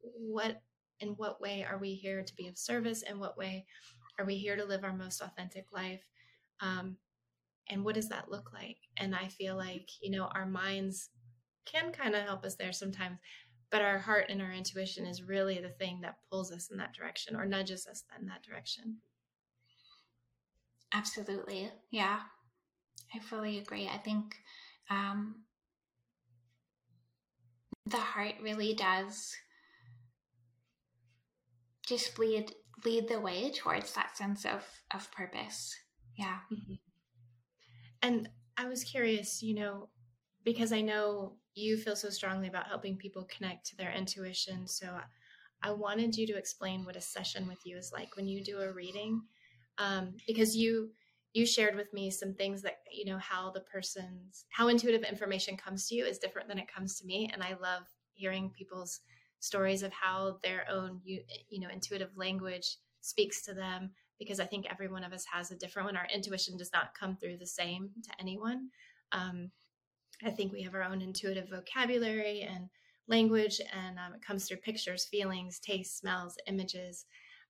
what 0.02 0.62
in 1.00 1.10
what 1.10 1.40
way 1.40 1.64
are 1.68 1.78
we 1.78 1.94
here 1.94 2.22
to 2.22 2.34
be 2.34 2.48
of 2.48 2.58
service 2.58 3.02
and 3.02 3.20
what 3.20 3.38
way 3.38 3.64
are 4.18 4.24
we 4.24 4.36
here 4.36 4.56
to 4.56 4.64
live 4.64 4.84
our 4.84 4.92
most 4.92 5.20
authentic 5.20 5.72
life? 5.72 6.02
Um, 6.60 6.96
and 7.70 7.84
what 7.84 7.94
does 7.94 8.08
that 8.08 8.30
look 8.30 8.52
like? 8.52 8.78
And 8.96 9.14
I 9.14 9.28
feel 9.28 9.56
like, 9.56 9.88
you 10.02 10.10
know, 10.10 10.28
our 10.34 10.46
minds 10.46 11.10
can 11.64 11.92
kind 11.92 12.14
of 12.14 12.22
help 12.22 12.44
us 12.44 12.56
there 12.56 12.72
sometimes, 12.72 13.18
but 13.70 13.82
our 13.82 13.98
heart 13.98 14.26
and 14.28 14.40
our 14.40 14.52
intuition 14.52 15.06
is 15.06 15.22
really 15.22 15.60
the 15.60 15.68
thing 15.70 16.00
that 16.02 16.16
pulls 16.30 16.50
us 16.50 16.70
in 16.70 16.78
that 16.78 16.94
direction 16.94 17.36
or 17.36 17.44
nudges 17.44 17.86
us 17.86 18.04
in 18.18 18.26
that 18.26 18.42
direction. 18.42 18.98
Absolutely. 20.92 21.70
Yeah. 21.90 22.20
I 23.14 23.18
fully 23.20 23.58
agree. 23.58 23.88
I 23.88 23.98
think 23.98 24.36
um, 24.90 25.42
the 27.86 27.96
heart 27.98 28.34
really 28.42 28.74
does 28.74 29.34
just 31.86 32.18
lead 32.18 32.52
lead 32.84 33.08
the 33.08 33.20
way 33.20 33.50
towards 33.50 33.92
that 33.94 34.16
sense 34.16 34.44
of 34.44 34.64
of 34.94 35.10
purpose. 35.12 35.74
Yeah. 36.16 36.38
Mm-hmm. 36.52 36.74
and 38.02 38.28
i 38.56 38.66
was 38.66 38.82
curious 38.84 39.42
you 39.42 39.54
know 39.54 39.88
because 40.44 40.72
i 40.72 40.80
know 40.80 41.34
you 41.54 41.76
feel 41.76 41.96
so 41.96 42.08
strongly 42.08 42.48
about 42.48 42.66
helping 42.68 42.96
people 42.96 43.24
connect 43.24 43.66
to 43.66 43.76
their 43.76 43.92
intuition. 43.92 44.66
So 44.66 44.96
i 45.62 45.70
wanted 45.70 46.16
you 46.16 46.26
to 46.28 46.36
explain 46.36 46.84
what 46.84 46.96
a 46.96 47.00
session 47.00 47.48
with 47.48 47.58
you 47.64 47.76
is 47.76 47.90
like 47.92 48.16
when 48.16 48.26
you 48.28 48.42
do 48.44 48.60
a 48.60 48.72
reading 48.72 49.22
um, 49.78 50.14
because 50.26 50.56
you 50.56 50.90
you 51.34 51.44
shared 51.46 51.76
with 51.76 51.92
me 51.92 52.10
some 52.10 52.34
things 52.34 52.62
that 52.62 52.78
you 52.92 53.04
know 53.04 53.18
how 53.18 53.50
the 53.50 53.60
person's 53.60 54.44
how 54.50 54.68
intuitive 54.68 55.02
information 55.04 55.56
comes 55.56 55.86
to 55.86 55.94
you 55.94 56.04
is 56.04 56.18
different 56.18 56.48
than 56.48 56.58
it 56.58 56.72
comes 56.72 56.98
to 56.98 57.06
me. 57.06 57.30
And 57.32 57.42
i 57.42 57.54
love 57.60 57.82
hearing 58.14 58.50
people's 58.56 59.00
stories 59.40 59.82
of 59.82 59.92
how 59.92 60.38
their 60.42 60.66
own 60.70 61.00
you, 61.04 61.22
you 61.48 61.60
know 61.60 61.68
intuitive 61.72 62.16
language 62.16 62.76
speaks 63.00 63.42
to 63.42 63.54
them 63.54 63.90
because 64.18 64.40
I 64.40 64.46
think 64.46 64.66
every 64.68 64.88
one 64.88 65.04
of 65.04 65.12
us 65.12 65.24
has 65.32 65.50
a 65.50 65.56
different 65.56 65.86
one. 65.86 65.96
Our 65.96 66.08
intuition 66.12 66.56
does 66.56 66.72
not 66.72 66.94
come 66.98 67.16
through 67.16 67.36
the 67.38 67.46
same 67.46 67.90
to 68.02 68.10
anyone. 68.18 68.68
Um, 69.12 69.50
I 70.24 70.30
think 70.30 70.52
we 70.52 70.62
have 70.62 70.74
our 70.74 70.82
own 70.82 71.00
intuitive 71.00 71.48
vocabulary 71.50 72.42
and 72.42 72.68
language, 73.06 73.60
and 73.72 73.98
um, 73.98 74.14
it 74.14 74.24
comes 74.24 74.46
through 74.46 74.58
pictures, 74.58 75.06
feelings, 75.06 75.60
tastes, 75.60 75.98
smells, 75.98 76.36
images. 76.46 77.06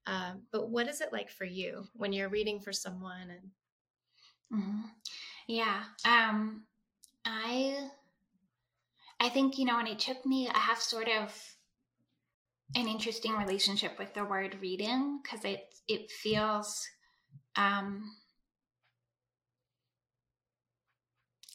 Um, 0.07 0.43
but 0.53 0.69
what 0.69 0.89
is 0.89 1.01
it 1.01 1.13
like 1.13 1.31
for 1.31 1.45
you 1.45 1.85
when 1.95 2.13
you're 2.13 2.29
reading 2.29 2.61
for 2.61 2.73
someone? 2.73 3.31
And 3.31 4.61
mm-hmm. 4.63 4.81
yeah, 5.47 5.85
um, 6.05 6.65
I 7.25 7.89
I 9.21 9.29
think 9.31 9.59
you 9.59 9.65
know, 9.65 9.79
and 9.79 9.89
it 9.89 9.99
took 9.99 10.25
me. 10.25 10.49
I 10.49 10.59
have 10.59 10.79
sort 10.79 11.09
of 11.09 11.35
an 12.75 12.87
interesting 12.87 13.33
relationship 13.33 13.99
with 13.99 14.15
the 14.15 14.25
word 14.25 14.59
reading 14.61 15.21
because 15.23 15.45
it 15.45 15.75
it 15.89 16.11
feels 16.11 16.87
um 17.57 18.11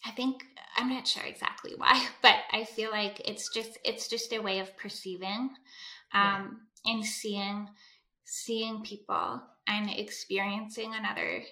I 0.05 0.11
think 0.11 0.43
I'm 0.76 0.89
not 0.89 1.07
sure 1.07 1.24
exactly 1.24 1.74
why, 1.78 2.05
but 2.22 2.36
I 2.51 2.66
feel 2.66 2.91
like 2.91 3.22
it's 3.26 3.49
just 3.53 3.78
it's 3.84 4.07
just 4.07 4.34
a 4.34 4.39
way 4.39 4.59
of 4.59 4.76
perceiving 4.78 5.51
um 6.14 6.61
yeah. 6.86 6.93
and 6.93 7.05
seeing 7.05 7.70
seeing 8.26 8.82
people 8.84 9.41
and 9.68 9.89
experiencing 9.89 10.93
another 10.93 11.43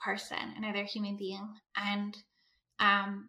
person, 0.00 0.54
another 0.56 0.84
human 0.84 1.16
being. 1.16 1.48
And 1.76 2.16
um 2.80 3.28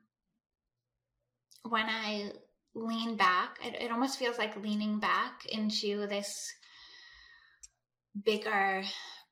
when 1.63 1.85
I 1.87 2.31
lean 2.79 3.15
back. 3.15 3.59
It, 3.63 3.81
it 3.81 3.91
almost 3.91 4.17
feels 4.17 4.37
like 4.37 4.61
leaning 4.61 4.99
back 4.99 5.45
into 5.47 6.07
this 6.07 6.53
bigger, 8.23 8.83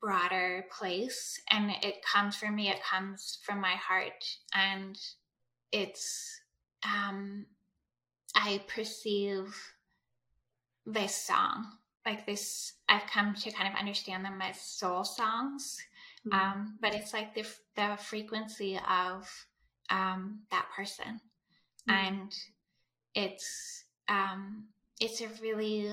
broader 0.01 0.65
place. 0.77 1.39
And 1.49 1.71
it 1.81 2.03
comes 2.03 2.35
from 2.35 2.55
me, 2.55 2.69
it 2.69 2.83
comes 2.83 3.39
from 3.43 3.61
my 3.61 3.73
heart. 3.73 4.23
And 4.53 4.97
it's, 5.71 6.39
um, 6.83 7.45
I 8.35 8.61
perceive 8.67 9.55
this 10.85 11.15
song 11.15 11.65
like 12.05 12.25
this. 12.25 12.73
I've 12.87 13.07
come 13.11 13.33
to 13.35 13.51
kind 13.51 13.71
of 13.71 13.79
understand 13.79 14.23
them 14.23 14.41
as 14.41 14.61
soul 14.61 15.03
songs. 15.03 15.77
Mm-hmm. 16.27 16.39
Um, 16.39 16.77
but 16.81 16.93
it's 16.93 17.13
like 17.13 17.33
the, 17.33 17.45
the 17.75 17.97
frequency 17.97 18.79
of 18.89 19.29
um, 19.89 20.39
that 20.51 20.67
person. 20.75 21.19
Mm-hmm. 21.89 21.91
And 21.91 22.35
it's 23.17 23.83
um, 24.07 24.65
it's 25.01 25.21
a 25.21 25.27
really 25.41 25.91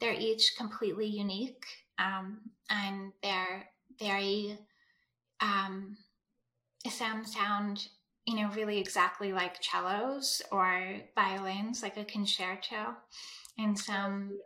they're 0.00 0.12
each 0.12 0.54
completely 0.56 1.06
unique 1.06 1.64
um, 1.98 2.38
and 2.68 3.12
they're 3.22 3.68
very 3.98 4.58
um, 5.40 5.96
some 6.88 7.24
sound 7.24 7.88
you 8.26 8.36
know 8.36 8.50
really 8.54 8.78
exactly 8.78 9.32
like 9.32 9.62
cellos 9.62 10.42
or 10.52 10.96
violins 11.14 11.82
like 11.82 11.96
a 11.96 12.04
concerto. 12.04 12.94
And 13.58 13.78
some 13.78 14.38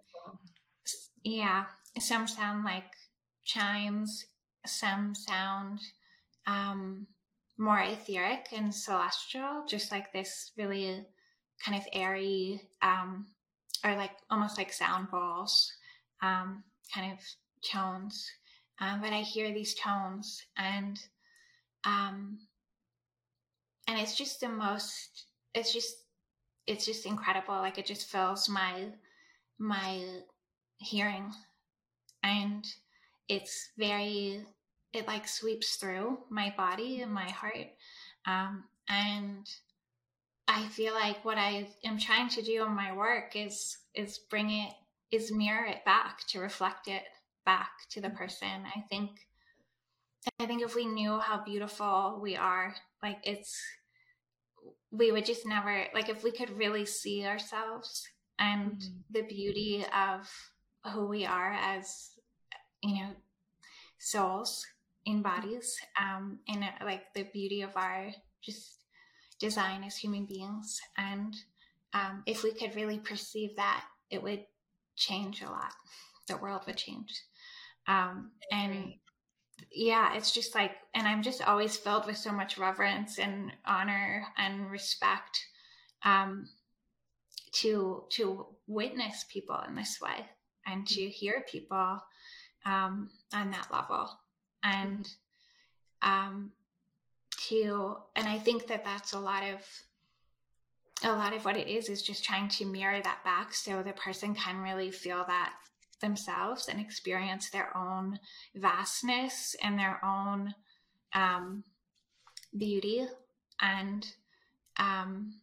yeah 1.25 1.65
some 1.99 2.29
sound 2.29 2.65
like 2.65 2.93
chimes 3.45 4.27
some 4.67 5.15
sound 5.15 5.81
um, 6.47 7.09
more 7.59 7.81
etheric 7.81 8.47
and 8.53 8.75
celestial 8.75 9.65
just 9.69 9.91
like 9.91 10.13
this 10.13 10.53
really 10.57 11.07
kind 11.65 11.79
of 11.79 11.87
airy 11.93 12.61
um, 12.83 13.27
or 13.85 13.95
like 13.95 14.13
almost 14.31 14.59
like 14.59 14.73
sound 14.73 15.11
bowls 15.11 15.73
um, 16.23 16.63
kind 16.95 17.13
of 17.13 17.19
tones. 17.69 18.31
Um, 18.81 19.01
but 19.01 19.13
I 19.13 19.21
hear 19.21 19.53
these 19.53 19.75
tones 19.75 20.43
and 20.57 20.99
um, 21.85 22.39
and 23.87 23.99
it's 23.99 24.17
just 24.17 24.41
the 24.41 24.49
most 24.49 25.27
it's 25.55 25.73
just 25.73 25.97
it's 26.67 26.87
just 26.87 27.07
incredible. 27.07 27.55
Like 27.55 27.79
it 27.79 27.87
just 27.87 28.11
fills 28.11 28.49
my 28.49 28.87
my 29.59 30.03
hearing. 30.79 31.33
And 32.23 32.67
it's 33.29 33.71
very 33.79 34.45
it 34.93 35.07
like 35.07 35.27
sweeps 35.29 35.77
through 35.77 36.19
my 36.31 36.55
body 36.57 37.03
and 37.03 37.13
my 37.13 37.31
heart. 37.31 37.69
Um, 38.27 38.65
and 38.89 39.47
I 40.47 40.67
feel 40.69 40.95
like 40.95 41.25
what 41.25 41.39
I 41.39 41.69
am 41.85 41.99
trying 41.99 42.29
to 42.31 42.43
do 42.43 42.65
in 42.65 42.75
my 42.75 42.95
work 42.95 43.35
is 43.35 43.79
is 43.95 44.19
bring 44.31 44.51
it 44.51 44.73
is 45.11 45.33
mirror 45.33 45.65
it 45.67 45.85
back 45.85 46.27
to 46.29 46.41
reflect 46.41 46.89
it 46.89 47.03
back 47.47 47.71
to 47.91 48.01
the 48.01 48.11
person. 48.11 48.65
I 48.77 48.81
think 48.89 49.11
I 50.39 50.47
think 50.47 50.63
if 50.63 50.75
we 50.75 50.87
knew 50.87 51.19
how 51.19 51.45
beautiful 51.45 52.19
we 52.21 52.37
are, 52.37 52.75
like 53.03 53.19
it's 53.25 53.61
we 54.91 55.13
would 55.13 55.27
just 55.27 55.47
never 55.47 55.87
like 55.95 56.09
if 56.09 56.23
we 56.23 56.31
could 56.31 56.57
really 56.57 56.87
see 56.87 57.25
ourselves 57.25 58.07
and 58.39 58.73
mm-hmm. 58.73 58.99
the 59.11 59.23
beauty 59.23 59.85
of 59.97 60.31
who 60.93 61.07
we 61.07 61.25
are 61.25 61.53
as 61.53 62.11
you 62.83 63.03
know 63.03 63.11
souls 63.99 64.67
in 65.07 65.23
bodies 65.23 65.77
um 66.01 66.39
and 66.49 66.65
like 66.85 67.03
the 67.15 67.25
beauty 67.33 67.63
of 67.63 67.77
our 67.77 68.11
just 68.43 68.84
design 69.39 69.85
as 69.85 69.97
human 69.97 70.27
beings. 70.27 70.81
And 70.97 71.35
um, 71.93 72.23
if 72.27 72.43
we 72.43 72.53
could 72.53 72.75
really 72.77 72.99
perceive 72.99 73.57
that, 73.57 73.85
it 74.11 74.23
would 74.23 74.45
change 74.97 75.43
a 75.43 75.51
lot. 75.51 75.73
The 76.29 76.37
world 76.37 76.63
would 76.67 76.77
change. 76.77 77.13
Um, 77.87 78.31
and 78.51 78.95
yeah, 79.71 80.15
it's 80.15 80.33
just 80.33 80.55
like, 80.55 80.73
and 80.95 81.07
I'm 81.07 81.23
just 81.23 81.47
always 81.47 81.77
filled 81.77 82.07
with 82.07 82.17
so 82.17 82.33
much 82.33 82.59
reverence 82.59 83.19
and 83.19 83.53
honor 83.67 84.27
and 84.39 84.71
respect 84.71 85.39
um, 86.05 86.49
to 87.53 88.05
to 88.11 88.47
witness 88.67 89.25
people 89.29 89.61
in 89.69 89.75
this 89.75 90.01
way 90.01 90.27
and 90.67 90.87
to 90.87 91.09
hear 91.09 91.45
people 91.51 92.01
um, 92.67 93.11
on 93.33 93.51
that 93.51 93.69
level 93.73 94.09
and 94.63 95.09
um, 96.03 96.51
to 97.49 97.97
and 98.17 98.29
i 98.29 98.39
think 98.39 98.67
that 98.67 98.85
that's 98.85 99.13
a 99.13 99.19
lot 99.19 99.43
of 99.43 99.61
a 101.03 101.13
lot 101.13 101.35
of 101.35 101.45
what 101.45 101.57
it 101.57 101.69
is 101.69 101.89
is 101.89 102.03
just 102.03 102.25
trying 102.25 102.49
to 102.49 102.65
mirror 102.65 103.01
that 103.03 103.23
back 103.25 103.53
so 103.53 103.83
the 103.83 103.93
person 103.93 104.35
can 104.35 104.59
really 104.59 104.91
feel 104.91 105.25
that 105.27 105.53
themselves 106.01 106.69
and 106.69 106.81
experience 106.81 107.51
their 107.51 107.77
own 107.77 108.19
vastness 108.55 109.55
and 109.63 109.79
their 109.79 110.01
own 110.05 110.55
um, 111.15 111.65
beauty 112.57 113.07
and 113.61 114.07
um, 114.79 115.35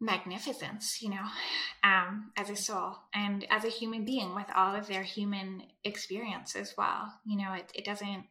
magnificence, 0.00 1.02
you 1.02 1.10
know, 1.10 1.26
um, 1.82 2.30
as 2.36 2.50
a 2.50 2.56
soul 2.56 2.96
and 3.14 3.46
as 3.50 3.64
a 3.64 3.68
human 3.68 4.04
being 4.04 4.34
with 4.34 4.46
all 4.54 4.74
of 4.74 4.86
their 4.86 5.02
human 5.02 5.62
experience 5.84 6.54
as 6.54 6.74
well. 6.76 7.12
You 7.24 7.38
know, 7.38 7.52
it, 7.54 7.70
it 7.74 7.84
doesn't 7.84 8.24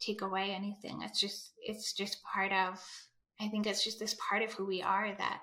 take 0.00 0.22
away 0.22 0.50
anything. 0.50 1.02
It's 1.02 1.20
just, 1.20 1.52
it's 1.60 1.92
just 1.92 2.22
part 2.22 2.52
of, 2.52 2.82
I 3.40 3.48
think 3.48 3.66
it's 3.66 3.84
just 3.84 3.98
this 3.98 4.16
part 4.28 4.42
of 4.42 4.52
who 4.52 4.66
we 4.66 4.82
are 4.82 5.14
that 5.16 5.40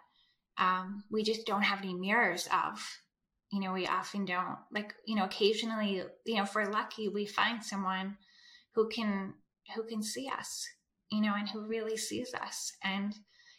um, 0.57 1.03
we 1.11 1.23
just 1.23 1.45
don't 1.45 1.63
have 1.63 1.81
any 1.81 1.93
mirrors 1.93 2.47
of. 2.51 2.79
You 3.51 3.61
know, 3.61 3.73
we 3.73 3.87
often 3.87 4.25
don't 4.25 4.57
like, 4.71 4.93
you 5.05 5.15
know, 5.15 5.25
occasionally, 5.25 6.03
you 6.25 6.35
know, 6.35 6.43
if 6.43 6.55
we're 6.55 6.69
lucky, 6.69 7.07
we 7.07 7.25
find 7.25 7.63
someone 7.63 8.17
who 8.73 8.89
can, 8.89 9.33
who 9.75 9.83
can 9.83 10.01
see 10.01 10.27
us, 10.27 10.67
you 11.11 11.21
know, 11.21 11.33
and 11.37 11.47
who 11.47 11.67
really 11.67 11.95
sees 11.95 12.33
us. 12.33 12.73
And, 12.83 13.13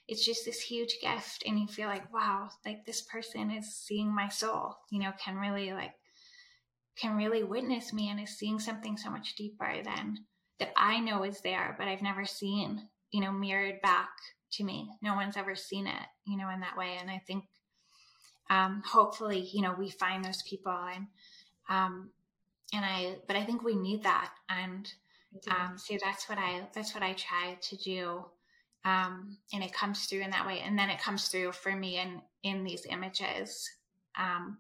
it's 0.09 0.25
just 0.25 0.45
this 0.45 0.61
huge 0.61 0.99
gift 1.03 1.43
and 1.47 1.59
you 1.59 1.67
feel 1.67 1.89
like 1.89 2.13
wow 2.13 2.49
like 2.65 2.85
this 2.85 3.03
person 3.03 3.51
is 3.51 3.75
seeing 3.75 4.15
my 4.15 4.29
soul 4.29 4.77
you 4.91 5.01
know 5.01 5.13
can 5.23 5.37
really 5.37 5.73
like 5.73 5.95
can 6.97 7.17
really 7.17 7.43
witness 7.43 7.93
me 7.93 8.09
and 8.09 8.21
is 8.21 8.39
seeing 8.39 8.59
something 8.59 8.97
so 8.97 9.11
much 9.11 9.35
deeper 9.37 9.83
than 9.85 10.17
that 10.59 10.73
i 10.77 10.99
know 10.99 11.23
is 11.23 11.41
there 11.41 11.75
but 11.79 11.89
i've 11.89 12.03
never 12.03 12.25
seen 12.25 12.89
you 13.11 13.21
know 13.21 13.33
mirrored 13.33 13.81
back 13.83 14.11
to 14.53 14.65
me. 14.65 14.89
No 15.03 15.15
one's 15.15 15.37
ever 15.37 15.55
seen 15.55 15.87
it 15.87 16.07
you 16.27 16.37
know 16.37 16.49
in 16.51 16.61
that 16.61 16.77
way. 16.77 16.97
And 17.01 17.11
i 17.11 17.21
think 17.27 17.45
um 18.51 18.83
hopefully 18.87 19.41
you 19.53 19.63
know 19.63 19.75
we 19.79 19.91
find 19.91 20.25
those 20.25 20.43
people 20.43 20.73
and 20.73 21.07
um 21.69 22.11
and 22.73 22.85
i 22.85 23.17
but 23.27 23.37
i 23.37 23.45
think 23.45 23.63
we 23.63 23.77
need 23.77 24.03
that. 24.05 24.33
And 24.49 24.91
um 25.51 25.77
so 25.77 25.97
that's 26.03 26.29
what 26.29 26.39
i 26.39 26.67
that's 26.75 26.95
what 26.95 27.03
i 27.03 27.13
try 27.15 27.59
to 27.61 27.77
do 27.77 28.25
um, 28.87 29.37
and 29.53 29.65
it 29.65 29.73
comes 29.73 30.07
through 30.07 30.21
in 30.21 30.31
that 30.31 30.47
way. 30.47 30.61
And 30.61 30.79
then 30.79 30.91
it 30.91 31.03
comes 31.03 31.27
through 31.27 31.53
for 31.53 31.75
me 31.75 31.99
in 31.99 32.23
in 32.45 32.63
these 32.63 32.87
images. 32.89 33.69
Um, 34.17 34.59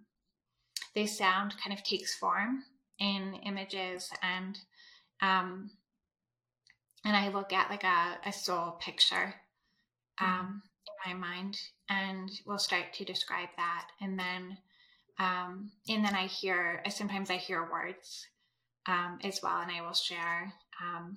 the 0.94 1.07
sound 1.07 1.55
kind 1.62 1.72
of 1.72 1.84
takes 1.84 2.16
form 2.16 2.64
in 2.99 3.34
images 3.44 4.11
and 4.22 4.59
um, 5.22 5.70
and 7.07 7.16
i 7.16 7.28
look 7.28 7.52
at 7.52 7.70
like 7.70 7.84
a, 7.84 8.18
a 8.26 8.32
soul 8.32 8.72
picture 8.72 9.34
mm-hmm. 10.20 10.40
um, 10.40 10.62
in 11.07 11.12
my 11.12 11.28
mind 11.28 11.59
and 11.88 12.30
we'll 12.44 12.59
start 12.59 12.92
to 12.92 13.04
describe 13.04 13.48
that 13.57 13.86
and 14.00 14.18
then 14.18 14.59
um, 15.18 15.70
and 15.88 16.04
then 16.04 16.14
i 16.14 16.26
hear 16.26 16.82
sometimes 16.90 17.30
i 17.30 17.36
hear 17.36 17.70
words 17.70 18.26
um, 18.86 19.18
as 19.24 19.40
well 19.42 19.61
and 19.61 19.70
i 19.70 19.80
will 19.80 19.94
share 19.94 20.52
um, 20.82 21.16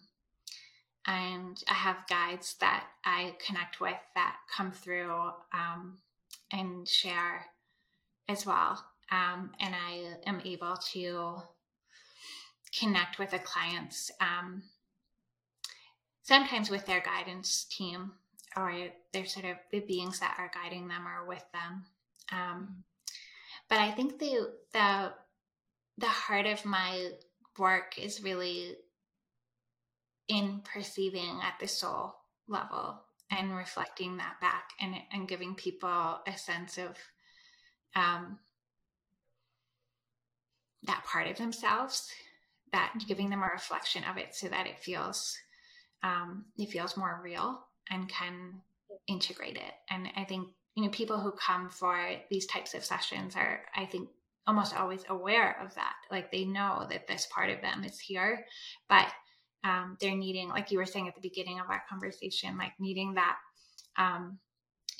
and 1.09 1.57
I 1.67 1.73
have 1.73 2.07
guides 2.07 2.55
that 2.61 2.85
I 3.03 3.35
connect 3.45 3.81
with 3.81 3.97
that 4.13 4.35
come 4.55 4.71
through 4.71 5.11
um, 5.53 5.97
and 6.51 6.87
share 6.87 7.45
as 8.27 8.45
well. 8.45 8.83
Um, 9.11 9.51
and 9.59 9.73
I 9.73 10.17
am 10.27 10.41
able 10.45 10.77
to 10.91 11.41
connect 12.79 13.17
with 13.17 13.31
the 13.31 13.39
clients 13.39 14.11
um, 14.21 14.61
sometimes 16.29 16.69
with 16.69 16.85
their 16.85 17.01
guidance 17.01 17.65
team 17.71 18.11
or 18.55 18.71
they're 19.11 19.25
sort 19.25 19.47
of 19.47 19.57
the 19.71 19.79
beings 19.79 20.19
that 20.19 20.35
are 20.37 20.51
guiding 20.53 20.87
them 20.87 21.07
or 21.07 21.27
with 21.27 21.43
them. 21.51 21.85
Um, 22.31 22.83
but 23.67 23.79
I 23.79 23.89
think 23.91 24.19
the 24.19 24.53
the 24.71 25.11
the 25.97 26.05
heart 26.05 26.45
of 26.45 26.63
my 26.65 27.09
work 27.57 27.97
is 27.97 28.23
really 28.23 28.75
in 30.27 30.61
perceiving 30.63 31.39
at 31.41 31.55
the 31.59 31.67
soul 31.67 32.13
level 32.47 33.01
and 33.31 33.55
reflecting 33.55 34.17
that 34.17 34.39
back 34.39 34.69
and, 34.79 34.95
and 35.11 35.27
giving 35.27 35.55
people 35.55 36.19
a 36.27 36.37
sense 36.37 36.77
of 36.77 36.95
um, 37.95 38.37
that 40.83 41.03
part 41.05 41.27
of 41.27 41.37
themselves 41.37 42.07
that 42.71 42.93
giving 43.07 43.31
them 43.31 43.41
a 43.41 43.51
reflection 43.51 44.03
of 44.03 44.17
it 44.17 44.35
so 44.35 44.47
that 44.47 44.67
it 44.67 44.79
feels 44.79 45.35
um, 46.03 46.45
it 46.57 46.69
feels 46.69 46.97
more 46.97 47.19
real 47.23 47.59
and 47.89 48.09
can 48.09 48.61
integrate 49.07 49.55
it. 49.55 49.73
And 49.89 50.07
i 50.15 50.23
think 50.23 50.49
you 50.75 50.83
know 50.83 50.89
people 50.89 51.19
who 51.19 51.31
come 51.31 51.69
for 51.69 51.97
these 52.29 52.45
types 52.45 52.73
of 52.73 52.85
sessions 52.85 53.35
are 53.35 53.61
i 53.75 53.85
think 53.85 54.09
almost 54.47 54.75
always 54.75 55.03
aware 55.09 55.61
of 55.63 55.75
that. 55.75 55.93
Like 56.09 56.31
they 56.31 56.43
know 56.43 56.87
that 56.89 57.07
this 57.07 57.27
part 57.31 57.51
of 57.51 57.61
them 57.61 57.83
is 57.83 57.99
here 57.99 58.45
but 58.87 59.07
um, 59.63 59.97
they're 59.99 60.15
needing, 60.15 60.49
like 60.49 60.71
you 60.71 60.77
were 60.77 60.85
saying 60.85 61.07
at 61.07 61.15
the 61.15 61.21
beginning 61.21 61.59
of 61.59 61.69
our 61.69 61.83
conversation, 61.89 62.57
like 62.57 62.73
needing 62.79 63.15
that 63.15 63.37
um, 63.97 64.39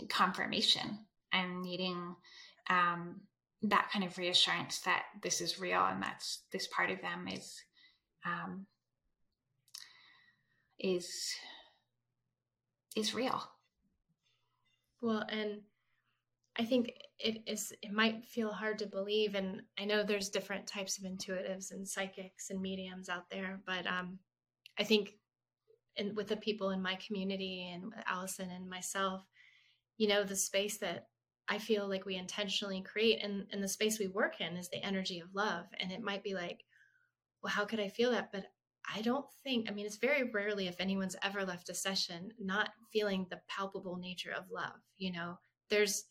confirmation 0.10 1.00
and 1.32 1.62
needing 1.62 2.16
um, 2.70 3.22
that 3.64 3.90
kind 3.92 4.06
of 4.06 4.18
reassurance 4.18 4.80
that 4.80 5.04
this 5.24 5.42
is 5.42 5.60
real 5.60 5.82
and 5.86 6.02
that's 6.02 6.44
this 6.52 6.68
part 6.68 6.92
of 6.92 7.02
them 7.02 7.28
is 7.28 7.56
um, 8.26 8.66
is 10.80 11.34
is 12.96 13.14
real. 13.14 13.42
Well, 15.02 15.24
and 15.30 15.62
I 16.58 16.66
think 16.66 16.92
it 17.20 17.44
is 17.48 17.74
it 17.82 17.92
might 17.92 18.26
feel 18.26 18.52
hard 18.52 18.80
to 18.80 18.86
believe 18.86 19.36
and 19.36 19.62
I 19.80 19.86
know 19.86 20.04
there's 20.04 20.30
different 20.30 20.68
types 20.68 20.98
of 20.98 21.06
intuitives 21.06 21.72
and 21.72 21.88
psychics 21.88 22.50
and 22.50 22.62
mediums 22.62 23.10
out 23.10 23.30
there, 23.30 23.62
but 23.66 23.86
um 23.88 24.20
I 24.78 24.84
think 24.84 25.16
and 25.98 26.16
with 26.16 26.28
the 26.28 26.38
people 26.38 26.72
in 26.72 26.82
my 26.82 26.96
community 26.96 27.70
and 27.74 27.94
Allison 28.08 28.50
and 28.52 28.70
myself, 28.70 29.22
you 29.98 30.08
know, 30.08 30.24
the 30.24 30.36
space 30.36 30.78
that 30.78 31.08
I 31.50 31.58
feel 31.58 31.90
like 31.90 32.06
we 32.06 32.16
intentionally 32.16 32.82
create 32.82 33.20
and, 33.24 33.46
and 33.52 33.62
the 33.62 33.68
space 33.68 34.00
we 34.00 34.08
work 34.08 34.40
in 34.40 34.56
is 34.56 34.70
the 34.70 34.84
energy 34.84 35.20
of 35.20 35.34
love. 35.34 35.66
And 35.80 35.92
it 35.92 36.02
might 36.02 36.24
be 36.24 36.36
like, 36.36 36.64
well, 37.42 37.52
how 37.52 37.66
could 37.66 37.80
I 37.80 37.90
feel 37.90 38.12
that? 38.12 38.32
But 38.32 38.46
I 38.94 39.02
don't 39.02 39.26
think, 39.44 39.70
I 39.70 39.74
mean, 39.74 39.86
it's 39.86 39.98
very 39.98 40.24
rarely 40.24 40.68
if 40.68 40.80
anyone's 40.80 41.16
ever 41.24 41.46
left 41.46 41.70
a 41.70 41.74
session 41.74 42.32
not 42.40 42.70
feeling 42.92 43.28
the 43.30 43.42
palpable 43.48 43.98
nature 43.98 44.32
of 44.32 44.50
love. 44.52 44.80
You 44.98 45.12
know, 45.12 45.38
there's 45.70 46.06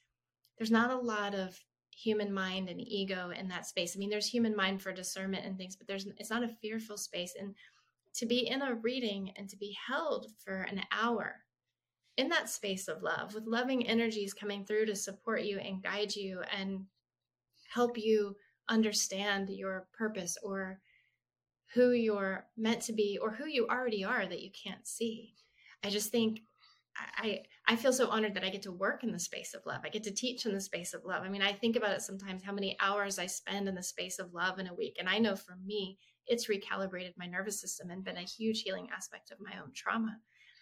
there's 0.58 0.70
not 0.70 0.90
a 0.90 0.98
lot 0.98 1.34
of 1.34 1.56
human 1.90 2.32
mind 2.32 2.68
and 2.68 2.80
ego 2.80 3.30
in 3.30 3.48
that 3.48 3.66
space. 3.66 3.94
I 3.94 3.98
mean, 3.98 4.10
there's 4.10 4.26
human 4.26 4.54
mind 4.54 4.82
for 4.82 4.92
discernment 4.92 5.44
and 5.44 5.56
things, 5.56 5.76
but 5.76 5.86
there's 5.86 6.06
it's 6.16 6.30
not 6.30 6.44
a 6.44 6.56
fearful 6.60 6.96
space. 6.96 7.34
And 7.38 7.54
to 8.14 8.26
be 8.26 8.48
in 8.48 8.62
a 8.62 8.74
reading 8.74 9.32
and 9.36 9.48
to 9.48 9.56
be 9.56 9.76
held 9.86 10.26
for 10.44 10.62
an 10.62 10.82
hour 10.92 11.36
in 12.16 12.28
that 12.28 12.48
space 12.48 12.88
of 12.88 13.02
love 13.02 13.34
with 13.34 13.46
loving 13.46 13.86
energies 13.86 14.34
coming 14.34 14.64
through 14.64 14.86
to 14.86 14.96
support 14.96 15.42
you 15.42 15.58
and 15.58 15.82
guide 15.82 16.14
you 16.14 16.42
and 16.56 16.84
help 17.72 17.96
you 17.96 18.34
understand 18.68 19.48
your 19.50 19.86
purpose 19.96 20.36
or 20.42 20.80
who 21.74 21.90
you're 21.90 22.46
meant 22.56 22.82
to 22.82 22.92
be 22.92 23.18
or 23.20 23.30
who 23.30 23.46
you 23.46 23.66
already 23.68 24.04
are 24.04 24.26
that 24.26 24.42
you 24.42 24.50
can't 24.50 24.86
see. 24.86 25.34
I 25.84 25.90
just 25.90 26.10
think 26.10 26.40
I 27.18 27.42
I 27.66 27.76
feel 27.76 27.92
so 27.92 28.08
honored 28.08 28.34
that 28.34 28.44
I 28.44 28.48
get 28.48 28.62
to 28.62 28.72
work 28.72 29.04
in 29.04 29.12
the 29.12 29.18
space 29.18 29.54
of 29.54 29.64
love. 29.66 29.82
I 29.84 29.88
get 29.88 30.02
to 30.04 30.10
teach 30.10 30.46
in 30.46 30.54
the 30.54 30.60
space 30.60 30.94
of 30.94 31.04
love. 31.04 31.22
I 31.22 31.28
mean, 31.28 31.42
I 31.42 31.52
think 31.52 31.76
about 31.76 31.92
it 31.92 32.02
sometimes 32.02 32.42
how 32.42 32.52
many 32.52 32.76
hours 32.80 33.18
I 33.18 33.26
spend 33.26 33.68
in 33.68 33.74
the 33.74 33.82
space 33.82 34.18
of 34.18 34.32
love 34.32 34.58
in 34.58 34.66
a 34.68 34.74
week. 34.74 34.96
And 34.98 35.08
I 35.08 35.18
know 35.18 35.36
for 35.36 35.56
me, 35.64 35.98
it's 36.26 36.48
recalibrated 36.48 37.12
my 37.16 37.26
nervous 37.26 37.60
system 37.60 37.90
and 37.90 38.04
been 38.04 38.16
a 38.16 38.22
huge 38.22 38.62
healing 38.62 38.88
aspect 38.94 39.30
of 39.30 39.38
my 39.40 39.52
own 39.60 39.72
trauma. 39.74 40.18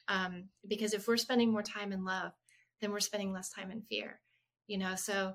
Um, 0.09 0.49
because 0.69 0.93
if 0.95 1.09
we're 1.09 1.17
spending 1.17 1.51
more 1.51 1.63
time 1.63 1.93
in 1.93 2.05
love, 2.05 2.33
then 2.81 2.91
we're 2.91 3.01
spending 3.01 3.33
less 3.33 3.51
time 3.51 3.71
in 3.71 3.83
fear. 3.83 4.21
You 4.67 4.79
know, 4.79 4.95
so 4.95 5.35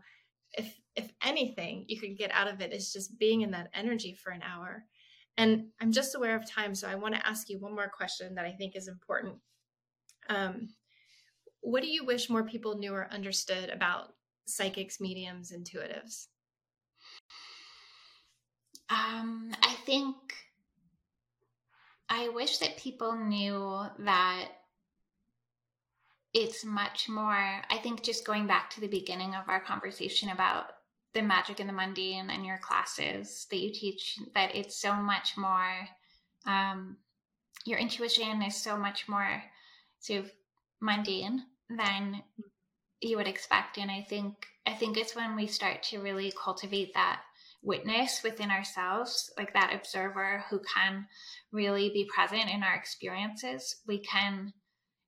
if 0.53 0.74
if 0.95 1.09
anything 1.24 1.86
you 1.88 1.99
can 1.99 2.15
get 2.15 2.32
out 2.32 2.47
of 2.47 2.61
it 2.61 2.74
is 2.74 2.91
just 2.91 3.17
being 3.17 3.41
in 3.41 3.51
that 3.51 3.69
energy 3.74 4.13
for 4.13 4.32
an 4.32 4.43
hour. 4.43 4.86
And 5.38 5.67
I'm 5.79 5.91
just 5.91 6.15
aware 6.15 6.36
of 6.36 6.49
time, 6.49 6.75
so 6.75 6.88
I 6.88 6.95
want 6.95 7.15
to 7.15 7.27
ask 7.27 7.49
you 7.49 7.59
one 7.59 7.73
more 7.73 7.89
question 7.89 8.36
that 8.36 8.45
I 8.45 8.51
think 8.51 8.75
is 8.75 8.88
important. 8.88 9.36
Um, 10.29 10.69
what 11.61 11.82
do 11.84 11.89
you 11.89 12.05
wish 12.05 12.29
more 12.29 12.43
people 12.43 12.77
knew 12.77 12.93
or 12.93 13.07
understood 13.11 13.69
about 13.69 14.13
psychics, 14.45 14.99
mediums, 14.99 15.51
intuitives? 15.51 16.27
Um, 18.89 19.51
I 19.63 19.75
think 19.86 20.15
I 22.09 22.27
wish 22.29 22.57
that 22.57 22.77
people 22.77 23.15
knew 23.15 23.84
that 23.99 24.49
it's 26.34 26.65
much 26.65 27.07
more, 27.07 27.61
I 27.69 27.77
think, 27.82 28.03
just 28.03 28.25
going 28.25 28.47
back 28.47 28.69
to 28.71 28.82
the 28.82 28.88
beginning 28.88 29.34
of 29.36 29.47
our 29.47 29.61
conversation 29.61 30.29
about 30.29 30.71
the 31.14 31.22
magic 31.22 31.59
and 31.59 31.68
the 31.68 31.74
mundane 31.74 32.30
and 32.30 32.45
your 32.45 32.57
classes 32.57 33.47
that 33.49 33.59
you 33.59 33.72
teach, 33.72 34.18
that 34.34 34.55
it's 34.55 34.76
so 34.82 34.93
much 34.93 35.38
more, 35.38 35.88
um, 36.45 36.97
your 37.66 37.80
intuition 37.80 38.41
is 38.41 38.55
so 38.55 38.78
much 38.78 39.07
more 39.07 39.43
sort 39.99 40.20
of 40.22 40.32
mundane 40.80 41.43
than 41.70 42.24
you 43.01 43.18
would 43.18 43.28
expect. 43.28 43.78
And 43.78 43.91
I 43.91 44.01
think, 44.01 44.45
I 44.66 44.74
think 44.74 44.97
it's 44.97 45.16
when 45.16 45.36
we 45.36 45.47
start 45.47 45.84
to 45.84 46.01
really 46.01 46.34
cultivate 46.41 46.93
that 46.93 47.22
witness 47.64 48.22
within 48.24 48.49
ourselves, 48.49 49.32
like 49.38 49.53
that 49.53 49.74
observer 49.76 50.43
who 50.49 50.59
can 50.59 51.05
really 51.51 51.89
be 51.89 52.09
present 52.14 52.49
in 52.49 52.64
our 52.64 52.76
experiences, 52.76 53.78
we 53.88 53.99
can 53.99 54.53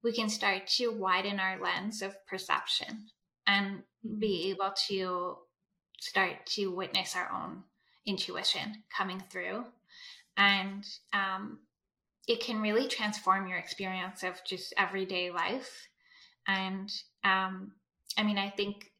we 0.04 0.12
can 0.12 0.28
start 0.28 0.68
to 0.68 0.89
widen 0.89 1.39
our 1.39 1.62
lens 1.62 2.01
of 2.01 2.14
perception 2.28 3.08
and 3.47 3.84
be 4.20 4.49
able 4.49 4.74
to 4.88 5.38
start 6.04 6.45
to 6.45 6.68
witness 6.68 7.16
our 7.16 7.30
own 7.32 7.64
intuition 8.06 8.84
coming 8.95 9.24
through. 9.30 9.66
And 10.36 10.86
um, 11.14 11.60
it 12.28 12.41
can 12.41 12.62
really 12.62 12.88
transform 12.88 13.47
your 13.47 13.58
experience 13.58 14.24
of 14.24 14.43
just 14.45 14.74
everyday 14.78 15.32
life. 15.32 15.88
And 16.47 16.91
um, 17.24 17.74
I 18.18 18.24
mean, 18.24 18.38
I 18.38 18.49
think 18.49 18.91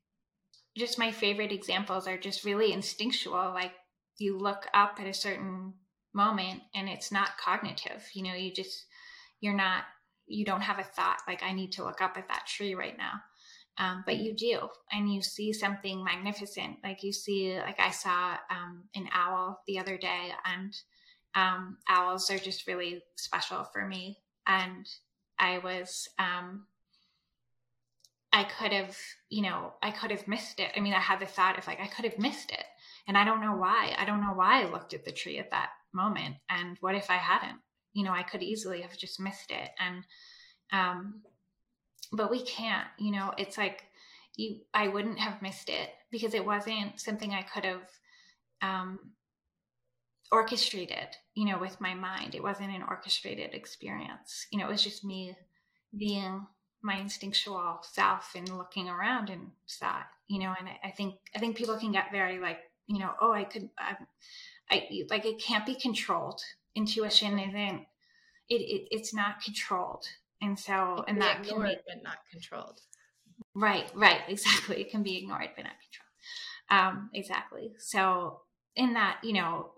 just 0.78 0.98
my 0.98 1.12
favorite 1.12 1.52
examples 1.52 2.08
are 2.08 2.18
just 2.18 2.46
really 2.46 2.72
instinctual. 2.72 3.52
Like 3.54 3.74
you 4.18 4.38
look 4.38 4.68
up 4.74 4.98
at 5.00 5.08
a 5.08 5.14
certain 5.14 5.74
moment 6.14 6.62
and 6.74 6.88
it's 6.88 7.12
not 7.12 7.38
cognitive, 7.38 8.08
you 8.14 8.24
know, 8.24 8.34
you 8.34 8.54
just, 8.54 8.86
you're 9.42 9.56
not 9.56 9.84
you 10.26 10.46
don't 10.46 10.62
have 10.62 10.80
a 10.80 10.84
thought 10.84 11.20
like 11.28 11.44
I 11.44 11.52
need 11.52 11.74
to 11.74 11.84
look 11.84 12.02
up 12.02 12.18
at 12.18 12.28
that 12.30 12.48
tree 12.48 12.76
right 12.76 12.98
now. 12.98 13.22
Um, 13.78 14.04
but 14.06 14.18
you 14.18 14.36
do, 14.36 14.70
and 14.92 15.12
you 15.12 15.22
see 15.22 15.52
something 15.52 16.04
magnificent. 16.04 16.78
Like 16.84 17.04
you 17.04 17.12
see, 17.12 17.58
like 17.58 17.80
I 17.80 17.90
saw 17.90 18.38
um, 18.52 18.84
an 18.96 19.10
owl 19.12 19.62
the 19.68 19.80
other 19.80 19.98
day, 19.98 20.32
and 20.46 20.76
um, 21.36 21.78
owls 21.90 22.30
are 22.30 22.38
just 22.38 22.68
really 22.68 23.02
special 23.16 23.64
for 23.64 23.88
me. 23.88 24.20
And 24.46 24.88
I 25.40 25.58
was, 25.58 26.08
um, 26.20 26.68
I 28.32 28.44
could 28.44 28.72
have, 28.72 28.96
you 29.30 29.42
know, 29.42 29.74
I 29.82 29.92
could 29.92 30.12
have 30.12 30.28
missed 30.28 30.60
it. 30.60 30.72
I 30.76 30.80
mean, 30.80 30.94
I 30.94 31.00
had 31.00 31.20
the 31.20 31.26
thought 31.26 31.58
of 31.58 31.66
like, 31.66 31.80
I 31.80 31.88
could 31.88 32.06
have 32.06 32.20
missed 32.20 32.52
it. 32.52 32.66
And 33.08 33.18
I 33.18 33.26
don't 33.26 33.42
know 33.42 33.56
why. 33.56 33.96
I 33.98 34.06
don't 34.06 34.22
know 34.22 34.34
why 34.34 34.62
I 34.62 34.72
looked 34.72 34.94
at 34.94 35.06
the 35.06 35.12
tree 35.12 35.40
at 35.40 35.52
that 35.52 35.70
moment. 35.94 36.36
And 36.50 36.78
what 36.82 36.96
if 36.96 37.10
I 37.10 37.18
hadn't? 37.18 37.60
you 37.94 38.04
know, 38.04 38.12
I 38.12 38.24
could 38.24 38.44
easily 38.44 38.82
have 38.82 38.98
just 38.98 39.20
missed 39.20 39.52
it. 39.52 39.70
And, 39.80 40.04
um, 40.72 41.22
but 42.12 42.32
we 42.32 42.44
can't, 42.44 42.88
you 42.98 43.12
know, 43.12 43.34
it's 43.38 43.58
like 43.58 43.84
you, 44.36 44.62
I 44.74 44.88
wouldn't 44.88 45.20
have 45.20 45.42
missed 45.42 45.70
it 45.70 45.90
because 46.12 46.34
it 46.34 46.46
wasn't 46.46 47.00
something 47.00 47.34
I 47.34 47.44
could 47.44 47.66
have, 47.66 47.90
um, 48.62 49.00
orchestrated, 50.32 51.16
you 51.36 51.46
know, 51.46 51.60
with 51.60 51.80
my 51.80 51.94
mind. 51.94 52.34
It 52.34 52.42
wasn't 52.42 52.76
an 52.76 52.84
orchestrated 52.88 53.54
experience. 53.54 54.48
You 54.52 54.60
know, 54.60 54.68
it 54.68 54.72
was 54.72 54.84
just 54.84 55.04
me 55.04 55.36
being 55.96 56.48
my 56.82 56.98
instinctual 56.98 57.80
self 57.84 58.32
and 58.36 58.58
looking 58.58 58.90
around 58.90 59.30
and 59.30 59.52
saw 59.68 60.00
it, 60.00 60.06
you 60.28 60.40
know, 60.40 60.54
and 60.58 60.68
I, 60.68 60.88
I 60.88 60.92
think, 60.92 61.16
I 61.36 61.40
think 61.40 61.56
people 61.56 61.78
can 61.78 61.92
get 61.92 62.12
very 62.12 62.40
like, 62.40 62.60
you 62.88 63.00
know, 63.00 63.12
oh, 63.22 63.32
I 63.32 63.44
could, 63.44 63.70
I, 63.78 63.96
I 64.70 64.88
like 65.10 65.26
it 65.26 65.40
can't 65.42 65.66
be 65.66 65.76
controlled 65.76 66.42
intuition 66.76 67.40
isn't 67.40 67.86
it, 68.50 68.56
it 68.56 68.88
it's 68.92 69.14
not 69.14 69.42
controlled 69.42 70.06
and 70.44 70.60
so 70.60 71.04
and 71.08 71.22
that 71.22 71.40
ignored 71.40 71.68
can 71.68 71.76
be, 71.76 71.82
but 71.88 72.04
not 72.04 72.18
controlled. 72.32 72.80
Right 73.56 73.90
right 73.96 74.22
exactly. 74.28 74.82
It 74.82 74.92
can 74.92 75.04
be 75.04 75.18
ignored 75.18 75.50
but 75.56 75.64
not 75.64 75.74
controlled. 76.70 76.94
Um 76.96 77.10
exactly. 77.14 77.72
So 77.80 78.42
in 78.76 78.94
that 78.94 79.20
you 79.24 79.34
know 79.34 79.72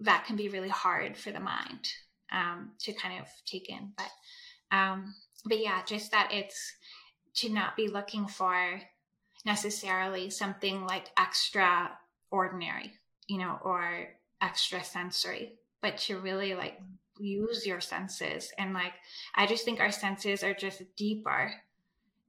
that 0.00 0.24
can 0.26 0.36
be 0.36 0.48
really 0.48 0.68
hard 0.68 1.16
for 1.16 1.30
the 1.30 1.40
mind 1.40 1.88
um 2.32 2.70
to 2.80 2.92
kind 2.92 3.20
of 3.20 3.26
take 3.46 3.68
in 3.68 3.92
but 3.96 4.76
um 4.76 5.14
but 5.44 5.60
yeah 5.60 5.82
just 5.84 6.10
that 6.12 6.28
it's 6.32 6.72
to 7.34 7.48
not 7.48 7.76
be 7.76 7.88
looking 7.88 8.26
for 8.26 8.80
necessarily 9.44 10.30
something 10.30 10.86
like 10.86 11.06
extra 11.18 11.90
ordinary 12.30 12.92
you 13.26 13.38
know 13.38 13.58
or 13.62 14.08
extra 14.40 14.82
sensory 14.84 15.54
but 15.82 15.96
to 15.96 16.18
really 16.18 16.54
like 16.54 16.78
use 17.20 17.66
your 17.66 17.80
senses. 17.80 18.52
And 18.58 18.74
like 18.74 18.92
i 19.34 19.46
just 19.46 19.64
think 19.64 19.80
our 19.80 19.92
senses 19.92 20.42
are 20.42 20.54
just 20.54 20.82
deeper. 20.96 21.52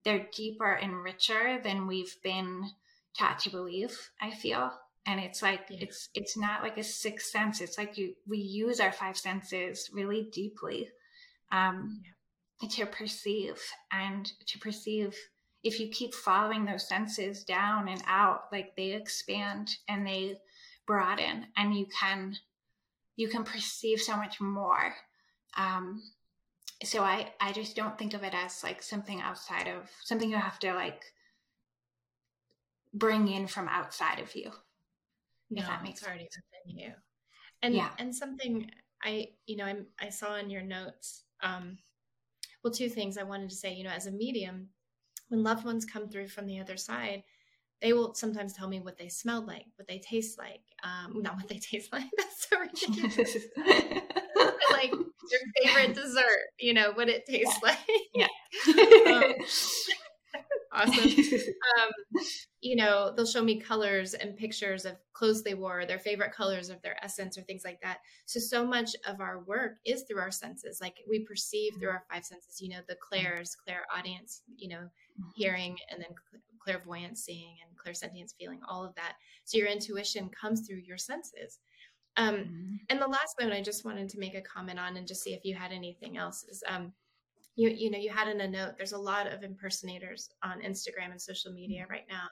They're 0.03 0.27
deeper 0.35 0.73
and 0.73 1.03
richer 1.03 1.59
than 1.63 1.87
we've 1.87 2.15
been 2.23 2.69
taught 3.17 3.39
to 3.39 3.49
believe 3.49 4.11
i 4.21 4.31
feel. 4.31 4.71
And 5.05 5.19
it's 5.19 5.41
like 5.41 5.61
yeah. 5.69 5.79
it's 5.81 6.09
it's 6.13 6.37
not 6.37 6.61
like 6.61 6.77
a 6.77 6.83
sixth 6.83 7.31
sense. 7.31 7.61
It's 7.61 7.77
like 7.77 7.97
you 7.97 8.15
we 8.27 8.37
use 8.37 8.79
our 8.79 8.91
five 8.91 9.17
senses 9.17 9.89
really 9.93 10.29
deeply 10.31 10.89
um 11.51 12.01
yeah. 12.61 12.69
to 12.69 12.85
perceive. 12.85 13.59
And 13.91 14.31
to 14.47 14.59
perceive 14.59 15.15
if 15.63 15.79
you 15.79 15.89
keep 15.89 16.13
following 16.13 16.65
those 16.65 16.87
senses 16.87 17.43
down 17.43 17.87
and 17.87 18.01
out 18.07 18.45
like 18.51 18.75
they 18.75 18.93
expand 18.93 19.77
and 19.87 20.05
they 20.05 20.35
broaden 20.87 21.45
and 21.55 21.75
you 21.75 21.85
can 21.87 22.35
you 23.15 23.27
can 23.27 23.43
perceive 23.43 24.01
so 24.01 24.15
much 24.17 24.39
more. 24.39 24.95
Um, 25.57 26.01
so 26.83 27.03
I, 27.03 27.31
I 27.39 27.51
just 27.51 27.75
don't 27.75 27.97
think 27.97 28.13
of 28.13 28.23
it 28.23 28.33
as 28.33 28.63
like 28.63 28.81
something 28.81 29.21
outside 29.21 29.67
of 29.67 29.89
something 30.03 30.29
you 30.29 30.37
have 30.37 30.59
to 30.59 30.73
like 30.73 31.03
bring 32.93 33.27
in 33.27 33.47
from 33.47 33.67
outside 33.67 34.19
of 34.19 34.35
you. 34.35 34.51
No, 35.49 35.61
if 35.61 35.67
that 35.67 35.83
makes 35.83 35.99
it's 35.99 36.07
already 36.07 36.27
within 36.65 36.79
you. 36.79 36.93
And 37.61 37.75
yeah. 37.75 37.89
and 37.99 38.15
something 38.15 38.71
I 39.03 39.29
you 39.45 39.57
know 39.57 39.65
I'm, 39.65 39.85
I 39.99 40.09
saw 40.09 40.35
in 40.37 40.49
your 40.49 40.63
notes. 40.63 41.23
Um, 41.43 41.77
well, 42.63 42.73
two 42.73 42.89
things 42.89 43.17
I 43.17 43.23
wanted 43.23 43.49
to 43.49 43.55
say. 43.55 43.73
You 43.73 43.83
know, 43.83 43.91
as 43.91 44.07
a 44.07 44.11
medium, 44.11 44.69
when 45.29 45.43
loved 45.43 45.65
ones 45.65 45.85
come 45.85 46.09
through 46.09 46.29
from 46.29 46.47
the 46.47 46.59
other 46.59 46.77
side, 46.77 47.23
they 47.81 47.93
will 47.93 48.13
sometimes 48.13 48.53
tell 48.53 48.67
me 48.67 48.79
what 48.79 48.97
they 48.97 49.09
smelled 49.09 49.47
like, 49.47 49.65
what 49.75 49.87
they 49.87 49.99
taste 49.99 50.37
like. 50.37 50.61
Um, 50.83 51.21
not 51.21 51.35
what 51.35 51.47
they 51.47 51.57
taste 51.57 51.91
like. 51.91 52.05
That's 52.17 52.47
so 52.47 52.59
ridiculous. 52.59 53.37
like 54.71 54.91
their 54.91 55.39
favorite 55.63 55.95
dessert, 55.95 56.49
you 56.59 56.73
know, 56.73 56.91
what 56.93 57.09
it 57.09 57.25
tastes 57.25 57.57
yeah. 57.63 57.69
like. 57.69 58.27
Yeah. 59.07 59.13
um, 59.13 59.33
awesome. 60.73 61.09
Um, 61.79 62.23
you 62.61 62.75
know, 62.75 63.13
they'll 63.15 63.25
show 63.25 63.43
me 63.43 63.59
colors 63.59 64.13
and 64.13 64.37
pictures 64.37 64.85
of 64.85 64.97
clothes 65.13 65.43
they 65.43 65.55
wore, 65.55 65.85
their 65.85 65.99
favorite 65.99 66.33
colors 66.33 66.69
of 66.69 66.81
their 66.83 67.03
essence, 67.03 67.37
or 67.37 67.41
things 67.41 67.63
like 67.65 67.81
that. 67.81 67.97
So, 68.25 68.39
so 68.39 68.65
much 68.65 68.91
of 69.07 69.19
our 69.19 69.39
work 69.39 69.77
is 69.85 70.03
through 70.03 70.19
our 70.19 70.31
senses. 70.31 70.79
Like 70.79 70.97
we 71.09 71.25
perceive 71.25 71.73
through 71.79 71.89
our 71.89 72.03
five 72.11 72.25
senses. 72.25 72.61
You 72.61 72.69
know, 72.69 72.81
the 72.87 72.95
clairs, 72.95 73.57
audience. 73.95 74.43
You 74.55 74.69
know, 74.69 74.75
mm-hmm. 74.75 75.29
hearing, 75.35 75.77
and 75.89 75.99
then 76.01 76.09
clairvoyance, 76.63 77.23
seeing, 77.23 77.55
and 77.65 77.77
clairsentience, 77.77 78.35
feeling. 78.37 78.59
All 78.67 78.83
of 78.83 78.95
that. 78.95 79.13
So 79.45 79.57
your 79.57 79.67
intuition 79.67 80.29
comes 80.29 80.67
through 80.67 80.81
your 80.85 80.97
senses. 80.97 81.59
Um, 82.17 82.35
mm-hmm. 82.35 82.75
And 82.89 83.01
the 83.01 83.07
last 83.07 83.35
one 83.39 83.51
I 83.51 83.61
just 83.61 83.85
wanted 83.85 84.09
to 84.09 84.19
make 84.19 84.35
a 84.35 84.41
comment 84.41 84.79
on, 84.79 84.97
and 84.97 85.07
just 85.07 85.23
see 85.23 85.33
if 85.33 85.45
you 85.45 85.55
had 85.55 85.71
anything 85.71 86.17
else, 86.17 86.43
is 86.43 86.63
um, 86.67 86.91
you 87.55 87.69
you 87.69 87.91
know 87.91 87.97
you 87.97 88.09
had 88.09 88.27
in 88.27 88.41
a 88.41 88.47
note 88.47 88.73
there's 88.77 88.93
a 88.93 88.97
lot 88.97 89.27
of 89.27 89.43
impersonators 89.43 90.29
on 90.43 90.61
instagram 90.61 91.11
and 91.11 91.21
social 91.21 91.51
media 91.51 91.83
mm-hmm. 91.83 91.91
right 91.91 92.05
now 92.09 92.27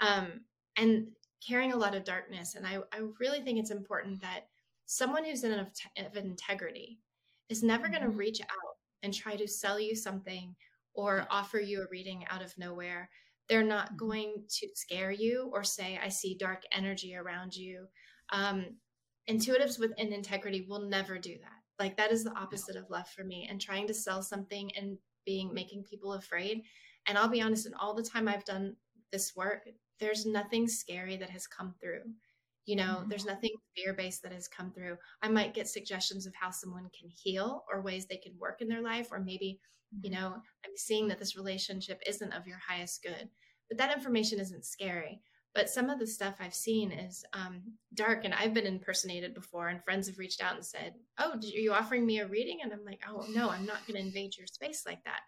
um, 0.00 0.40
and 0.76 1.08
carrying 1.46 1.72
a 1.72 1.76
lot 1.76 1.94
of 1.94 2.04
darkness 2.04 2.54
and 2.54 2.66
I, 2.66 2.78
I 2.92 3.02
really 3.20 3.40
think 3.40 3.58
it's 3.58 3.70
important 3.70 4.20
that 4.22 4.48
someone 4.86 5.24
who's 5.24 5.44
in 5.44 5.52
of, 5.52 5.68
of 5.98 6.16
integrity 6.16 6.98
is 7.48 7.62
never 7.62 7.88
going 7.88 8.02
to 8.02 8.08
mm-hmm. 8.08 8.18
reach 8.18 8.40
out 8.40 8.76
and 9.02 9.12
try 9.12 9.36
to 9.36 9.46
sell 9.46 9.78
you 9.78 9.94
something 9.94 10.54
or 10.94 11.26
offer 11.30 11.60
you 11.60 11.82
a 11.82 11.86
reading 11.90 12.24
out 12.30 12.42
of 12.42 12.56
nowhere 12.58 13.08
they're 13.48 13.62
not 13.62 13.86
mm-hmm. 13.86 13.96
going 13.96 14.44
to 14.48 14.68
scare 14.74 15.10
you 15.10 15.50
or 15.52 15.62
say 15.64 15.98
i 16.02 16.08
see 16.08 16.36
dark 16.38 16.62
energy 16.72 17.14
around 17.14 17.54
you. 17.54 17.86
Um, 18.32 18.66
intuitives 19.28 19.78
with 19.78 19.92
an 19.98 20.12
integrity 20.12 20.66
will 20.68 20.88
never 20.88 21.18
do 21.18 21.36
that. 21.40 21.60
Like 21.78 21.96
that 21.96 22.12
is 22.12 22.24
the 22.24 22.36
opposite 22.36 22.76
of 22.76 22.90
love 22.90 23.08
for 23.08 23.24
me 23.24 23.46
and 23.50 23.60
trying 23.60 23.86
to 23.88 23.94
sell 23.94 24.22
something 24.22 24.70
and 24.76 24.98
being 25.24 25.52
making 25.52 25.84
people 25.84 26.14
afraid. 26.14 26.62
And 27.06 27.16
i'll 27.16 27.28
be 27.28 27.42
honest 27.42 27.66
in 27.66 27.74
all 27.74 27.94
the 27.94 28.02
time 28.02 28.28
i've 28.28 28.44
done 28.44 28.76
this 29.12 29.34
work 29.36 29.64
there's 29.98 30.26
nothing 30.26 30.68
scary 30.68 31.16
that 31.16 31.30
has 31.30 31.46
come 31.46 31.74
through. 31.80 32.02
You 32.64 32.76
know 32.76 32.96
mm-hmm. 32.98 33.08
there's 33.08 33.24
nothing 33.24 33.50
fear 33.76 33.94
based 33.94 34.22
that 34.22 34.32
has 34.32 34.48
come 34.48 34.72
through. 34.72 34.96
I 35.22 35.28
might 35.28 35.54
get 35.54 35.68
suggestions 35.68 36.26
of 36.26 36.34
how 36.34 36.50
someone 36.50 36.88
can 36.98 37.08
heal 37.08 37.64
or 37.72 37.80
ways 37.80 38.06
they 38.06 38.16
can 38.16 38.34
work 38.38 38.60
in 38.60 38.68
their 38.68 38.82
life 38.82 39.08
or 39.12 39.20
maybe 39.20 39.60
you 40.00 40.10
mm-hmm. 40.10 40.20
know 40.20 40.34
i'm 40.64 40.76
seeing 40.76 41.08
that 41.08 41.18
this 41.18 41.36
relationship 41.36 42.00
isn't 42.06 42.32
of 42.32 42.46
your 42.46 42.58
highest 42.66 43.02
good 43.02 43.28
but 43.68 43.78
that 43.78 43.94
information 43.94 44.38
isn't 44.38 44.64
scary 44.64 45.20
but 45.54 45.70
some 45.70 45.88
of 45.88 45.98
the 45.98 46.06
stuff 46.06 46.34
I've 46.38 46.54
seen 46.54 46.92
is 46.92 47.24
um, 47.32 47.62
dark, 47.94 48.26
and 48.26 48.34
I've 48.34 48.52
been 48.52 48.66
impersonated 48.66 49.32
before, 49.32 49.68
and 49.68 49.82
friends 49.82 50.06
have 50.06 50.18
reached 50.18 50.42
out 50.42 50.54
and 50.54 50.62
said, 50.62 50.92
"Oh, 51.16 51.30
are 51.30 51.40
you 51.42 51.72
offering 51.72 52.04
me 52.04 52.18
a 52.18 52.26
reading?" 52.26 52.58
And 52.62 52.74
I'm 52.74 52.84
like, 52.84 53.00
"Oh 53.08 53.24
no, 53.30 53.48
I'm 53.48 53.64
not 53.64 53.86
going 53.86 53.98
to 53.98 54.06
invade 54.06 54.36
your 54.36 54.46
space 54.46 54.84
like 54.84 55.02
that." 55.04 55.20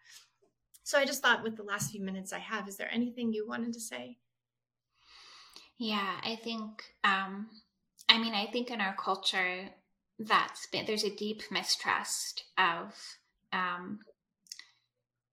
So 0.88 0.98
I 0.98 1.04
just 1.04 1.20
thought 1.20 1.42
with 1.42 1.54
the 1.54 1.62
last 1.62 1.90
few 1.90 2.02
minutes 2.02 2.32
I 2.32 2.38
have, 2.38 2.66
is 2.66 2.78
there 2.78 2.88
anything 2.90 3.30
you 3.30 3.46
wanted 3.46 3.74
to 3.74 3.80
say? 3.80 4.16
Yeah, 5.76 6.16
I 6.24 6.36
think, 6.42 6.82
um, 7.04 7.48
I 8.08 8.16
mean, 8.16 8.32
I 8.32 8.46
think 8.46 8.70
in 8.70 8.80
our 8.80 8.96
culture, 8.96 9.68
that's 10.18 10.66
been, 10.68 10.86
there's 10.86 11.04
a 11.04 11.14
deep 11.14 11.42
mistrust 11.50 12.44
of 12.56 12.94
um, 13.52 13.98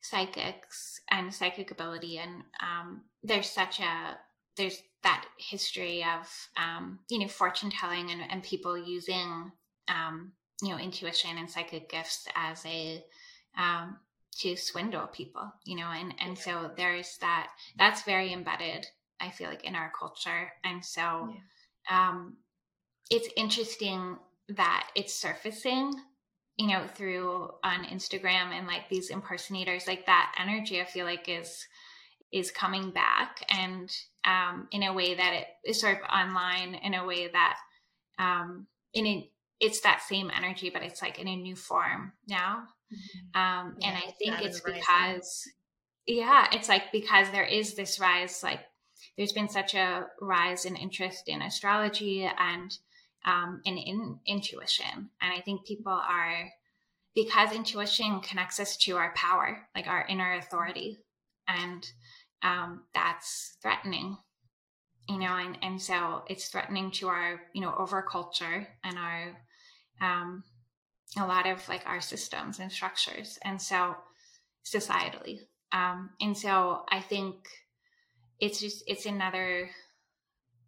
psychics 0.09 1.01
and 1.09 1.33
psychic 1.33 1.71
ability. 1.71 2.17
And 2.17 2.43
um, 2.61 3.01
there's 3.23 3.49
such 3.49 3.79
a, 3.79 4.17
there's 4.57 4.81
that 5.03 5.25
history 5.37 6.03
of, 6.03 6.27
um, 6.57 6.99
you 7.09 7.19
know, 7.19 7.27
fortune 7.27 7.69
telling 7.69 8.09
and, 8.09 8.21
and 8.29 8.43
people 8.43 8.77
using, 8.77 9.51
um, 9.87 10.31
you 10.61 10.69
know, 10.69 10.77
intuition 10.77 11.37
and 11.37 11.49
psychic 11.49 11.89
gifts 11.89 12.27
as 12.35 12.65
a, 12.65 13.03
um, 13.57 13.97
to 14.39 14.55
swindle 14.55 15.07
people, 15.07 15.51
you 15.63 15.75
know, 15.77 15.87
and, 15.87 16.13
and 16.19 16.37
so 16.37 16.71
there's 16.75 17.17
that, 17.21 17.47
that's 17.77 18.03
very 18.03 18.33
embedded, 18.33 18.85
I 19.19 19.29
feel 19.29 19.49
like, 19.49 19.63
in 19.63 19.75
our 19.75 19.91
culture. 19.97 20.51
And 20.63 20.83
so 20.83 21.29
yeah. 21.89 22.09
um, 22.09 22.35
it's 23.09 23.29
interesting 23.37 24.17
that 24.49 24.89
it's 24.95 25.13
surfacing, 25.13 25.93
you 26.57 26.67
know, 26.67 26.87
through 26.95 27.49
on 27.63 27.85
Instagram 27.85 28.51
and 28.51 28.67
like 28.67 28.87
these 28.89 29.09
impersonators, 29.09 29.87
like 29.87 30.05
that 30.05 30.33
energy, 30.39 30.79
I 30.79 30.85
feel 30.85 31.05
like 31.05 31.27
is, 31.27 31.65
is 32.31 32.51
coming 32.51 32.91
back 32.91 33.45
and 33.49 33.89
um, 34.25 34.67
in 34.71 34.83
a 34.83 34.93
way 34.93 35.15
that 35.15 35.33
it 35.33 35.47
is 35.69 35.79
sort 35.79 35.97
of 35.97 36.03
online 36.09 36.75
in 36.75 36.93
a 36.93 37.05
way 37.05 37.27
that 37.27 37.57
um, 38.17 38.67
in 38.93 39.05
a, 39.05 39.29
it's 39.59 39.81
that 39.81 40.01
same 40.01 40.31
energy, 40.35 40.69
but 40.69 40.81
it's 40.81 41.01
like 41.01 41.19
in 41.19 41.27
a 41.27 41.35
new 41.35 41.55
form 41.55 42.13
now. 42.27 42.63
Mm-hmm. 42.93 43.39
Um, 43.39 43.75
yeah, 43.79 43.87
and 43.87 43.97
I 43.97 44.11
think 44.11 44.41
it's 44.41 44.61
because, 44.61 45.43
yeah, 46.05 46.47
it's 46.51 46.69
like 46.69 46.91
because 46.91 47.29
there 47.31 47.43
is 47.45 47.75
this 47.75 47.99
rise, 47.99 48.43
like 48.43 48.61
there's 49.17 49.33
been 49.33 49.49
such 49.49 49.73
a 49.73 50.07
rise 50.21 50.65
in 50.65 50.75
interest 50.75 51.27
in 51.27 51.41
astrology 51.41 52.29
and 52.37 52.77
um, 53.25 53.61
in, 53.65 53.77
in 53.77 54.19
intuition. 54.25 55.09
And 55.21 55.33
I 55.33 55.41
think 55.41 55.65
people 55.65 55.91
are, 55.91 56.51
because 57.13 57.51
intuition 57.51 58.21
connects 58.21 58.59
us 58.59 58.77
to 58.77 58.97
our 58.97 59.13
power, 59.15 59.67
like 59.75 59.87
our 59.87 60.05
inner 60.07 60.35
authority. 60.35 60.99
And 61.47 61.85
um, 62.43 62.83
that's 62.93 63.57
threatening, 63.61 64.17
you 65.09 65.19
know, 65.19 65.35
and, 65.37 65.57
and 65.61 65.81
so 65.81 66.23
it's 66.27 66.47
threatening 66.47 66.91
to 66.91 67.07
our, 67.07 67.41
you 67.53 67.61
know, 67.61 67.73
over 67.77 68.01
culture 68.01 68.67
and 68.83 68.97
our, 68.97 69.37
um, 70.01 70.43
a 71.17 71.25
lot 71.25 71.47
of 71.47 71.67
like 71.69 71.83
our 71.85 72.01
systems 72.01 72.59
and 72.59 72.71
structures 72.71 73.39
and 73.43 73.61
so 73.61 73.95
societally 74.65 75.39
um 75.71 76.09
and 76.19 76.37
so 76.37 76.83
i 76.89 76.99
think 76.99 77.35
it's 78.39 78.59
just 78.59 78.83
it's 78.87 79.05
another 79.05 79.69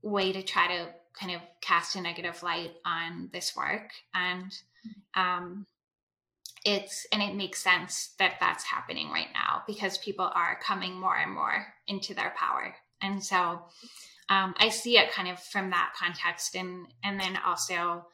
way 0.02 0.32
to 0.32 0.42
try 0.42 0.68
to 0.68 0.88
kind 1.20 1.34
of 1.34 1.42
cast 1.62 1.96
a 1.96 2.02
negative 2.02 2.42
light 2.44 2.72
on 2.86 3.30
this 3.34 3.56
work. 3.56 3.92
And 4.14 4.54
um 5.16 5.66
it's 6.66 7.08
and 7.12 7.22
it 7.22 7.36
makes 7.36 7.64
sense 7.64 8.14
that 8.20 8.36
that's 8.40 8.64
happening 8.64 9.10
right 9.10 9.30
now 9.34 9.64
because 9.68 9.98
people 9.98 10.30
are 10.34 10.60
coming 10.62 11.00
more 11.00 11.16
and 11.18 11.32
more 11.32 11.68
into 11.88 12.14
their 12.14 12.34
power. 12.38 12.76
And 13.02 13.24
so 13.24 13.64
um, 14.30 14.54
i 14.60 14.68
see 14.68 14.98
it 14.98 15.14
kind 15.14 15.30
of 15.30 15.40
from 15.40 15.70
that 15.70 15.94
context. 15.98 16.56
And 16.56 16.88
and 17.04 17.20
then 17.20 17.38
also 17.46 18.06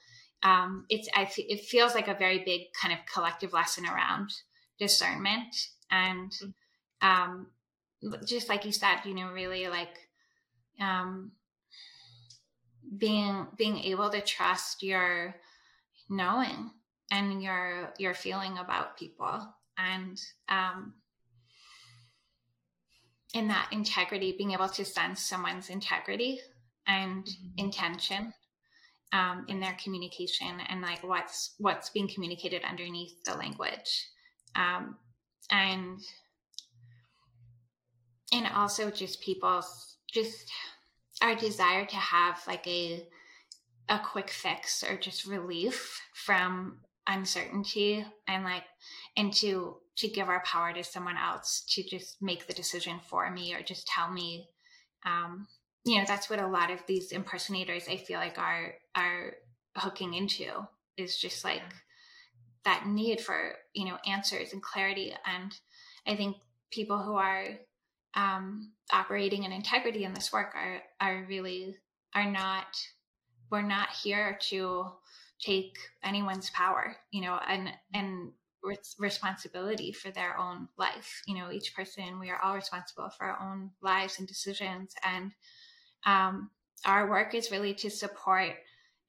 um, 0.44 0.86
it's 0.90 1.08
I 1.16 1.24
f- 1.24 1.34
it 1.38 1.62
feels 1.62 1.96
like 1.96 2.08
a 2.08 2.14
very 2.14 2.40
big 2.40 2.74
kind 2.80 2.94
of 2.94 3.00
collective 3.12 3.54
lesson 3.54 3.86
around 3.86 4.32
discernment. 4.78 5.56
And 5.90 6.32
mm. 6.32 6.54
um, 7.02 7.48
just 8.26 8.50
like 8.50 8.66
you 8.66 8.72
said, 8.72 8.98
you 9.06 9.14
know, 9.16 9.32
really 9.32 9.68
like 9.68 9.98
um, 10.82 11.32
being 12.98 13.48
being 13.58 13.78
able 13.80 14.10
to 14.10 14.22
trust 14.22 14.84
your 14.84 15.36
knowing 16.10 16.72
and 17.12 17.42
your 17.42 17.94
your 17.98 18.14
feeling 18.14 18.58
about 18.58 18.98
people 18.98 19.48
and 19.78 20.22
um, 20.50 20.94
in 23.34 23.48
that 23.48 23.70
integrity, 23.72 24.36
being 24.38 24.52
able 24.52 24.70
to 24.70 24.86
sense 24.86 25.22
someone's 25.22 25.70
integrity 25.70 26.40
and 26.88 27.26
mm-hmm. 27.26 27.66
intention 27.66 28.34
um, 29.12 29.46
in 29.48 29.60
their 29.60 29.78
communication 29.84 30.60
and 30.70 30.82
like 30.82 31.04
what's 31.04 31.56
what's 31.58 31.90
being 31.90 32.08
communicated 32.08 32.62
underneath 32.64 33.24
the 33.26 33.34
language 33.36 34.08
um, 34.56 34.98
and 35.52 36.00
and 38.32 38.48
also 38.56 38.90
just 38.90 39.22
people's 39.22 39.98
just 40.12 40.52
our 41.24 41.36
desire 41.36 41.86
to 41.86 41.96
have 41.96 42.40
like 42.48 42.68
a 42.68 43.08
a 43.90 44.00
quick 44.00 44.30
fix 44.30 44.84
or 44.84 44.98
just 44.98 45.26
relief 45.26 46.00
from 46.14 46.78
uncertainty 47.08 48.06
and 48.28 48.44
like 48.44 48.64
and 49.18 49.34
to 49.34 49.78
to 49.96 50.08
give 50.08 50.30
our 50.30 50.42
power 50.44 50.74
to 50.74 50.84
someone 50.84 51.18
else 51.18 51.64
to 51.68 51.84
just 51.84 52.22
make 52.22 52.48
the 52.48 52.54
decision 52.54 53.00
for 53.10 53.30
me 53.32 53.54
or 53.54 53.62
just 53.62 53.88
tell 53.88 54.12
me 54.12 54.48
um 55.06 55.48
you 55.86 55.98
know 55.98 56.06
that's 56.08 56.30
what 56.30 56.40
a 56.40 56.48
lot 56.48 56.72
of 56.72 56.80
these 56.88 57.12
impersonators 57.12 57.88
i 57.90 57.98
feel 57.98 58.20
like 58.20 58.38
are 58.38 58.74
are 58.96 59.34
hooking 59.78 60.14
into 60.14 60.46
is 60.98 61.18
just 61.18 61.44
like 61.44 61.62
that 62.64 62.88
need 62.88 63.20
for 63.20 63.56
you 63.74 63.86
know 63.86 63.98
answers 64.08 64.54
and 64.54 64.62
clarity. 64.62 65.14
And 65.26 65.54
i 66.08 66.16
think 66.16 66.38
people 66.72 66.98
who 66.98 67.16
are 67.16 67.48
um, 68.16 68.72
operating 68.92 69.44
in 69.44 69.52
integrity 69.52 70.04
in 70.04 70.14
this 70.14 70.32
work 70.32 70.54
are 70.56 70.82
are 71.00 71.26
really 71.28 71.76
are 72.14 72.30
not 72.30 72.78
we're 73.52 73.62
not 73.62 73.90
here 73.90 74.38
to 74.50 74.88
take 75.40 75.76
anyone's 76.04 76.50
power 76.52 76.96
you 77.12 77.22
know 77.22 77.40
and 77.48 77.70
and 77.94 78.32
responsibility 78.98 79.92
for 79.92 80.10
their 80.12 80.38
own 80.38 80.70
life. 80.78 81.22
You 81.28 81.36
know 81.36 81.52
each 81.52 81.76
person 81.76 82.20
we 82.20 82.30
are 82.30 82.42
all 82.42 82.56
responsible 82.56 83.10
for 83.10 83.26
our 83.26 83.52
own 83.52 83.72
lives 83.82 84.20
and 84.20 84.28
decisions 84.28 84.94
and 85.04 85.32
um, 86.06 86.50
our 86.86 87.10
work 87.10 87.34
is 87.34 87.52
really 87.52 87.74
to 87.76 87.90
support 87.90 88.54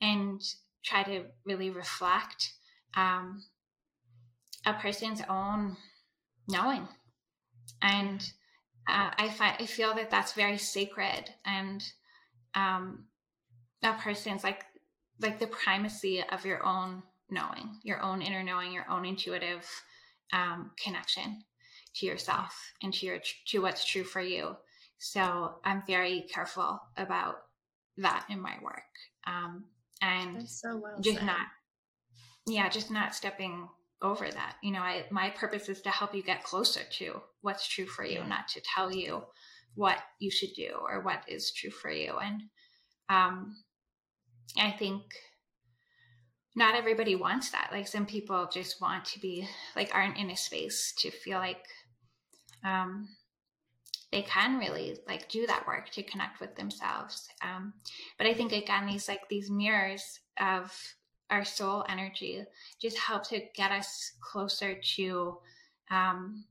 and 0.01 0.41
try 0.85 1.03
to 1.03 1.25
really 1.45 1.71
reflect 1.71 2.53
um, 2.97 3.43
a 4.67 4.75
person's 4.75 5.23
own 5.29 5.77
knowing. 6.49 6.87
And 7.83 8.25
uh, 8.89 9.11
I 9.17 9.29
find 9.31 9.57
I 9.59 9.67
feel 9.67 9.95
that 9.95 10.11
that's 10.11 10.33
very 10.33 10.59
sacred 10.59 11.31
and 11.45 11.83
um, 12.55 13.05
a 13.83 13.93
person's 13.95 14.45
like 14.45 14.65
like 15.21 15.39
the 15.39 15.47
primacy 15.47 16.23
of 16.33 16.45
your 16.45 16.65
own 16.67 17.03
knowing, 17.31 17.79
your 17.83 18.03
own 18.03 18.23
inner 18.23 18.43
knowing, 18.43 18.73
your 18.73 18.89
own 18.91 19.05
intuitive 19.05 19.69
um, 20.33 20.71
connection 20.83 21.43
to 21.97 22.07
yourself 22.07 22.73
and 22.83 22.93
to 22.95 23.07
your 23.07 23.19
to 23.47 23.63
what's 23.63 23.85
true 23.85 24.05
for 24.05 24.21
you. 24.21 24.57
So 24.99 25.57
I'm 25.65 25.83
very 25.87 26.27
careful 26.33 26.81
about 26.97 27.37
that 27.99 28.27
in 28.29 28.41
my 28.41 28.57
work. 28.63 28.83
Um, 29.27 29.65
and 30.03 30.49
so 30.49 30.77
well 30.77 31.01
just 31.01 31.19
said. 31.19 31.27
not, 31.27 31.47
yeah, 32.47 32.69
just 32.69 32.91
not 32.91 33.15
stepping 33.15 33.69
over 34.05 34.31
that. 34.31 34.57
You 34.63 34.73
know, 34.73 34.81
I, 34.81 35.07
my 35.11 35.31
purpose 35.31 35.69
is 35.69 35.81
to 35.83 35.91
help 35.91 36.15
you 36.15 36.23
get 36.23 36.45
closer 36.45 36.83
to 36.99 37.21
what's 37.41 37.67
true 37.67 37.87
for 37.87 38.05
you, 38.05 38.23
not 38.25 38.47
to 38.49 38.61
tell 38.61 38.93
you 38.93 39.25
what 39.75 39.99
you 40.21 40.31
should 40.31 40.53
do 40.55 40.71
or 40.81 41.01
what 41.01 41.25
is 41.27 41.51
true 41.51 41.71
for 41.71 41.91
you. 41.91 42.15
And, 42.23 42.43
um, 43.09 43.57
I 44.57 44.71
think 44.71 45.03
not 46.55 46.77
everybody 46.77 47.17
wants 47.17 47.51
that. 47.51 47.71
Like 47.73 47.89
some 47.89 48.07
people 48.07 48.49
just 48.53 48.81
want 48.81 49.05
to 49.07 49.19
be 49.19 49.49
like 49.75 49.93
aren't 49.93 50.19
in 50.19 50.31
a 50.31 50.37
space 50.37 50.93
to 50.99 51.11
feel 51.11 51.39
like 51.39 51.65
um 52.65 53.09
they 54.15 54.23
can 54.23 54.59
really 54.59 54.97
like 55.09 55.29
do 55.29 55.45
that 55.49 55.67
work 55.67 55.91
to 55.91 56.03
connect 56.05 56.41
with 56.41 56.55
themselves 56.55 57.29
um, 57.43 57.73
but 58.17 58.29
i 58.29 58.33
think 58.33 58.53
again 58.53 58.87
these 58.87 59.09
like 59.09 59.29
these 59.29 59.51
mirrors 59.51 60.21
of 60.41 60.73
our 61.35 61.45
soul 61.45 61.85
energy 61.89 62.45
just 62.81 62.97
help 62.97 63.29
to 63.29 63.41
get 63.55 63.73
us 63.73 64.13
closer 64.21 64.75
to 64.97 65.37
um, 65.91 66.45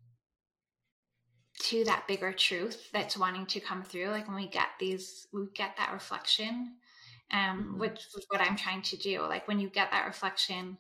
to 1.60 1.84
that 1.86 2.08
bigger 2.08 2.34
truth 2.34 2.90
that's 2.92 3.18
wanting 3.18 3.46
to 3.46 3.60
come 3.60 3.84
through 3.84 4.08
like 4.08 4.28
when 4.28 4.36
we 4.36 4.48
get 4.48 4.68
these 4.80 5.28
we 5.32 5.46
get 5.56 5.76
that 5.78 5.94
reflection 5.94 6.74
um 7.32 7.40
mm-hmm. 7.40 7.80
which 7.80 8.00
is 8.18 8.26
what 8.30 8.42
i'm 8.42 8.58
trying 8.58 8.82
to 8.82 8.98
do 8.98 9.22
like 9.22 9.48
when 9.48 9.60
you 9.60 9.70
get 9.70 9.90
that 9.92 10.06
reflection 10.06 10.78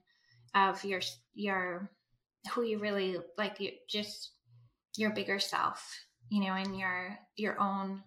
of 0.55 0.83
your 0.83 0.99
your 1.33 1.89
who 2.51 2.63
you 2.63 2.79
really 2.79 3.17
like 3.37 3.59
you 3.59 3.71
just 3.87 4.31
your 4.97 5.11
bigger 5.11 5.39
self 5.39 6.05
you 6.29 6.43
know 6.43 6.55
in 6.55 6.73
your 6.73 7.17
your 7.37 7.59
own 7.59 8.03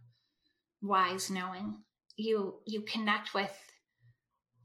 wise 0.82 1.30
knowing 1.30 1.76
you 2.16 2.56
you 2.66 2.82
connect 2.82 3.32
with 3.32 3.52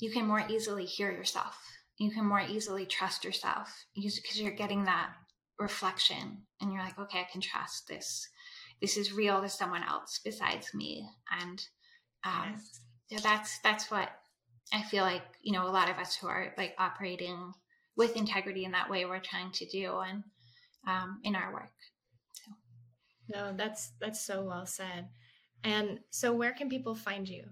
you 0.02 0.12
can 0.12 0.26
more 0.26 0.44
easily 0.50 0.84
hear 0.84 1.12
yourself. 1.12 1.56
You 1.98 2.12
can 2.12 2.26
more 2.26 2.42
easily 2.42 2.88
trust 2.88 3.24
yourself. 3.24 3.86
Because 3.96 4.42
you're 4.42 4.52
getting 4.52 4.84
that 4.86 5.12
reflection 5.60 6.42
and 6.60 6.74
you're 6.74 6.82
like 6.82 6.98
okay 6.98 7.20
i 7.20 7.28
can 7.32 7.40
trust 7.40 7.88
this. 7.88 8.28
This 8.82 8.98
is 8.98 9.14
real 9.14 9.42
to 9.42 9.48
someone 9.48 9.84
else 9.84 10.20
besides 10.26 10.74
me. 10.74 11.08
And 11.40 11.64
um, 12.26 12.56
yes. 12.56 12.82
so 13.12 13.30
that's 13.30 13.60
that's 13.60 13.92
what 13.92 14.10
i 14.74 14.82
feel 14.82 15.04
like 15.04 15.24
you 15.42 15.54
know 15.54 15.68
a 15.68 15.70
lot 15.70 15.90
of 15.90 15.98
us 15.98 16.16
who 16.16 16.28
are 16.28 16.54
like 16.58 16.74
operating 16.78 17.52
with 17.96 18.16
integrity 18.16 18.64
in 18.64 18.72
that 18.72 18.90
way 18.90 19.06
we're 19.06 19.20
trying 19.20 19.52
to 19.52 19.66
do 19.68 20.00
and 20.00 20.24
um, 20.88 21.20
in 21.24 21.36
our 21.36 21.54
work. 21.54 21.72
So. 22.34 22.52
no 23.30 23.54
that's 23.56 23.92
that's 24.02 24.26
so 24.26 24.42
well 24.42 24.66
said. 24.66 25.10
And 25.64 26.00
so 26.10 26.34
where 26.34 26.54
can 26.54 26.70
people 26.70 26.96
find 26.96 27.30
you 27.30 27.44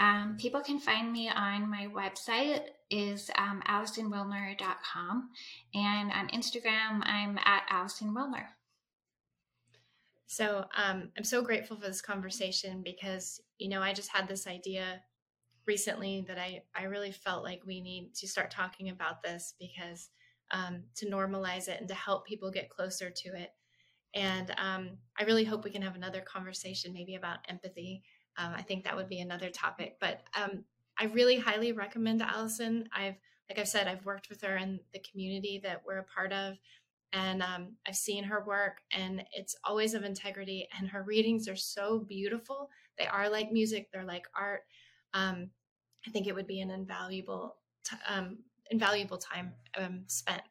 um, 0.00 0.36
people 0.38 0.62
can 0.62 0.80
find 0.80 1.12
me 1.12 1.28
on 1.28 1.70
my 1.70 1.86
website 1.94 2.62
is 2.90 3.30
um, 3.36 3.62
AllisonWilner.com 3.68 5.28
and 5.74 6.12
on 6.12 6.28
Instagram 6.28 7.02
I'm 7.02 7.38
at 7.44 7.64
Allison 7.68 8.14
Wilner. 8.14 8.46
So 10.26 10.64
um, 10.74 11.10
I'm 11.18 11.24
so 11.24 11.42
grateful 11.42 11.76
for 11.76 11.86
this 11.86 12.00
conversation 12.00 12.82
because 12.82 13.40
you 13.58 13.68
know 13.68 13.82
I 13.82 13.92
just 13.92 14.10
had 14.10 14.26
this 14.26 14.46
idea 14.46 15.02
recently 15.66 16.24
that 16.28 16.38
I 16.38 16.62
I 16.74 16.84
really 16.84 17.12
felt 17.12 17.44
like 17.44 17.60
we 17.66 17.82
need 17.82 18.14
to 18.14 18.28
start 18.28 18.50
talking 18.50 18.88
about 18.88 19.22
this 19.22 19.54
because 19.60 20.08
um, 20.50 20.84
to 20.96 21.10
normalize 21.10 21.68
it 21.68 21.78
and 21.78 21.88
to 21.88 21.94
help 21.94 22.26
people 22.26 22.50
get 22.50 22.70
closer 22.70 23.10
to 23.10 23.28
it. 23.36 23.50
And 24.14 24.50
um, 24.56 24.98
I 25.18 25.24
really 25.24 25.44
hope 25.44 25.62
we 25.62 25.70
can 25.70 25.82
have 25.82 25.94
another 25.94 26.20
conversation 26.20 26.92
maybe 26.92 27.16
about 27.16 27.38
empathy 27.48 28.02
um, 28.36 28.52
I 28.54 28.62
think 28.62 28.84
that 28.84 28.96
would 28.96 29.08
be 29.08 29.20
another 29.20 29.50
topic. 29.50 29.96
But 30.00 30.22
um, 30.34 30.64
I 30.98 31.04
really 31.04 31.38
highly 31.38 31.72
recommend 31.72 32.22
Allison. 32.22 32.88
I've, 32.94 33.16
like 33.48 33.58
I've 33.58 33.68
said, 33.68 33.88
I've 33.88 34.04
worked 34.04 34.28
with 34.28 34.42
her 34.42 34.56
in 34.56 34.80
the 34.92 35.00
community 35.00 35.60
that 35.64 35.82
we're 35.84 35.98
a 35.98 36.04
part 36.04 36.32
of, 36.32 36.56
and 37.12 37.42
um, 37.42 37.72
I've 37.86 37.96
seen 37.96 38.24
her 38.24 38.44
work, 38.44 38.78
and 38.92 39.24
it's 39.32 39.56
always 39.64 39.94
of 39.94 40.04
integrity. 40.04 40.68
And 40.78 40.88
her 40.88 41.02
readings 41.02 41.48
are 41.48 41.56
so 41.56 42.00
beautiful. 42.00 42.70
They 42.98 43.06
are 43.06 43.28
like 43.28 43.50
music. 43.50 43.88
They're 43.92 44.04
like 44.04 44.26
art. 44.38 44.62
Um, 45.14 45.50
I 46.06 46.10
think 46.10 46.26
it 46.26 46.34
would 46.34 46.46
be 46.46 46.60
an 46.60 46.70
invaluable, 46.70 47.56
t- 47.84 47.96
um, 48.08 48.38
invaluable 48.70 49.18
time 49.18 49.52
um, 49.76 50.04
spent 50.06 50.42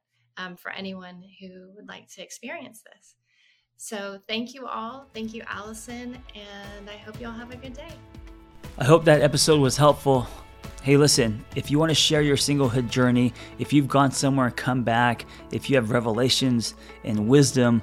for 0.58 0.72
anyone 0.72 1.22
who 1.42 1.70
would 1.76 1.90
like 1.90 2.08
to 2.10 2.24
experience 2.24 2.82
this. 2.82 3.16
So 3.82 4.20
thank 4.28 4.54
you 4.54 4.68
all. 4.68 5.06
Thank 5.14 5.34
you, 5.34 5.42
Allison. 5.48 6.18
And 6.36 6.90
I 6.90 6.98
hope 6.98 7.20
you 7.22 7.28
all 7.28 7.34
have 7.34 7.52
a 7.52 7.56
good 7.56 7.74
day. 7.74 7.94
I 8.78 8.84
hope 8.84 9.06
that 9.06 9.22
episode 9.22 9.62
was 9.62 9.78
helpful. 9.78 10.28
Hey, 10.84 10.98
listen, 10.98 11.46
if 11.56 11.72
you 11.72 11.80
want 11.80 11.90
to 11.90 11.96
share 11.96 12.22
your 12.22 12.36
singlehood 12.36 12.90
journey, 12.90 13.34
if 13.58 13.72
you've 13.72 13.88
gone 13.88 14.12
somewhere 14.12 14.48
and 14.48 14.56
come 14.56 14.84
back, 14.84 15.26
if 15.54 15.70
you 15.70 15.78
have 15.78 15.92
revelations 15.92 16.76
and 17.06 17.30
wisdom, 17.30 17.82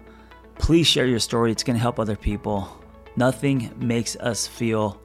please 0.59 0.87
share 0.87 1.07
your 1.07 1.19
story. 1.19 1.51
It's 1.51 1.63
going 1.63 1.77
to 1.77 1.83
help 1.83 1.99
other 1.99 2.15
people. 2.15 2.69
Nothing 3.17 3.73
makes 3.79 4.17
us 4.17 4.47
feel 4.47 5.01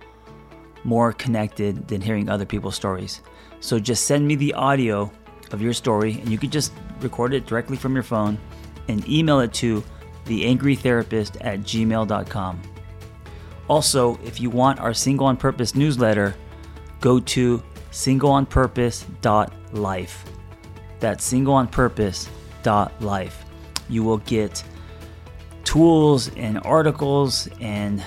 more 0.83 1.13
connected 1.13 1.87
than 1.87 2.01
hearing 2.01 2.27
other 2.27 2.45
people's 2.45 2.75
stories. 2.75 3.21
So 3.61 3.79
just 3.79 4.07
send 4.07 4.27
me 4.27 4.35
the 4.35 4.53
audio 4.55 5.09
of 5.51 5.61
your 5.61 5.73
story, 5.73 6.19
and 6.19 6.27
you 6.27 6.37
can 6.37 6.49
just 6.49 6.73
record 6.99 7.33
it 7.33 7.45
directly 7.45 7.77
from 7.77 7.93
your 7.93 8.03
phone 8.03 8.37
and 8.89 9.07
email 9.07 9.39
it 9.39 9.53
to 9.53 9.81
theangrytherapist 10.25 11.37
at 11.41 11.61
gmail.com. 11.61 12.61
Also, 13.67 14.19
if 14.23 14.41
you 14.41 14.49
want 14.49 14.79
our 14.79 14.93
Single 14.93 15.27
on 15.27 15.37
Purpose 15.37 15.75
newsletter, 15.75 16.33
go 16.99 17.19
to 17.19 17.61
singleonpurpose.life. 17.91 20.25
That's 20.99 21.31
singleonpurpose.life. 21.31 23.45
You 23.89 24.03
will 24.03 24.17
get 24.19 24.63
tools 25.63 26.29
and 26.35 26.59
articles 26.63 27.49
and 27.59 28.03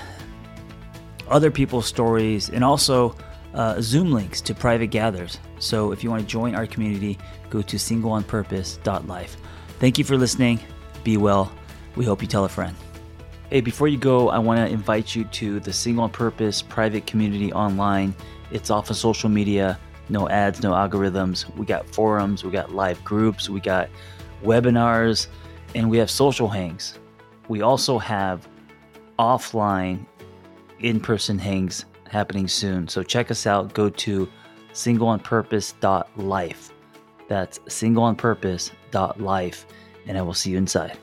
other 1.29 1.51
people's 1.51 1.87
stories 1.87 2.51
and 2.51 2.63
also 2.63 3.17
uh, 3.55 3.81
Zoom 3.81 4.13
links 4.13 4.41
to 4.43 4.55
private 4.55 4.89
gathers. 4.89 5.39
So 5.59 5.93
if 5.93 6.05
you 6.05 6.11
want 6.11 6.23
to 6.23 6.29
join 6.29 6.55
our 6.55 6.67
community, 6.67 7.19
go 7.51 7.63
to 7.63 7.77
singleonpurpose.life. 7.77 9.37
Thank 9.79 9.99
you 9.99 10.05
for 10.05 10.17
listening. 10.17 10.61
Be 11.05 11.17
well. 11.17 11.53
We 11.97 12.05
hope 12.05 12.23
you 12.23 12.29
tell 12.29 12.45
a 12.45 12.49
friend. 12.49 12.77
Hey, 13.51 13.61
before 13.61 13.89
you 13.89 13.99
go, 13.99 14.31
I 14.31 14.39
want 14.39 14.59
to 14.59 14.67
invite 14.67 15.15
you 15.15 15.25
to 15.25 15.61
the 15.61 15.73
Single 15.73 16.05
on 16.05 16.11
Purpose 16.11 16.63
private 16.63 17.07
community 17.07 17.53
online. 17.53 18.15
It's 18.51 18.71
off 18.71 18.91
of 18.91 18.97
social 18.97 19.29
media, 19.29 19.79
no 20.09 20.29
ads, 20.29 20.63
no 20.63 20.73
algorithms. 20.73 21.55
We 21.57 21.67
got 21.67 21.89
forums, 21.89 22.43
we 22.43 22.51
got 22.51 22.75
live 22.75 23.05
groups, 23.05 23.49
we 23.49 23.61
got 23.61 23.89
webinars, 24.43 25.29
and 25.75 25.91
we 25.91 25.99
have 25.99 26.11
social 26.11 26.49
hangs. 26.49 26.99
We 27.49 27.63
also 27.63 27.99
have 27.99 28.49
offline 29.19 30.07
in 30.81 31.01
person 31.01 31.39
hangs 31.39 31.85
happening 32.09 32.49
soon. 32.49 32.89
So 32.89 33.03
check 33.03 33.31
us 33.31 33.47
out. 33.47 33.75
Go 33.75 33.91
to 33.91 34.27
singleonpurpose.life. 34.73 36.71
That's 37.29 37.59
singleonpurpose.life, 37.61 39.67
and 40.07 40.19
I 40.19 40.23
will 40.23 40.35
see 40.35 40.51
you 40.51 40.59
inside. 40.59 40.99